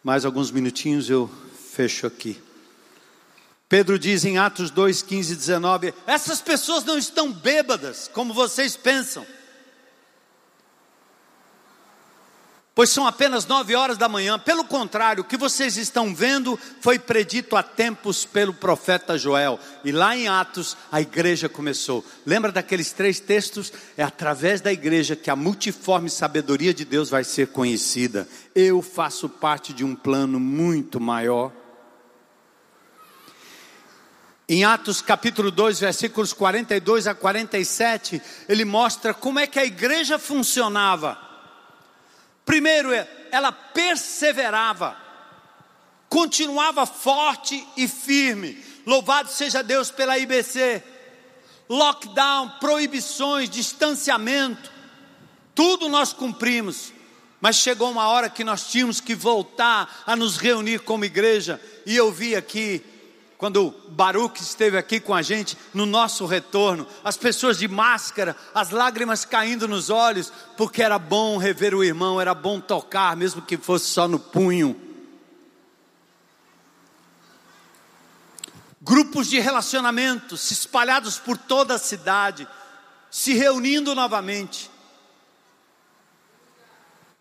Mais 0.04 0.26
alguns 0.26 0.52
minutinhos 0.52 1.10
eu 1.10 1.30
fecho 1.74 2.06
aqui. 2.06 2.42
Pedro 3.70 4.00
diz 4.00 4.26
em 4.26 4.38
Atos 4.38 4.72
2, 4.72 5.04
15 5.04 5.34
e 5.34 5.36
19: 5.36 5.94
Essas 6.08 6.42
pessoas 6.42 6.84
não 6.84 6.98
estão 6.98 7.32
bêbadas, 7.32 8.10
como 8.12 8.34
vocês 8.34 8.76
pensam. 8.76 9.26
Pois 12.80 12.92
são 12.92 13.06
apenas 13.06 13.46
nove 13.46 13.76
horas 13.76 13.98
da 13.98 14.08
manhã. 14.08 14.40
Pelo 14.40 14.64
contrário, 14.64 15.20
o 15.20 15.26
que 15.26 15.36
vocês 15.36 15.76
estão 15.76 16.16
vendo 16.16 16.58
foi 16.80 16.98
predito 16.98 17.58
há 17.58 17.62
tempos 17.62 18.24
pelo 18.24 18.54
profeta 18.54 19.18
Joel. 19.18 19.60
E 19.84 19.92
lá 19.92 20.16
em 20.16 20.30
Atos, 20.30 20.78
a 20.90 21.02
igreja 21.02 21.50
começou. 21.50 22.06
Lembra 22.26 22.54
daqueles 22.54 22.94
três 22.94 23.20
textos? 23.20 23.74
É 23.98 24.04
através 24.04 24.62
da 24.62 24.72
igreja 24.72 25.14
que 25.14 25.30
a 25.30 25.36
multiforme 25.36 26.10
sabedoria 26.10 26.74
de 26.74 26.86
Deus 26.86 27.10
vai 27.10 27.26
ser 27.26 27.48
conhecida. 27.48 28.26
Eu 28.56 28.82
faço 28.82 29.28
parte 29.28 29.74
de 29.74 29.84
um 29.84 29.94
plano 29.94 30.40
muito 30.40 31.02
maior. 31.02 31.52
Em 34.48 34.64
Atos 34.64 35.02
capítulo 35.02 35.52
2, 35.52 35.82
versículos 35.82 36.32
42 36.32 37.08
a 37.08 37.14
47, 37.14 38.22
ele 38.48 38.64
mostra 38.64 39.14
como 39.14 39.38
é 39.38 39.46
que 39.46 39.60
a 39.60 39.66
igreja 39.66 40.18
funcionava. 40.18 41.28
Primeiro, 42.50 42.90
ela 43.32 43.52
perseverava, 43.52 44.98
continuava 46.10 46.84
forte 46.88 47.64
e 47.78 47.88
firme. 47.88 48.58
Louvado 48.88 49.30
seja 49.30 49.62
Deus 49.62 49.92
pela 49.92 50.18
IBC. 50.18 50.84
Lockdown, 51.70 52.50
proibições, 52.60 53.52
distanciamento, 53.52 54.72
tudo 55.54 55.88
nós 55.88 56.12
cumprimos. 56.12 56.92
Mas 57.40 57.58
chegou 57.58 57.92
uma 57.92 58.08
hora 58.08 58.32
que 58.32 58.44
nós 58.44 58.68
tínhamos 58.72 59.00
que 59.00 59.14
voltar 59.14 60.02
a 60.08 60.16
nos 60.16 60.38
reunir 60.38 60.80
como 60.80 61.06
igreja. 61.06 61.62
E 61.86 61.96
eu 61.96 62.12
vi 62.12 62.36
aqui 62.36 62.84
quando 63.40 63.74
Baruch 63.88 64.42
esteve 64.42 64.78
aqui 64.78 65.00
com 65.00 65.16
a 65.16 65.22
gente 65.22 65.58
no 65.74 65.86
nosso 65.86 66.26
retorno, 66.26 66.86
as 67.02 67.16
pessoas 67.16 67.58
de 67.58 67.70
máscara, 67.70 68.36
as 68.54 68.70
lágrimas 68.70 69.24
caindo 69.24 69.66
nos 69.66 69.90
olhos, 69.90 70.30
porque 70.58 70.84
era 70.84 71.00
bom 71.00 71.38
rever 71.38 71.74
o 71.74 71.82
irmão, 71.82 72.20
era 72.20 72.34
bom 72.34 72.60
tocar, 72.60 73.16
mesmo 73.16 73.42
que 73.42 73.56
fosse 73.56 73.86
só 73.86 74.10
no 74.10 74.20
punho. 74.20 74.78
Grupos 78.82 79.30
de 79.30 79.40
relacionamento 79.40 80.36
se 80.36 80.52
espalhados 80.52 81.18
por 81.18 81.38
toda 81.38 81.76
a 81.76 81.80
cidade, 81.80 82.46
se 83.10 83.32
reunindo 83.32 83.96
novamente, 83.96 84.70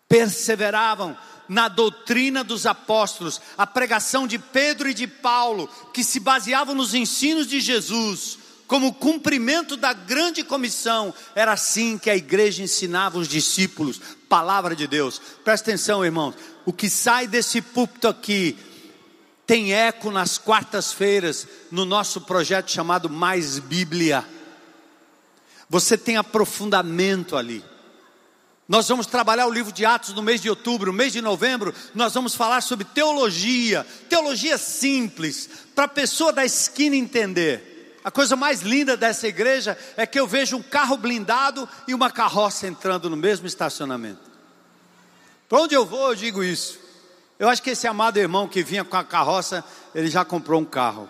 perseveravam 0.05 1.17
na 1.49 1.67
doutrina 1.67 2.43
dos 2.43 2.67
apóstolos, 2.67 3.41
a 3.57 3.65
pregação 3.65 4.27
de 4.27 4.37
Pedro 4.37 4.87
e 4.87 4.93
de 4.93 5.07
Paulo, 5.07 5.67
que 5.91 6.03
se 6.03 6.19
baseavam 6.19 6.75
nos 6.75 6.93
ensinos 6.93 7.47
de 7.47 7.59
Jesus, 7.59 8.37
como 8.67 8.93
cumprimento 8.93 9.75
da 9.75 9.91
grande 9.91 10.43
comissão, 10.43 11.11
era 11.33 11.53
assim 11.53 11.97
que 11.97 12.07
a 12.07 12.15
igreja 12.15 12.61
ensinava 12.61 13.17
os 13.17 13.27
discípulos, 13.27 13.99
palavra 14.29 14.75
de 14.75 14.85
Deus. 14.85 15.19
Presta 15.43 15.71
atenção, 15.71 16.05
irmãos, 16.05 16.35
o 16.67 16.71
que 16.71 16.87
sai 16.87 17.25
desse 17.25 17.63
púlpito 17.63 18.07
aqui 18.07 18.55
tem 19.47 19.73
eco 19.73 20.11
nas 20.11 20.37
quartas-feiras 20.37 21.47
no 21.71 21.83
nosso 21.83 22.21
projeto 22.21 22.69
chamado 22.69 23.09
Mais 23.09 23.57
Bíblia. 23.57 24.23
Você 25.67 25.97
tem 25.97 26.17
aprofundamento 26.17 27.35
ali. 27.35 27.63
Nós 28.69 28.87
vamos 28.87 29.07
trabalhar 29.07 29.47
o 29.47 29.51
livro 29.51 29.71
de 29.73 29.83
Atos 29.83 30.13
no 30.13 30.21
mês 30.21 30.39
de 30.39 30.47
outubro, 30.47 30.91
no 30.91 30.97
mês 30.97 31.11
de 31.11 31.21
novembro, 31.21 31.73
nós 31.95 32.13
vamos 32.13 32.35
falar 32.35 32.61
sobre 32.61 32.85
teologia, 32.85 33.83
teologia 34.07 34.59
simples, 34.59 35.49
para 35.73 35.85
a 35.85 35.87
pessoa 35.87 36.31
da 36.31 36.45
esquina 36.45 36.95
entender. 36.95 37.97
A 38.03 38.11
coisa 38.11 38.35
mais 38.35 38.61
linda 38.61 38.95
dessa 38.95 39.27
igreja 39.27 39.75
é 39.97 40.05
que 40.05 40.19
eu 40.19 40.27
vejo 40.27 40.55
um 40.55 40.61
carro 40.61 40.97
blindado 40.97 41.67
e 41.87 41.95
uma 41.95 42.11
carroça 42.11 42.67
entrando 42.67 43.09
no 43.09 43.17
mesmo 43.17 43.47
estacionamento. 43.47 44.29
Para 45.49 45.61
onde 45.61 45.73
eu 45.73 45.83
vou, 45.83 46.09
eu 46.09 46.15
digo 46.15 46.43
isso. 46.43 46.79
Eu 47.39 47.49
acho 47.49 47.63
que 47.63 47.71
esse 47.71 47.87
amado 47.87 48.19
irmão 48.19 48.47
que 48.47 48.61
vinha 48.61 48.83
com 48.83 48.95
a 48.95 49.03
carroça, 49.03 49.65
ele 49.95 50.11
já 50.11 50.23
comprou 50.23 50.61
um 50.61 50.65
carro 50.65 51.09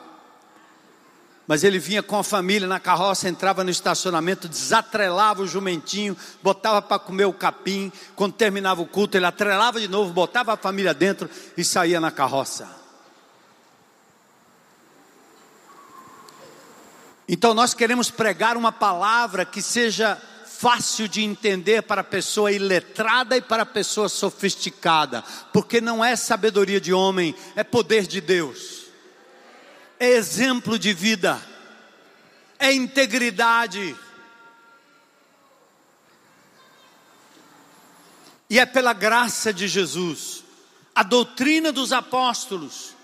mas 1.49 1.63
ele 1.63 1.79
vinha 1.79 2.03
com 2.03 2.15
a 2.15 2.23
família 2.23 2.67
na 2.67 2.79
carroça, 2.79 3.27
entrava 3.27 3.63
no 3.63 3.71
estacionamento, 3.71 4.47
desatrelava 4.47 5.41
o 5.41 5.47
jumentinho, 5.47 6.15
botava 6.43 6.79
para 6.79 6.99
comer 6.99 7.25
o 7.25 7.33
capim. 7.33 7.91
Quando 8.15 8.33
terminava 8.33 8.83
o 8.83 8.85
culto, 8.85 9.17
ele 9.17 9.25
atrelava 9.25 9.79
de 9.79 9.87
novo, 9.87 10.13
botava 10.13 10.53
a 10.53 10.57
família 10.57 10.93
dentro 10.93 11.27
e 11.57 11.63
saía 11.63 11.99
na 11.99 12.11
carroça. 12.11 12.69
Então 17.27 17.55
nós 17.55 17.73
queremos 17.73 18.11
pregar 18.11 18.55
uma 18.55 18.71
palavra 18.71 19.43
que 19.43 19.63
seja 19.63 20.21
fácil 20.45 21.07
de 21.07 21.23
entender 21.23 21.81
para 21.81 22.01
a 22.01 22.03
pessoa 22.03 22.51
iletrada 22.51 23.35
e 23.35 23.41
para 23.41 23.63
a 23.63 23.65
pessoa 23.65 24.07
sofisticada, 24.07 25.23
porque 25.51 25.81
não 25.81 26.05
é 26.05 26.15
sabedoria 26.15 26.79
de 26.79 26.93
homem, 26.93 27.33
é 27.55 27.63
poder 27.63 28.05
de 28.05 28.21
Deus 28.21 28.78
é 29.99 30.07
exemplo 30.07 30.79
de 30.79 30.93
vida, 30.93 31.39
é 32.57 32.71
integridade. 32.71 33.95
E 38.49 38.57
é 38.57 38.65
pela 38.65 38.93
graça 38.93 39.53
de 39.53 39.67
Jesus, 39.67 40.43
a 40.95 41.03
doutrina 41.03 41.71
dos 41.71 41.91
apóstolos. 41.91 42.95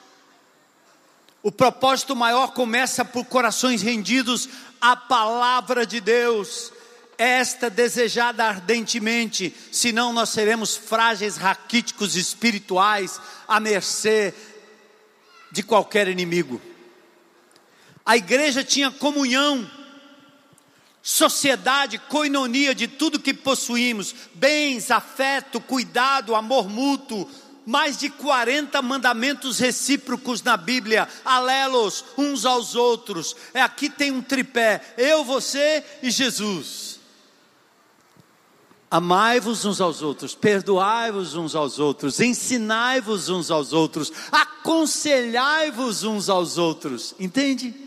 O 1.43 1.51
propósito 1.51 2.15
maior 2.15 2.53
começa 2.53 3.05
por 3.05 3.25
corações 3.25 3.81
rendidos 3.81 4.49
à 4.81 4.95
palavra 4.95 5.85
de 5.85 5.99
Deus, 5.99 6.71
esta 7.17 7.69
desejada 7.69 8.43
ardentemente, 8.45 9.55
senão 9.71 10.11
nós 10.11 10.29
seremos 10.29 10.75
frágeis, 10.75 11.37
raquíticos 11.37 12.15
espirituais, 12.15 13.19
à 13.47 13.59
mercê 13.59 14.33
de 15.51 15.61
qualquer 15.61 16.07
inimigo. 16.07 16.59
A 18.05 18.15
igreja 18.15 18.63
tinha 18.63 18.91
comunhão, 18.91 19.69
sociedade, 21.01 21.97
coinonia 21.97 22.75
de 22.75 22.87
tudo 22.87 23.19
que 23.19 23.33
possuímos: 23.33 24.13
bens, 24.35 24.91
afeto, 24.91 25.59
cuidado, 25.59 26.35
amor 26.35 26.69
mútuo. 26.69 27.27
Mais 27.67 27.97
de 27.97 28.11
40 28.11 28.79
mandamentos 28.83 29.57
recíprocos 29.57 30.43
na 30.43 30.55
Bíblia, 30.55 31.09
alelos 31.25 32.05
uns 32.15 32.45
aos 32.45 32.75
outros. 32.75 33.35
É 33.55 33.61
aqui 33.61 33.89
tem 33.89 34.11
um 34.11 34.21
tripé: 34.21 34.93
eu, 34.97 35.23
você 35.23 35.83
e 36.03 36.11
Jesus. 36.11 36.99
Amai-vos 38.89 39.65
uns 39.65 39.81
aos 39.81 40.03
outros, 40.03 40.35
perdoai-vos 40.35 41.33
uns 41.33 41.55
aos 41.55 41.79
outros, 41.79 42.19
ensinai-vos 42.19 43.29
uns 43.29 43.49
aos 43.49 43.73
outros, 43.73 44.13
aconselhai-vos 44.31 46.03
uns 46.03 46.29
aos 46.29 46.59
outros. 46.59 47.15
Entende? 47.19 47.84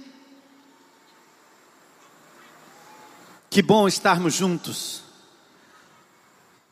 Que 3.51 3.63
bom 3.63 3.89
estarmos 3.89 4.35
juntos. 4.35 5.03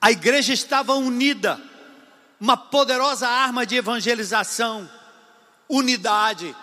A 0.00 0.10
igreja 0.10 0.52
estava 0.52 0.94
unida, 0.94 1.60
uma 2.38 2.56
poderosa 2.56 3.26
arma 3.26 3.64
de 3.64 3.76
evangelização, 3.76 4.88
unidade. 5.68 6.54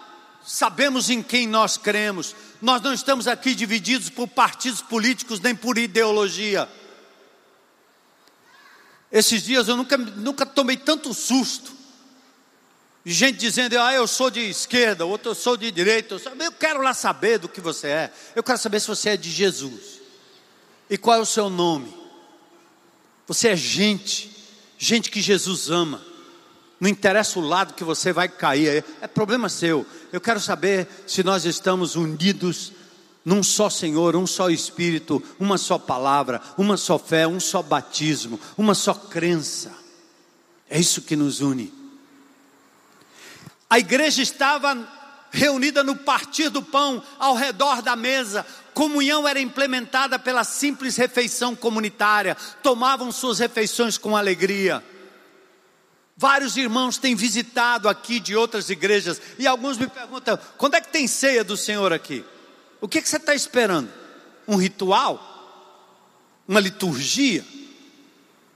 Sabemos 0.45 1.09
em 1.09 1.24
quem 1.24 1.47
nós 1.47 1.78
cremos. 1.78 2.36
Nós 2.61 2.82
não 2.82 2.93
estamos 2.93 3.28
aqui 3.28 3.55
divididos 3.55 4.09
por 4.09 4.28
partidos 4.28 4.82
políticos 4.82 5.39
nem 5.39 5.55
por 5.55 5.78
ideologia. 5.78 6.70
Esses 9.11 9.43
dias 9.43 9.68
eu 9.68 9.76
nunca, 9.76 9.97
nunca 9.97 10.45
tomei 10.45 10.78
tanto 10.78 11.14
susto. 11.14 11.72
Gente 13.05 13.39
dizendo, 13.39 13.78
ah, 13.80 13.93
eu 13.93 14.07
sou 14.07 14.30
de 14.30 14.39
esquerda, 14.39 15.05
outro 15.05 15.32
eu 15.32 15.36
sou 15.36 15.57
de 15.57 15.70
direita. 15.72 16.16
Eu, 16.16 16.36
eu 16.39 16.51
quero 16.53 16.82
lá 16.82 16.93
saber 16.93 17.39
do 17.39 17.49
que 17.49 17.59
você 17.59 17.88
é. 17.88 18.14
Eu 18.36 18.43
quero 18.43 18.57
saber 18.57 18.80
se 18.80 18.88
você 18.88 19.09
é 19.09 19.18
de 19.18 19.30
Jesus. 19.30 20.03
E 20.94 20.98
qual 20.98 21.18
é 21.18 21.20
o 21.20 21.26
seu 21.26 21.50
nome? 21.50 21.91
Você 23.26 23.48
é 23.48 23.56
gente, 23.56 24.30
gente 24.78 25.10
que 25.10 25.22
Jesus 25.22 25.72
ama. 25.72 26.00
Não 26.80 26.88
interessa 26.88 27.39
o 27.39 27.41
lado 27.41 27.74
que 27.74 27.84
você 27.84 28.14
vai 28.14 28.30
cair, 28.30 28.86
é 29.02 29.08
problema 29.08 29.50
seu. 29.50 29.88
Eu 30.12 30.22
quero 30.22 30.39
saber 30.39 30.88
se 31.08 31.24
nós 31.24 31.46
estamos 31.46 31.96
unidos 31.96 32.74
num 33.26 33.41
só 33.41 33.72
Senhor, 33.72 34.16
um 34.16 34.28
só 34.28 34.52
Espírito, 34.52 35.20
uma 35.39 35.58
só 35.58 35.80
palavra, 35.80 36.39
uma 36.60 36.78
só 36.78 37.00
fé, 37.00 37.26
um 37.26 37.39
só 37.39 37.64
batismo, 37.64 38.39
uma 38.56 38.76
só 38.76 38.94
crença. 38.94 39.76
É 40.70 40.80
isso 40.80 41.02
que 41.02 41.16
nos 41.16 41.41
une. 41.41 41.74
A 43.68 43.80
igreja 43.80 44.22
estava 44.22 44.76
reunida 45.34 45.84
no 45.84 45.95
partir 45.95 46.49
do 46.49 46.61
pão, 46.61 47.03
ao 47.17 47.36
redor 47.36 47.81
da 47.81 47.95
mesa. 47.95 48.45
Comunhão 48.73 49.27
era 49.27 49.39
implementada 49.39 50.19
pela 50.19 50.43
simples 50.43 50.95
refeição 50.95 51.55
comunitária. 51.55 52.38
Tomavam 52.61 53.11
suas 53.11 53.39
refeições 53.39 53.97
com 53.97 54.15
alegria. 54.15 54.84
Vários 56.15 56.55
irmãos 56.55 56.99
têm 56.99 57.15
visitado 57.15 57.89
aqui 57.89 58.19
de 58.19 58.36
outras 58.36 58.69
igrejas 58.69 59.19
e 59.39 59.47
alguns 59.47 59.77
me 59.79 59.88
perguntam: 59.88 60.38
quando 60.57 60.75
é 60.75 60.81
que 60.81 60.89
tem 60.89 61.07
ceia 61.07 61.43
do 61.43 61.57
Senhor 61.57 61.91
aqui? 61.91 62.23
O 62.79 62.88
que, 62.88 63.01
que 63.01 63.09
você 63.09 63.17
está 63.17 63.34
esperando? 63.34 63.89
Um 64.47 64.55
ritual? 64.55 65.31
Uma 66.47 66.59
liturgia? 66.59 67.43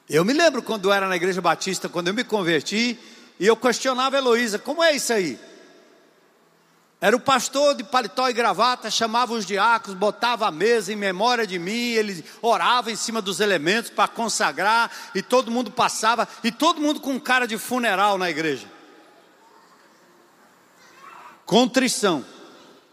Eu 0.07 0.23
me 0.23 0.33
lembro 0.33 0.61
quando 0.61 0.91
era 0.91 1.07
na 1.07 1.15
igreja 1.15 1.41
batista, 1.41 1.89
quando 1.89 2.09
eu 2.09 2.13
me 2.13 2.23
converti, 2.23 2.99
e 3.39 3.47
eu 3.47 3.57
questionava 3.57 4.15
a 4.15 4.19
Heloísa: 4.19 4.59
como 4.59 4.83
é 4.83 4.95
isso 4.95 5.11
aí? 5.11 5.39
Era 6.99 7.15
o 7.15 7.19
pastor 7.19 7.75
de 7.75 7.83
paletó 7.83 8.27
e 8.27 8.33
gravata, 8.33 8.89
chamava 8.89 9.33
os 9.33 9.45
diáconos, 9.45 9.99
botava 9.99 10.47
a 10.47 10.51
mesa 10.51 10.91
em 10.91 10.95
memória 10.95 11.45
de 11.45 11.59
mim, 11.59 11.91
ele 11.91 12.25
orava 12.41 12.91
em 12.91 12.95
cima 12.95 13.21
dos 13.21 13.39
elementos 13.39 13.91
para 13.91 14.07
consagrar, 14.07 14.91
e 15.13 15.21
todo 15.21 15.51
mundo 15.51 15.69
passava, 15.69 16.27
e 16.43 16.51
todo 16.51 16.81
mundo 16.81 16.99
com 16.99 17.19
cara 17.19 17.47
de 17.47 17.57
funeral 17.57 18.17
na 18.17 18.29
igreja. 18.31 18.67
Contrição. 21.45 22.25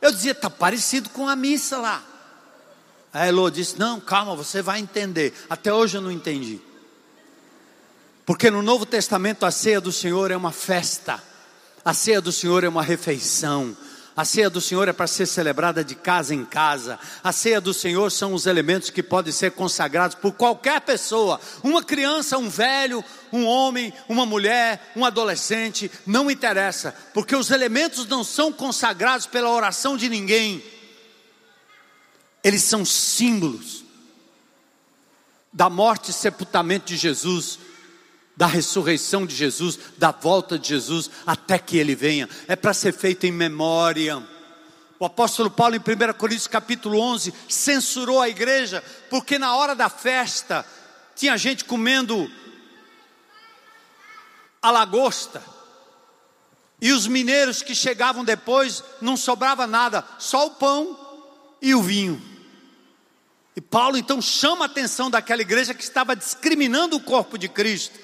Eu 0.03 0.13
dizia, 0.13 0.33
está 0.33 0.51
parecido 0.51 1.09
com 1.09 1.27
a 1.27 1.35
missa 1.35 1.79
lá. 1.79 2.03
A 3.13 3.27
Elo 3.27 3.51
disse: 3.51 3.79
Não, 3.79 3.99
calma, 3.99 4.37
você 4.37 4.61
vai 4.61 4.81
entender. 4.81 5.33
Até 5.49 5.73
hoje 5.73 5.97
eu 5.97 6.03
não 6.03 6.11
entendi. 6.11 6.61
Porque 8.27 8.51
no 8.51 8.61
Novo 8.61 8.85
Testamento 8.85 9.47
a 9.47 9.51
ceia 9.51 9.81
do 9.81 9.91
Senhor 9.91 10.31
é 10.31 10.37
uma 10.37 10.53
festa, 10.53 11.23
a 11.85 11.95
ceia 11.95 12.21
do 12.21 12.33
Senhor 12.33 12.65
é 12.65 12.69
uma 12.69 12.83
refeição, 12.83 13.77
a 14.17 14.25
ceia 14.25 14.49
do 14.49 14.61
Senhor 14.61 14.87
é 14.87 14.93
para 14.93 15.09
ser 15.09 15.27
celebrada 15.27 15.83
de 15.83 15.97
casa 15.97 16.33
em 16.33 16.45
casa. 16.45 17.01
A 17.23 17.33
ceia 17.33 17.61
do 17.61 17.75
Senhor 17.75 18.13
são 18.13 18.33
os 18.33 18.47
elementos 18.47 18.89
que 18.89 19.03
podem 19.03 19.33
ser 19.33 19.53
consagrados 19.53 20.17
por 20.17 20.33
qualquer 20.33 20.81
pessoa, 20.83 21.41
uma 21.65 21.83
criança, 21.83 22.39
um 22.39 22.49
velho, 22.49 23.05
um 23.33 23.45
homem, 23.45 23.93
uma 24.09 24.25
mulher, 24.25 24.93
um 24.95 25.05
adolescente, 25.05 25.91
não 26.07 26.31
interessa, 26.31 26.95
porque 27.13 27.35
os 27.35 27.51
elementos 27.51 28.07
não 28.07 28.23
são 28.23 28.53
consagrados 28.53 29.27
pela 29.27 29.51
oração 29.51 29.97
de 29.97 30.09
ninguém. 30.09 30.63
Eles 32.45 32.63
são 32.63 32.85
símbolos 32.85 33.85
da 35.53 35.69
morte 35.69 36.11
e 36.11 36.15
sepultamento 36.15 36.87
de 36.87 36.97
Jesus, 36.97 37.59
da 38.37 38.47
ressurreição 38.47 39.25
de 39.25 39.35
Jesus, 39.35 39.79
da 39.97 40.11
volta 40.11 40.59
de 40.59 40.69
Jesus, 40.69 41.11
até 41.27 41.59
que 41.59 41.79
ele 41.79 41.95
venha. 41.95 42.29
É 42.49 42.57
para 42.57 42.75
ser 42.75 42.93
feito 42.93 43.27
em 43.27 43.33
memória. 43.33 44.23
O 44.99 45.05
apóstolo 45.05 45.51
Paulo, 45.51 45.77
em 45.77 45.79
1 45.79 46.13
Coríntios 46.15 46.47
capítulo 46.47 46.99
11, 46.99 47.33
censurou 47.49 48.21
a 48.21 48.29
igreja, 48.29 48.83
porque 49.09 49.39
na 49.39 49.55
hora 49.55 49.75
da 49.75 49.89
festa, 49.89 50.67
tinha 51.15 51.37
gente 51.37 51.65
comendo 51.65 52.31
a 54.61 54.71
lagosta, 54.71 55.43
e 56.81 56.93
os 56.93 57.07
mineiros 57.07 57.63
que 57.63 57.75
chegavam 57.75 58.25
depois, 58.25 58.83
não 59.01 59.17
sobrava 59.17 59.67
nada, 59.67 60.05
só 60.19 60.47
o 60.47 60.51
pão 60.51 60.99
e 61.63 61.75
o 61.75 61.83
vinho. 61.83 62.21
E 63.57 63.61
Paulo 63.61 63.97
então 63.97 64.21
chama 64.21 64.65
a 64.65 64.67
atenção 64.67 65.09
daquela 65.09 65.41
igreja 65.41 65.73
que 65.73 65.83
estava 65.83 66.17
discriminando 66.17 66.97
o 66.97 67.01
corpo 67.01 67.39
de 67.39 67.49
Cristo 67.49 68.04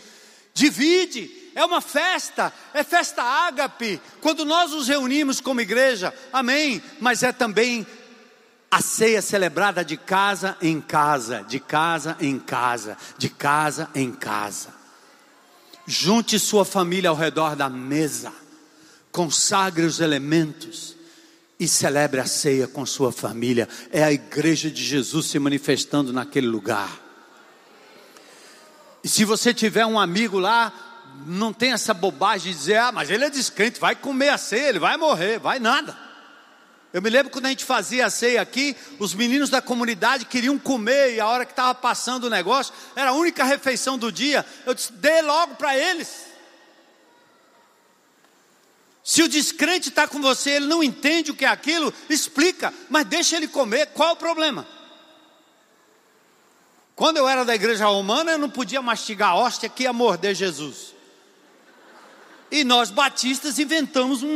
divide, 0.61 1.31
é 1.55 1.65
uma 1.65 1.81
festa, 1.81 2.53
é 2.75 2.85
festa 2.85 3.23
ágape, 3.23 4.01
quando 4.21 4.45
nós 4.45 4.73
nos 4.73 4.89
reunimos 4.89 5.41
como 5.41 5.61
igreja, 5.61 6.13
amém, 6.31 6.83
mas 7.01 7.23
é 7.23 7.33
também 7.33 7.87
a 8.71 8.83
ceia 8.83 9.23
celebrada 9.23 9.83
de 9.83 9.97
casa 9.97 10.57
em 10.61 10.81
casa, 10.81 11.43
de 11.49 11.59
casa 11.59 12.17
em 12.21 12.39
casa, 12.39 12.97
de 13.17 13.29
casa 13.31 13.89
em 13.95 14.13
casa. 14.13 14.69
Junte 15.87 16.39
sua 16.39 16.65
família 16.65 17.11
ao 17.11 17.17
redor 17.17 17.57
da 17.57 17.69
mesa, 17.69 18.33
consagre 19.11 19.87
os 19.87 19.99
elementos 19.99 20.95
e 21.59 21.67
celebre 21.67 22.21
a 22.21 22.27
ceia 22.27 22.69
com 22.69 22.85
sua 22.85 23.11
família. 23.11 23.69
É 23.91 24.05
a 24.05 24.13
igreja 24.13 24.71
de 24.71 24.85
Jesus 24.85 25.27
se 25.27 25.39
manifestando 25.39 26.13
naquele 26.13 26.47
lugar. 26.47 27.10
E 29.03 29.09
se 29.09 29.25
você 29.25 29.55
tiver 29.55 29.87
um 29.87 29.99
amigo 29.99 30.39
lá, 30.39 30.73
não 31.27 31.53
tem 31.53 31.73
essa 31.73 31.95
bobagem 31.95 32.53
de 32.53 32.59
dizer, 32.59 32.77
ah, 32.77 32.93
mas 32.93 33.11
ele 33.11 33.25
é 33.25 33.31
descrente, 33.31 33.81
vai 33.81 33.95
comer 33.95 34.29
a 34.31 34.39
ceia, 34.39 34.69
ele 34.69 34.79
vai 34.79 34.97
morrer, 34.97 35.39
vai 35.39 35.59
nada. 35.59 35.97
Eu 36.93 37.01
me 37.01 37.09
lembro 37.09 37.31
quando 37.31 37.47
a 37.47 37.51
gente 37.51 37.65
fazia 37.65 38.07
a 38.07 38.11
ceia 38.11 38.43
aqui, 38.43 38.77
os 38.99 39.15
meninos 39.15 39.49
da 39.49 39.63
comunidade 39.63 40.25
queriam 40.25 40.59
comer 40.59 41.15
e 41.15 41.21
a 41.21 41.27
hora 41.27 41.47
que 41.47 41.53
estava 41.53 41.75
passando 41.75 42.25
o 42.25 42.31
negócio, 42.31 42.75
era 42.97 43.11
a 43.11 43.15
única 43.15 43.45
refeição 43.45 43.97
do 43.97 44.11
dia. 44.11 44.45
Eu 44.67 44.75
disse, 44.75 44.93
dê 44.93 45.23
logo 45.23 45.55
para 45.55 45.77
eles. 45.77 46.27
Se 49.05 49.23
o 49.23 49.29
descrente 49.29 49.89
está 49.89 50.07
com 50.07 50.21
você, 50.21 50.51
ele 50.51 50.67
não 50.67 50.83
entende 50.83 51.31
o 51.31 51.35
que 51.35 51.45
é 51.45 51.49
aquilo, 51.49 51.93
explica, 52.09 52.75
mas 52.89 53.07
deixa 53.07 53.37
ele 53.37 53.49
comer, 53.49 53.87
qual 53.87 54.11
é 54.11 54.13
o 54.13 54.17
problema? 54.17 54.67
Quando 57.01 57.17
eu 57.17 57.27
era 57.27 57.47
da 57.47 57.55
igreja 57.55 57.87
romana, 57.87 58.33
eu 58.33 58.39
não 58.39 58.51
podia 58.51 58.83
mastigar 58.83 59.31
a 59.31 59.35
hóstia 59.35 59.71
que 59.71 59.85
ia 59.85 59.93
morder 59.93 60.35
Jesus. 60.35 60.95
E 62.51 62.63
nós 62.63 62.91
batistas 62.91 63.59
inventamos 63.59 64.23
um, 64.23 64.29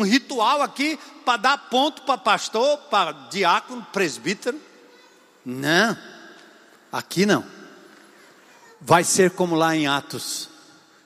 um 0.00 0.02
ritual 0.02 0.60
aqui 0.60 0.98
para 1.24 1.36
dar 1.36 1.58
ponto 1.70 2.02
para 2.02 2.18
pastor, 2.18 2.76
para 2.90 3.12
diácono, 3.30 3.86
presbítero. 3.92 4.60
Não, 5.46 5.96
aqui 6.90 7.24
não. 7.24 7.44
Vai 8.80 9.04
ser 9.04 9.30
como 9.30 9.54
lá 9.54 9.76
em 9.76 9.86
Atos, 9.86 10.48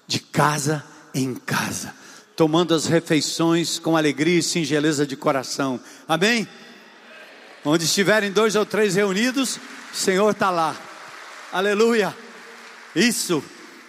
de 0.06 0.18
casa 0.18 0.82
em 1.14 1.34
casa, 1.34 1.94
tomando 2.34 2.74
as 2.74 2.86
refeições 2.86 3.78
com 3.78 3.98
alegria 3.98 4.38
e 4.38 4.42
singeleza 4.42 5.06
de 5.06 5.14
coração. 5.14 5.78
Amém? 6.08 6.48
Onde 7.66 7.84
estiverem 7.84 8.32
dois 8.32 8.56
ou 8.56 8.64
três 8.64 8.94
reunidos, 8.94 9.60
o 9.92 9.94
Senhor 9.94 10.30
está 10.30 10.48
lá. 10.48 10.74
Aleluia. 11.52 12.16
Isso. 12.96 13.44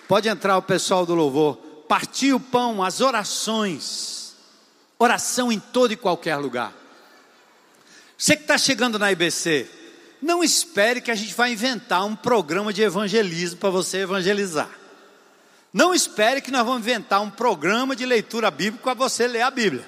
Pode 0.08 0.28
entrar 0.28 0.58
o 0.58 0.62
pessoal 0.62 1.06
do 1.06 1.16
louvor. 1.16 1.56
Partir 1.88 2.34
o 2.34 2.40
pão, 2.40 2.84
as 2.84 3.00
orações. 3.00 4.36
Oração 5.00 5.52
em 5.52 5.60
todo 5.60 5.94
e 5.94 5.98
qualquer 5.98 6.36
lugar. 6.36 6.74
Você 8.18 8.36
que 8.36 8.44
está 8.44 8.58
chegando 8.58 9.00
na 9.00 9.12
IBC, 9.12 9.70
não 10.22 10.44
espere 10.44 11.02
que 11.02 11.12
a 11.12 11.16
gente 11.16 11.34
vai 11.34 11.52
inventar 11.52 12.06
um 12.06 12.16
programa 12.16 12.72
de 12.74 12.82
evangelismo 12.82 13.60
para 13.60 13.70
você 13.70 14.00
evangelizar. 14.00 14.70
Não 15.74 15.94
espere 15.94 16.42
que 16.42 16.52
nós 16.52 16.66
vamos 16.66 16.82
inventar 16.82 17.22
um 17.22 17.30
programa 17.30 17.96
de 17.96 18.06
leitura 18.06 18.52
bíblica 18.52 18.84
para 18.84 18.94
você 18.94 19.28
ler 19.28 19.42
a 19.42 19.50
Bíblia. 19.50 19.86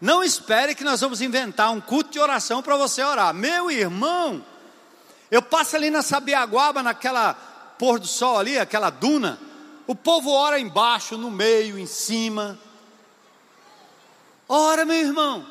Não 0.00 0.22
espere 0.22 0.74
que 0.74 0.84
nós 0.84 1.00
vamos 1.00 1.20
inventar 1.20 1.70
um 1.72 1.80
culto 1.80 2.10
de 2.10 2.18
oração 2.18 2.62
para 2.62 2.76
você 2.76 3.02
orar. 3.02 3.32
Meu 3.32 3.70
irmão, 3.70 4.44
eu 5.30 5.42
passo 5.42 5.76
ali 5.76 5.90
na 5.90 6.02
Sabiaguaba, 6.02 6.82
naquela 6.82 7.34
pôr 7.78 7.98
do 7.98 8.06
sol 8.06 8.38
ali, 8.38 8.58
aquela 8.58 8.90
duna. 8.90 9.38
O 9.86 9.94
povo 9.94 10.30
ora 10.30 10.58
embaixo, 10.58 11.16
no 11.16 11.30
meio, 11.30 11.78
em 11.78 11.86
cima. 11.86 12.58
Ora, 14.48 14.84
meu 14.84 14.96
irmão. 14.96 15.46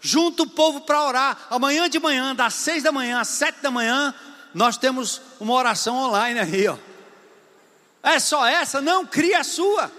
Junta 0.00 0.42
o 0.42 0.48
povo 0.48 0.82
para 0.82 1.02
orar. 1.02 1.46
Amanhã 1.50 1.88
de 1.88 1.98
manhã, 1.98 2.34
das 2.34 2.54
seis 2.54 2.82
da 2.82 2.92
manhã 2.92 3.20
às 3.20 3.28
sete 3.28 3.60
da 3.60 3.70
manhã, 3.70 4.14
nós 4.54 4.76
temos 4.76 5.20
uma 5.40 5.54
oração 5.54 5.96
online 5.96 6.40
aí, 6.40 6.68
ó. 6.68 6.76
É 8.02 8.18
só 8.18 8.46
essa? 8.46 8.80
Não, 8.80 9.04
cria 9.04 9.40
a 9.40 9.44
sua. 9.44 9.90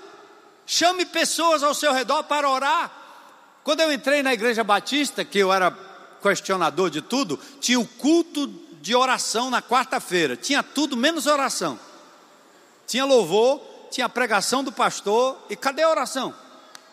Chame 0.66 1.06
pessoas 1.06 1.62
ao 1.62 1.74
seu 1.74 1.92
redor 1.92 2.24
para 2.24 2.50
orar. 2.50 2.92
Quando 3.64 3.82
eu 3.82 3.92
entrei 3.92 4.24
na 4.24 4.34
igreja 4.34 4.64
batista, 4.64 5.26
que 5.26 5.40
eu 5.40 5.52
era 5.52 5.72
questionador 6.22 6.90
de 6.90 7.02
tudo, 7.02 7.40
tinha 7.60 7.80
o 7.80 7.86
culto 7.86 8.48
de 8.82 8.96
oração 8.96 9.50
na 9.50 9.62
quarta-feira. 9.62 10.36
Tinha 10.36 10.62
tudo 10.64 10.96
menos 10.98 11.26
oração. 11.26 11.80
Tinha 12.86 13.06
louvor, 13.06 13.62
tinha 13.92 14.08
pregação 14.08 14.64
do 14.64 14.72
pastor. 14.72 15.38
E 15.50 15.56
cadê 15.56 15.84
a 15.84 15.90
oração? 15.90 16.34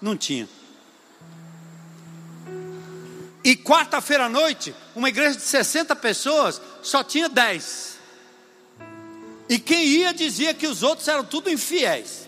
Não 0.01 0.16
tinha. 0.16 0.49
E 3.45 3.55
quarta-feira 3.55 4.24
à 4.24 4.28
noite, 4.28 4.74
uma 4.97 5.09
igreja 5.09 5.37
de 5.37 5.43
60 5.43 5.95
pessoas, 5.97 6.61
só 6.82 7.05
tinha 7.05 7.28
10. 7.28 7.99
E 9.49 9.59
quem 9.59 9.85
ia 9.85 10.14
dizia 10.14 10.55
que 10.55 10.66
os 10.66 10.82
outros 10.82 11.07
eram 11.09 11.24
tudo 11.24 11.51
infiéis. 11.51 12.26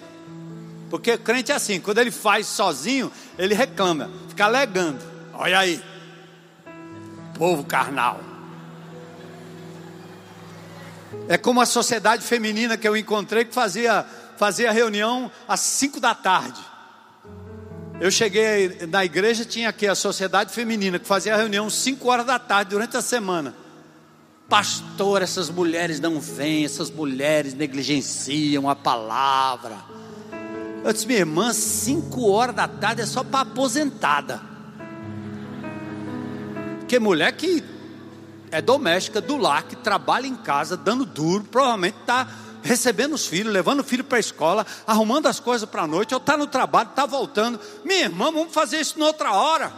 Porque 0.91 1.17
crente 1.17 1.51
é 1.51 1.55
assim, 1.55 1.81
quando 1.81 1.99
ele 1.99 2.11
faz 2.11 2.47
sozinho, 2.47 3.11
ele 3.39 3.55
reclama, 3.55 4.11
fica 4.29 4.45
alegando. 4.45 5.03
Olha 5.33 5.59
aí, 5.59 5.83
povo 7.37 7.65
carnal. 7.65 8.21
É 11.29 11.37
como 11.37 11.61
a 11.61 11.67
sociedade 11.67 12.23
feminina 12.23 12.77
que 12.77 12.87
eu 12.87 12.97
encontrei 12.97 13.45
que 13.45 13.55
fazia, 13.55 14.05
fazia 14.37 14.71
reunião 14.71 15.31
às 15.49 15.61
5 15.61 15.99
da 16.01 16.15
tarde. 16.15 16.61
Eu 17.99 18.11
cheguei 18.11 18.87
na 18.89 19.05
igreja, 19.05 19.45
tinha 19.45 19.71
aqui 19.71 19.87
a 19.87 19.95
sociedade 19.95 20.53
feminina 20.53 20.99
que 20.99 21.07
fazia 21.07 21.37
reunião 21.37 21.67
às 21.67 21.75
5 21.75 22.09
horas 22.09 22.27
da 22.27 22.39
tarde 22.39 22.71
durante 22.71 22.97
a 22.97 23.03
semana. 23.03 23.55
Pastor, 24.49 25.23
essas 25.23 25.51
mulheres 25.51 25.99
não 25.99 26.21
vêm, 26.21 26.65
essas 26.65 26.91
mulheres 26.91 27.55
negligenciam 27.55 28.69
a 28.69 28.77
palavra. 28.77 29.77
Eu 30.85 30.93
disse, 30.93 31.07
minha 31.07 31.19
irmã, 31.19 31.53
5 31.53 32.31
horas 32.31 32.55
da 32.55 32.69
tarde 32.69 33.03
é 33.03 33.07
só 33.07 33.25
para 33.25 33.41
aposentada. 33.41 34.41
Porque 36.79 37.01
mulher 37.01 37.33
que 37.33 37.65
é 38.57 38.63
doméstica 38.63 39.21
do 39.21 39.37
lar, 39.37 39.65
que 39.65 39.77
trabalha 39.77 40.27
em 40.27 40.35
casa, 40.35 40.79
dando 40.79 41.05
duro, 41.05 41.45
provavelmente 41.45 41.99
está 42.01 42.27
recebendo 42.63 43.13
os 43.13 43.27
filhos, 43.27 43.53
levando 43.53 43.81
o 43.81 43.85
filho 43.85 44.03
para 44.03 44.17
a 44.17 44.21
escola, 44.21 44.67
arrumando 44.87 45.27
as 45.27 45.39
coisas 45.39 45.69
para 45.69 45.83
a 45.83 45.87
noite, 45.87 46.15
ou 46.15 46.19
está 46.19 46.39
no 46.39 46.47
trabalho, 46.47 46.89
está 46.89 47.05
voltando. 47.05 47.61
Minha 47.85 48.05
irmã, 48.05 48.33
vamos 48.33 48.55
fazer 48.55 48.81
isso 48.81 48.99
noutra 48.99 49.31
hora. 49.31 49.71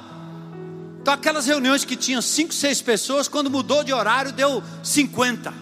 Então, 1.02 1.12
aquelas 1.12 1.46
reuniões 1.46 1.84
que 1.84 1.96
tinham 1.96 2.22
cinco, 2.22 2.54
seis 2.54 2.80
pessoas, 2.80 3.26
quando 3.26 3.50
mudou 3.50 3.82
de 3.82 3.92
horário, 3.92 4.30
deu 4.30 4.62
50. 4.84 5.52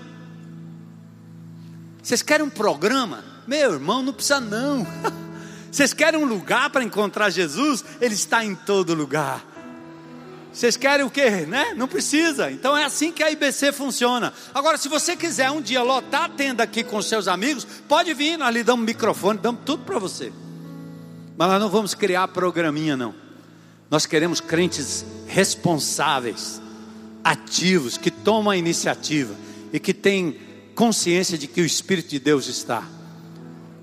Vocês 2.02 2.20
querem 2.20 2.44
um 2.44 2.50
programa? 2.50 3.24
Meu 3.46 3.72
irmão, 3.72 4.02
não 4.02 4.12
precisa 4.12 4.40
não. 4.40 4.86
Vocês 5.72 5.94
querem 5.94 6.20
um 6.20 6.26
lugar 6.26 6.68
para 6.68 6.84
encontrar 6.84 7.30
Jesus? 7.30 7.82
Ele 7.98 8.14
está 8.14 8.44
em 8.44 8.54
todo 8.54 8.92
lugar. 8.92 9.55
Vocês 10.56 10.74
querem 10.74 11.04
o 11.04 11.10
quê, 11.10 11.44
né? 11.46 11.74
Não 11.76 11.86
precisa. 11.86 12.50
Então 12.50 12.74
é 12.74 12.82
assim 12.82 13.12
que 13.12 13.22
a 13.22 13.30
IBC 13.30 13.72
funciona. 13.72 14.32
Agora, 14.54 14.78
se 14.78 14.88
você 14.88 15.14
quiser 15.14 15.50
um 15.50 15.60
dia 15.60 15.82
lotar 15.82 16.22
a 16.22 16.28
tenda 16.30 16.62
aqui 16.62 16.82
com 16.82 17.02
seus 17.02 17.28
amigos, 17.28 17.66
pode 17.86 18.14
vir, 18.14 18.38
nós 18.38 18.54
lhe 18.54 18.64
damos 18.64 18.86
microfone, 18.86 19.38
damos 19.38 19.60
tudo 19.66 19.84
para 19.84 19.98
você. 19.98 20.32
Mas 21.36 21.48
nós 21.50 21.60
não 21.60 21.68
vamos 21.68 21.92
criar 21.92 22.26
programinha, 22.28 22.96
não. 22.96 23.14
Nós 23.90 24.06
queremos 24.06 24.40
crentes 24.40 25.04
responsáveis, 25.26 26.58
ativos, 27.22 27.98
que 27.98 28.10
tomam 28.10 28.50
a 28.50 28.56
iniciativa 28.56 29.34
e 29.74 29.78
que 29.78 29.92
têm 29.92 30.40
consciência 30.74 31.36
de 31.36 31.46
que 31.46 31.60
o 31.60 31.66
Espírito 31.66 32.08
de 32.08 32.18
Deus 32.18 32.46
está. 32.46 32.82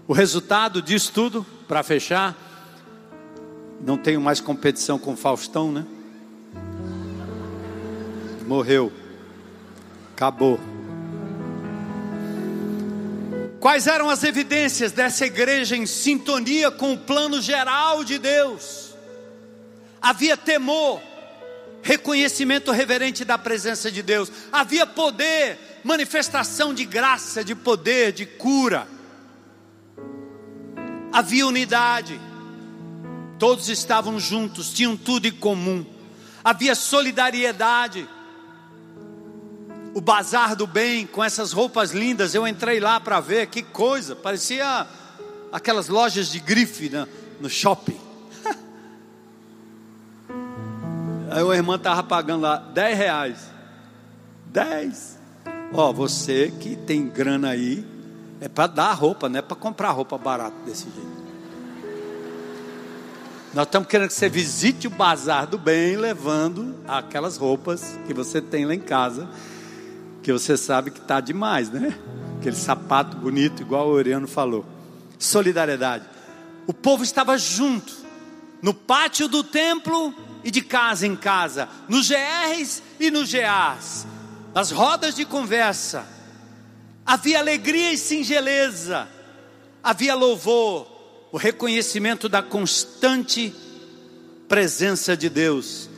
O 0.08 0.14
resultado 0.14 0.82
disso 0.82 1.12
tudo, 1.14 1.46
para 1.68 1.84
fechar, 1.84 2.36
não 3.86 3.96
tenho 3.96 4.20
mais 4.20 4.40
competição 4.40 4.98
com 4.98 5.16
Faustão, 5.16 5.72
né? 5.72 5.86
Morreu. 8.54 8.94
Acabou. 10.16 10.60
Quais 13.60 13.88
eram 13.88 14.12
as 14.12 14.24
evidências 14.24 14.92
dessa 14.92 15.26
igreja 15.26 15.76
em 15.76 15.88
sintonia 15.88 16.70
com 16.70 16.94
o 16.94 16.98
plano 16.98 17.42
geral 17.42 18.04
de 18.04 18.20
Deus? 18.20 18.94
Havia 20.00 20.38
temor, 20.38 21.02
reconhecimento 21.82 22.72
reverente 22.72 23.26
da 23.26 23.40
presença 23.40 23.90
de 23.90 24.04
Deus, 24.04 24.32
havia 24.52 24.86
poder, 24.86 25.58
manifestação 25.84 26.76
de 26.76 26.86
graça, 26.86 27.44
de 27.44 27.56
poder, 27.56 28.12
de 28.12 28.28
cura, 28.28 28.88
havia 31.12 31.48
unidade, 31.48 32.22
todos 33.40 33.68
estavam 33.68 34.20
juntos, 34.20 34.72
tinham 34.72 34.96
tudo 34.96 35.28
em 35.28 35.32
comum, 35.32 35.84
havia 36.44 36.76
solidariedade, 36.76 38.08
o 39.94 40.02
bazar 40.02 40.56
do 40.56 40.66
bem 40.66 41.06
com 41.06 41.24
essas 41.24 41.52
roupas 41.52 41.92
lindas. 41.92 42.34
Eu 42.34 42.48
entrei 42.48 42.80
lá 42.80 43.00
para 43.00 43.20
ver 43.20 43.46
que 43.48 43.62
coisa, 43.62 44.16
parecia 44.16 44.88
aquelas 45.52 45.88
lojas 45.88 46.30
de 46.30 46.40
grife 46.40 46.90
né, 46.90 47.08
no 47.40 47.48
shopping. 47.50 48.00
Aí 51.30 51.44
a 51.44 51.56
irmã 51.56 51.76
estava 51.76 52.02
pagando 52.04 52.42
lá 52.42 52.58
10 52.58 52.98
reais. 52.98 53.54
10. 54.46 55.20
Ó, 55.74 55.94
você 55.94 56.52
que 56.60 56.76
tem 56.76 57.08
grana 57.08 57.50
aí, 57.50 57.84
é 58.40 58.48
para 58.48 58.68
dar 58.68 58.94
roupa, 58.94 59.28
não 59.28 59.40
é 59.40 59.42
para 59.42 59.56
comprar 59.56 59.90
roupa 59.90 60.20
barata 60.20 60.56
desse 60.64 60.84
jeito. 60.84 61.24
Nós 63.56 63.66
estamos 63.66 63.88
querendo 63.88 64.10
que 64.10 64.14
você 64.14 64.30
visite 64.30 64.86
o 64.86 64.92
bazar 64.92 65.48
do 65.48 65.58
bem, 65.58 65.96
levando 65.96 66.76
aquelas 66.88 67.38
roupas 67.38 67.98
que 68.06 68.14
você 68.14 68.40
tem 68.40 68.66
lá 68.66 68.76
em 68.76 68.80
casa 68.80 69.28
que 70.24 70.32
você 70.32 70.56
sabe 70.56 70.90
que 70.90 71.00
está 71.00 71.20
demais, 71.20 71.70
né? 71.70 72.00
Aquele 72.40 72.56
sapato 72.56 73.18
bonito, 73.18 73.62
igual 73.62 73.90
o 73.90 73.92
Oriano 73.92 74.28
falou. 74.28 74.66
Solidariedade. 75.20 76.06
O 76.66 76.74
povo 76.74 77.04
estava 77.04 77.38
junto, 77.38 77.94
no 78.62 78.74
pátio 78.74 79.28
do 79.28 79.44
templo 79.44 80.16
e 80.44 80.50
de 80.50 80.62
casa 80.62 81.06
em 81.06 81.16
casa, 81.16 81.68
nos 81.90 82.08
GRs 82.08 82.82
e 83.00 83.12
nos 83.12 83.32
GAs, 83.34 84.08
nas 84.54 84.72
rodas 84.72 85.14
de 85.14 85.26
conversa. 85.26 86.08
Havia 87.06 87.40
alegria 87.40 87.92
e 87.92 87.98
singeleza, 87.98 89.10
havia 89.84 90.16
louvor, 90.16 90.88
o 91.34 91.38
reconhecimento 91.38 92.30
da 92.30 92.42
constante 92.42 93.54
presença 94.48 95.18
de 95.18 95.30
Deus, 95.30 95.90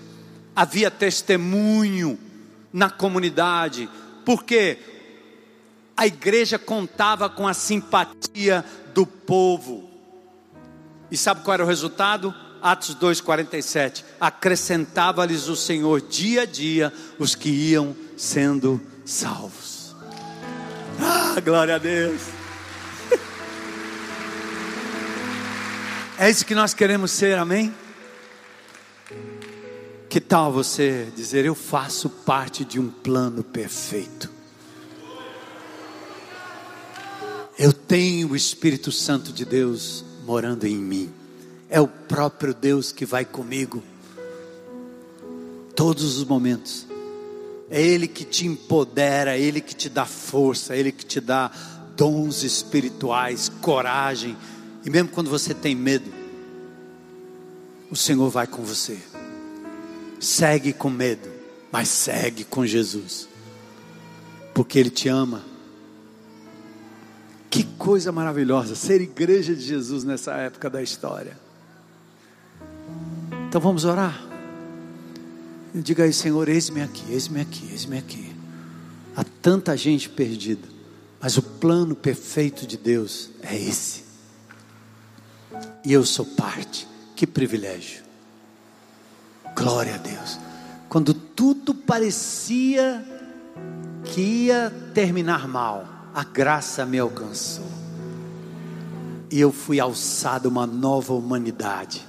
havia 0.56 0.90
testemunho 0.90 2.18
na 2.74 2.90
comunidade, 2.90 3.88
porque 4.26 4.80
a 5.96 6.06
igreja 6.06 6.60
contava 6.60 7.30
com 7.30 7.48
a 7.48 7.54
simpatia 7.54 8.66
do 8.94 9.06
povo. 9.06 9.90
E 11.10 11.16
sabe 11.16 11.42
qual 11.44 11.54
era 11.54 11.64
o 11.64 11.68
resultado? 11.68 12.34
Atos 12.62 12.96
2,47: 12.96 14.04
acrescentava-lhes 14.20 15.48
o 15.48 15.56
Senhor 15.56 16.02
dia 16.02 16.42
a 16.42 16.46
dia 16.46 16.92
os 17.20 17.36
que 17.36 17.50
iam 17.50 17.96
sendo 18.18 18.82
salvos. 19.06 19.96
Ah, 21.00 21.40
glória 21.40 21.76
a 21.76 21.78
Deus! 21.78 22.22
É 26.18 26.30
isso 26.30 26.46
que 26.46 26.56
nós 26.56 26.74
queremos 26.74 27.12
ser, 27.12 27.38
amém? 27.38 27.74
Que 30.16 30.22
tal 30.22 30.50
você 30.50 31.10
dizer: 31.14 31.44
Eu 31.44 31.54
faço 31.54 32.10
parte 32.10 32.64
de 32.64 32.80
um 32.80 32.90
plano 32.90 33.44
perfeito? 33.44 34.32
Eu 37.60 37.74
tenho 37.74 38.30
o 38.30 38.36
Espírito 38.38 38.94
Santo 38.94 39.34
de 39.34 39.44
Deus 39.44 40.06
morando 40.26 40.66
em 40.66 40.78
mim. 40.78 41.12
É 41.70 41.82
o 41.82 41.88
próprio 41.90 42.54
Deus 42.54 42.94
que 42.94 43.06
vai 43.06 43.26
comigo 43.26 43.84
todos 45.76 46.18
os 46.18 46.24
momentos. 46.24 46.88
É 47.70 47.82
Ele 47.82 48.08
que 48.08 48.24
te 48.24 48.48
empodera, 48.48 49.38
é 49.38 49.42
Ele 49.42 49.60
que 49.60 49.76
te 49.76 49.90
dá 49.90 50.06
força, 50.06 50.78
é 50.78 50.80
Ele 50.80 50.94
que 50.94 51.06
te 51.06 51.20
dá 51.20 51.52
dons 51.98 52.42
espirituais, 52.42 53.52
coragem. 53.62 54.38
E 54.86 54.90
mesmo 54.90 55.10
quando 55.10 55.30
você 55.30 55.54
tem 55.54 55.76
medo, 55.76 56.10
o 57.92 57.98
Senhor 57.98 58.30
vai 58.30 58.48
com 58.48 58.64
você. 58.64 58.98
Segue 60.20 60.74
com 60.74 60.90
medo, 60.90 61.30
mas 61.72 61.90
segue 61.90 62.44
com 62.44 62.66
Jesus, 62.66 63.28
porque 64.54 64.80
Ele 64.80 64.90
te 64.90 65.10
ama. 65.10 65.44
Que 67.50 67.64
coisa 67.64 68.12
maravilhosa 68.12 68.76
ser 68.76 69.02
igreja 69.02 69.56
de 69.56 69.62
Jesus 69.62 70.04
nessa 70.04 70.34
época 70.34 70.70
da 70.70 70.82
história. 70.82 71.38
Então 73.48 73.62
vamos 73.62 73.86
orar. 73.86 74.22
Diga 75.74 76.04
aí, 76.06 76.14
Senhor, 76.14 76.48
eis-me 76.48 76.82
aqui, 76.82 77.04
eis-me 77.10 77.42
aqui, 77.42 77.68
eis-me 77.72 77.98
aqui. 77.98 78.36
Há 79.16 79.24
tanta 79.42 79.76
gente 79.76 80.10
perdida, 80.10 80.68
mas 81.22 81.38
o 81.38 81.42
plano 81.42 81.96
perfeito 81.96 82.66
de 82.66 82.78
Deus 82.78 83.30
é 83.42 83.56
esse. 83.56 84.04
E 85.84 85.94
eu 85.94 86.04
sou 86.04 86.26
parte. 86.26 86.88
Que 87.16 87.26
privilégio. 87.26 88.05
Glória 89.56 89.96
a 89.96 89.98
Deus. 89.98 90.38
Quando 90.90 91.14
tudo 91.14 91.74
parecia 91.74 93.04
que 94.04 94.22
ia 94.22 94.70
terminar 94.94 95.48
mal, 95.48 95.88
a 96.14 96.24
graça 96.24 96.86
me 96.86 97.00
alcançou. 97.00 97.66
E 99.32 99.40
eu 99.40 99.52
fui 99.52 99.80
alçado 99.80 100.50
uma 100.50 100.68
nova 100.68 101.14
humanidade. 101.14 102.06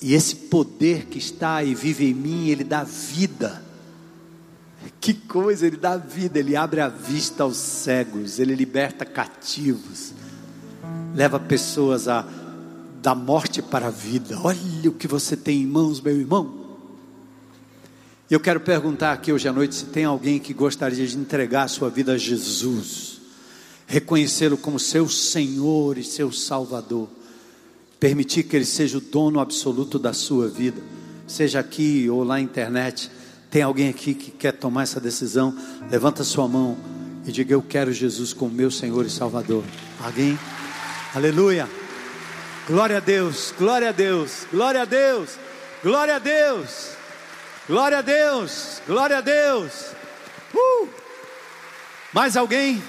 E 0.00 0.14
esse 0.14 0.34
poder 0.34 1.06
que 1.06 1.18
está 1.18 1.62
e 1.62 1.74
vive 1.74 2.10
em 2.10 2.14
mim, 2.14 2.48
ele 2.48 2.64
dá 2.64 2.82
vida. 2.82 3.62
Que 5.00 5.14
coisa, 5.14 5.66
ele 5.66 5.76
dá 5.76 5.96
vida, 5.96 6.38
ele 6.38 6.56
abre 6.56 6.80
a 6.80 6.88
vista 6.88 7.44
aos 7.44 7.56
cegos, 7.56 8.38
ele 8.38 8.54
liberta 8.54 9.04
cativos. 9.04 10.12
leva 11.14 11.38
pessoas 11.38 12.08
a 12.08 12.26
da 13.02 13.14
morte 13.16 13.60
para 13.60 13.88
a 13.88 13.90
vida. 13.90 14.38
Olha 14.42 14.58
o 14.86 14.92
que 14.92 15.08
você 15.08 15.36
tem 15.36 15.62
em 15.62 15.66
mãos, 15.66 16.00
meu 16.00 16.16
irmão. 16.16 16.62
Eu 18.30 18.38
quero 18.38 18.60
perguntar 18.60 19.12
aqui 19.12 19.32
hoje 19.32 19.48
à 19.48 19.52
noite 19.52 19.74
se 19.74 19.86
tem 19.86 20.04
alguém 20.04 20.38
que 20.38 20.54
gostaria 20.54 21.06
de 21.06 21.18
entregar 21.18 21.64
a 21.64 21.68
sua 21.68 21.90
vida 21.90 22.12
a 22.12 22.18
Jesus, 22.18 23.20
reconhecê-lo 23.86 24.56
como 24.56 24.78
seu 24.78 25.08
Senhor 25.08 25.98
e 25.98 26.04
seu 26.04 26.32
Salvador, 26.32 27.08
permitir 28.00 28.44
que 28.44 28.56
Ele 28.56 28.64
seja 28.64 28.96
o 28.96 29.00
dono 29.00 29.40
absoluto 29.40 29.98
da 29.98 30.14
sua 30.14 30.48
vida, 30.48 30.80
seja 31.26 31.58
aqui 31.58 32.08
ou 32.08 32.22
lá 32.22 32.36
na 32.36 32.40
internet. 32.40 33.10
Tem 33.50 33.62
alguém 33.62 33.88
aqui 33.88 34.14
que 34.14 34.30
quer 34.30 34.52
tomar 34.52 34.84
essa 34.84 35.00
decisão? 35.00 35.54
Levanta 35.90 36.24
sua 36.24 36.48
mão 36.48 36.78
e 37.26 37.32
diga: 37.32 37.52
Eu 37.52 37.60
quero 37.60 37.92
Jesus 37.92 38.32
como 38.32 38.54
meu 38.54 38.70
Senhor 38.70 39.04
e 39.04 39.10
Salvador. 39.10 39.64
Alguém? 40.00 40.38
Aleluia. 41.14 41.81
Glória 42.66 42.98
a 42.98 43.00
Deus, 43.00 43.52
glória 43.58 43.88
a 43.88 43.92
Deus, 43.92 44.46
glória 44.50 44.82
a 44.82 44.84
Deus, 44.84 45.30
glória 45.82 46.16
a 46.16 46.18
Deus. 46.18 47.02
Glória 47.68 47.98
a 47.98 48.02
Deus, 48.02 48.82
glória 48.86 49.18
a 49.18 49.20
Deus. 49.20 49.92
Uh! 50.52 50.88
Mais 52.12 52.36
alguém? 52.36 52.82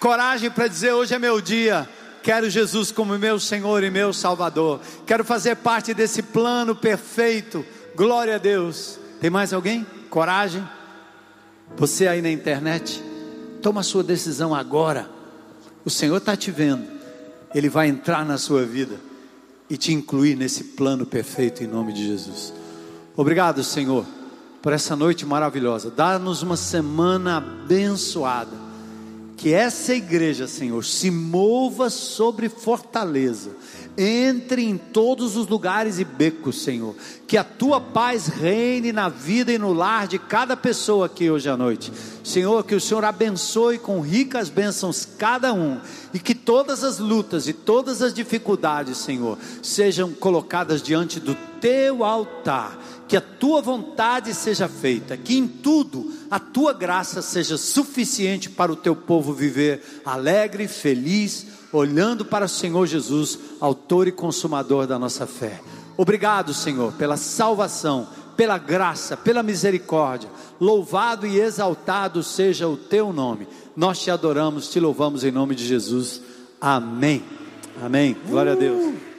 Coragem 0.00 0.50
para 0.50 0.68
dizer: 0.68 0.92
hoje 0.92 1.14
é 1.14 1.18
meu 1.18 1.40
dia. 1.40 1.88
Quero 2.22 2.48
Jesus 2.48 2.90
como 2.90 3.18
meu 3.18 3.38
Senhor 3.38 3.84
e 3.84 3.90
meu 3.90 4.12
Salvador. 4.12 4.80
Quero 5.06 5.22
fazer 5.22 5.56
parte 5.56 5.92
desse 5.92 6.22
plano 6.22 6.74
perfeito. 6.74 7.64
Glória 7.94 8.36
a 8.36 8.38
Deus. 8.38 8.98
Tem 9.20 9.30
mais 9.30 9.52
alguém? 9.52 9.86
Coragem? 10.08 10.66
Você 11.76 12.08
aí 12.08 12.22
na 12.22 12.30
internet, 12.30 13.02
toma 13.62 13.82
a 13.82 13.84
sua 13.84 14.02
decisão 14.02 14.54
agora. 14.54 15.10
O 15.84 15.90
Senhor 15.90 16.16
está 16.16 16.34
te 16.36 16.50
vendo. 16.50 16.86
Ele 17.54 17.68
vai 17.68 17.86
entrar 17.86 18.24
na 18.24 18.38
sua 18.38 18.64
vida 18.64 18.98
e 19.68 19.76
te 19.76 19.92
incluir 19.92 20.36
nesse 20.36 20.64
plano 20.64 21.04
perfeito 21.04 21.62
em 21.62 21.66
nome 21.66 21.92
de 21.92 22.06
Jesus. 22.06 22.52
Obrigado, 23.16 23.62
Senhor, 23.64 24.04
por 24.62 24.72
essa 24.72 24.94
noite 24.94 25.24
maravilhosa. 25.24 25.90
Dá-nos 25.90 26.42
uma 26.42 26.56
semana 26.56 27.38
abençoada. 27.38 28.66
Que 29.36 29.52
essa 29.52 29.94
igreja, 29.94 30.46
Senhor, 30.46 30.84
se 30.84 31.10
mova 31.10 31.90
sobre 31.90 32.48
fortaleza. 32.48 33.50
Entre 33.98 34.62
em 34.62 34.76
todos 34.76 35.36
os 35.36 35.46
lugares 35.46 35.98
e 35.98 36.04
becos, 36.04 36.62
Senhor. 36.62 36.94
Que 37.26 37.36
a 37.36 37.44
tua 37.44 37.80
paz 37.80 38.26
reine 38.26 38.92
na 38.92 39.08
vida 39.08 39.50
e 39.52 39.58
no 39.58 39.72
lar 39.72 40.06
de 40.06 40.18
cada 40.18 40.56
pessoa 40.56 41.06
aqui 41.06 41.30
hoje 41.30 41.48
à 41.48 41.56
noite. 41.56 41.90
Senhor, 42.22 42.62
que 42.64 42.74
o 42.74 42.80
Senhor 42.80 43.04
abençoe 43.04 43.78
com 43.78 44.00
ricas 44.00 44.50
bênçãos 44.50 45.08
cada 45.18 45.52
um. 45.54 45.80
E 46.12 46.18
que 46.18 46.34
todas 46.34 46.84
as 46.84 46.98
lutas 46.98 47.48
e 47.48 47.52
todas 47.52 48.02
as 48.02 48.12
dificuldades, 48.12 48.98
Senhor, 48.98 49.38
sejam 49.62 50.12
colocadas 50.12 50.82
diante 50.82 51.18
do 51.18 51.34
teu 51.60 52.04
altar 52.04 52.78
que 53.08 53.16
a 53.16 53.20
tua 53.20 53.62
vontade 53.62 54.34
seja 54.34 54.68
feita, 54.68 55.16
que 55.16 55.36
em 55.36 55.46
tudo 55.46 56.12
a 56.30 56.38
tua 56.38 56.72
graça 56.72 57.22
seja 57.22 57.56
suficiente 57.56 58.50
para 58.50 58.72
o 58.72 58.76
teu 58.76 58.96
povo 58.96 59.32
viver 59.32 59.82
alegre, 60.04 60.66
feliz, 60.66 61.46
olhando 61.72 62.24
para 62.24 62.46
o 62.46 62.48
Senhor 62.48 62.86
Jesus, 62.86 63.38
autor 63.60 64.08
e 64.08 64.12
consumador 64.12 64.86
da 64.86 64.98
nossa 64.98 65.26
fé. 65.26 65.60
Obrigado, 65.96 66.52
Senhor, 66.52 66.92
pela 66.92 67.16
salvação, 67.16 68.06
pela 68.36 68.58
graça, 68.58 69.16
pela 69.16 69.42
misericórdia. 69.42 70.28
Louvado 70.60 71.26
e 71.26 71.40
exaltado 71.40 72.22
seja 72.22 72.68
o 72.68 72.76
teu 72.76 73.12
nome. 73.12 73.48
Nós 73.74 74.00
te 74.00 74.10
adoramos, 74.10 74.68
te 74.68 74.78
louvamos 74.78 75.24
em 75.24 75.30
nome 75.30 75.54
de 75.54 75.66
Jesus. 75.66 76.20
Amém. 76.60 77.22
Amém. 77.82 78.16
Glória 78.28 78.52
a 78.52 78.56
Deus. 78.56 79.15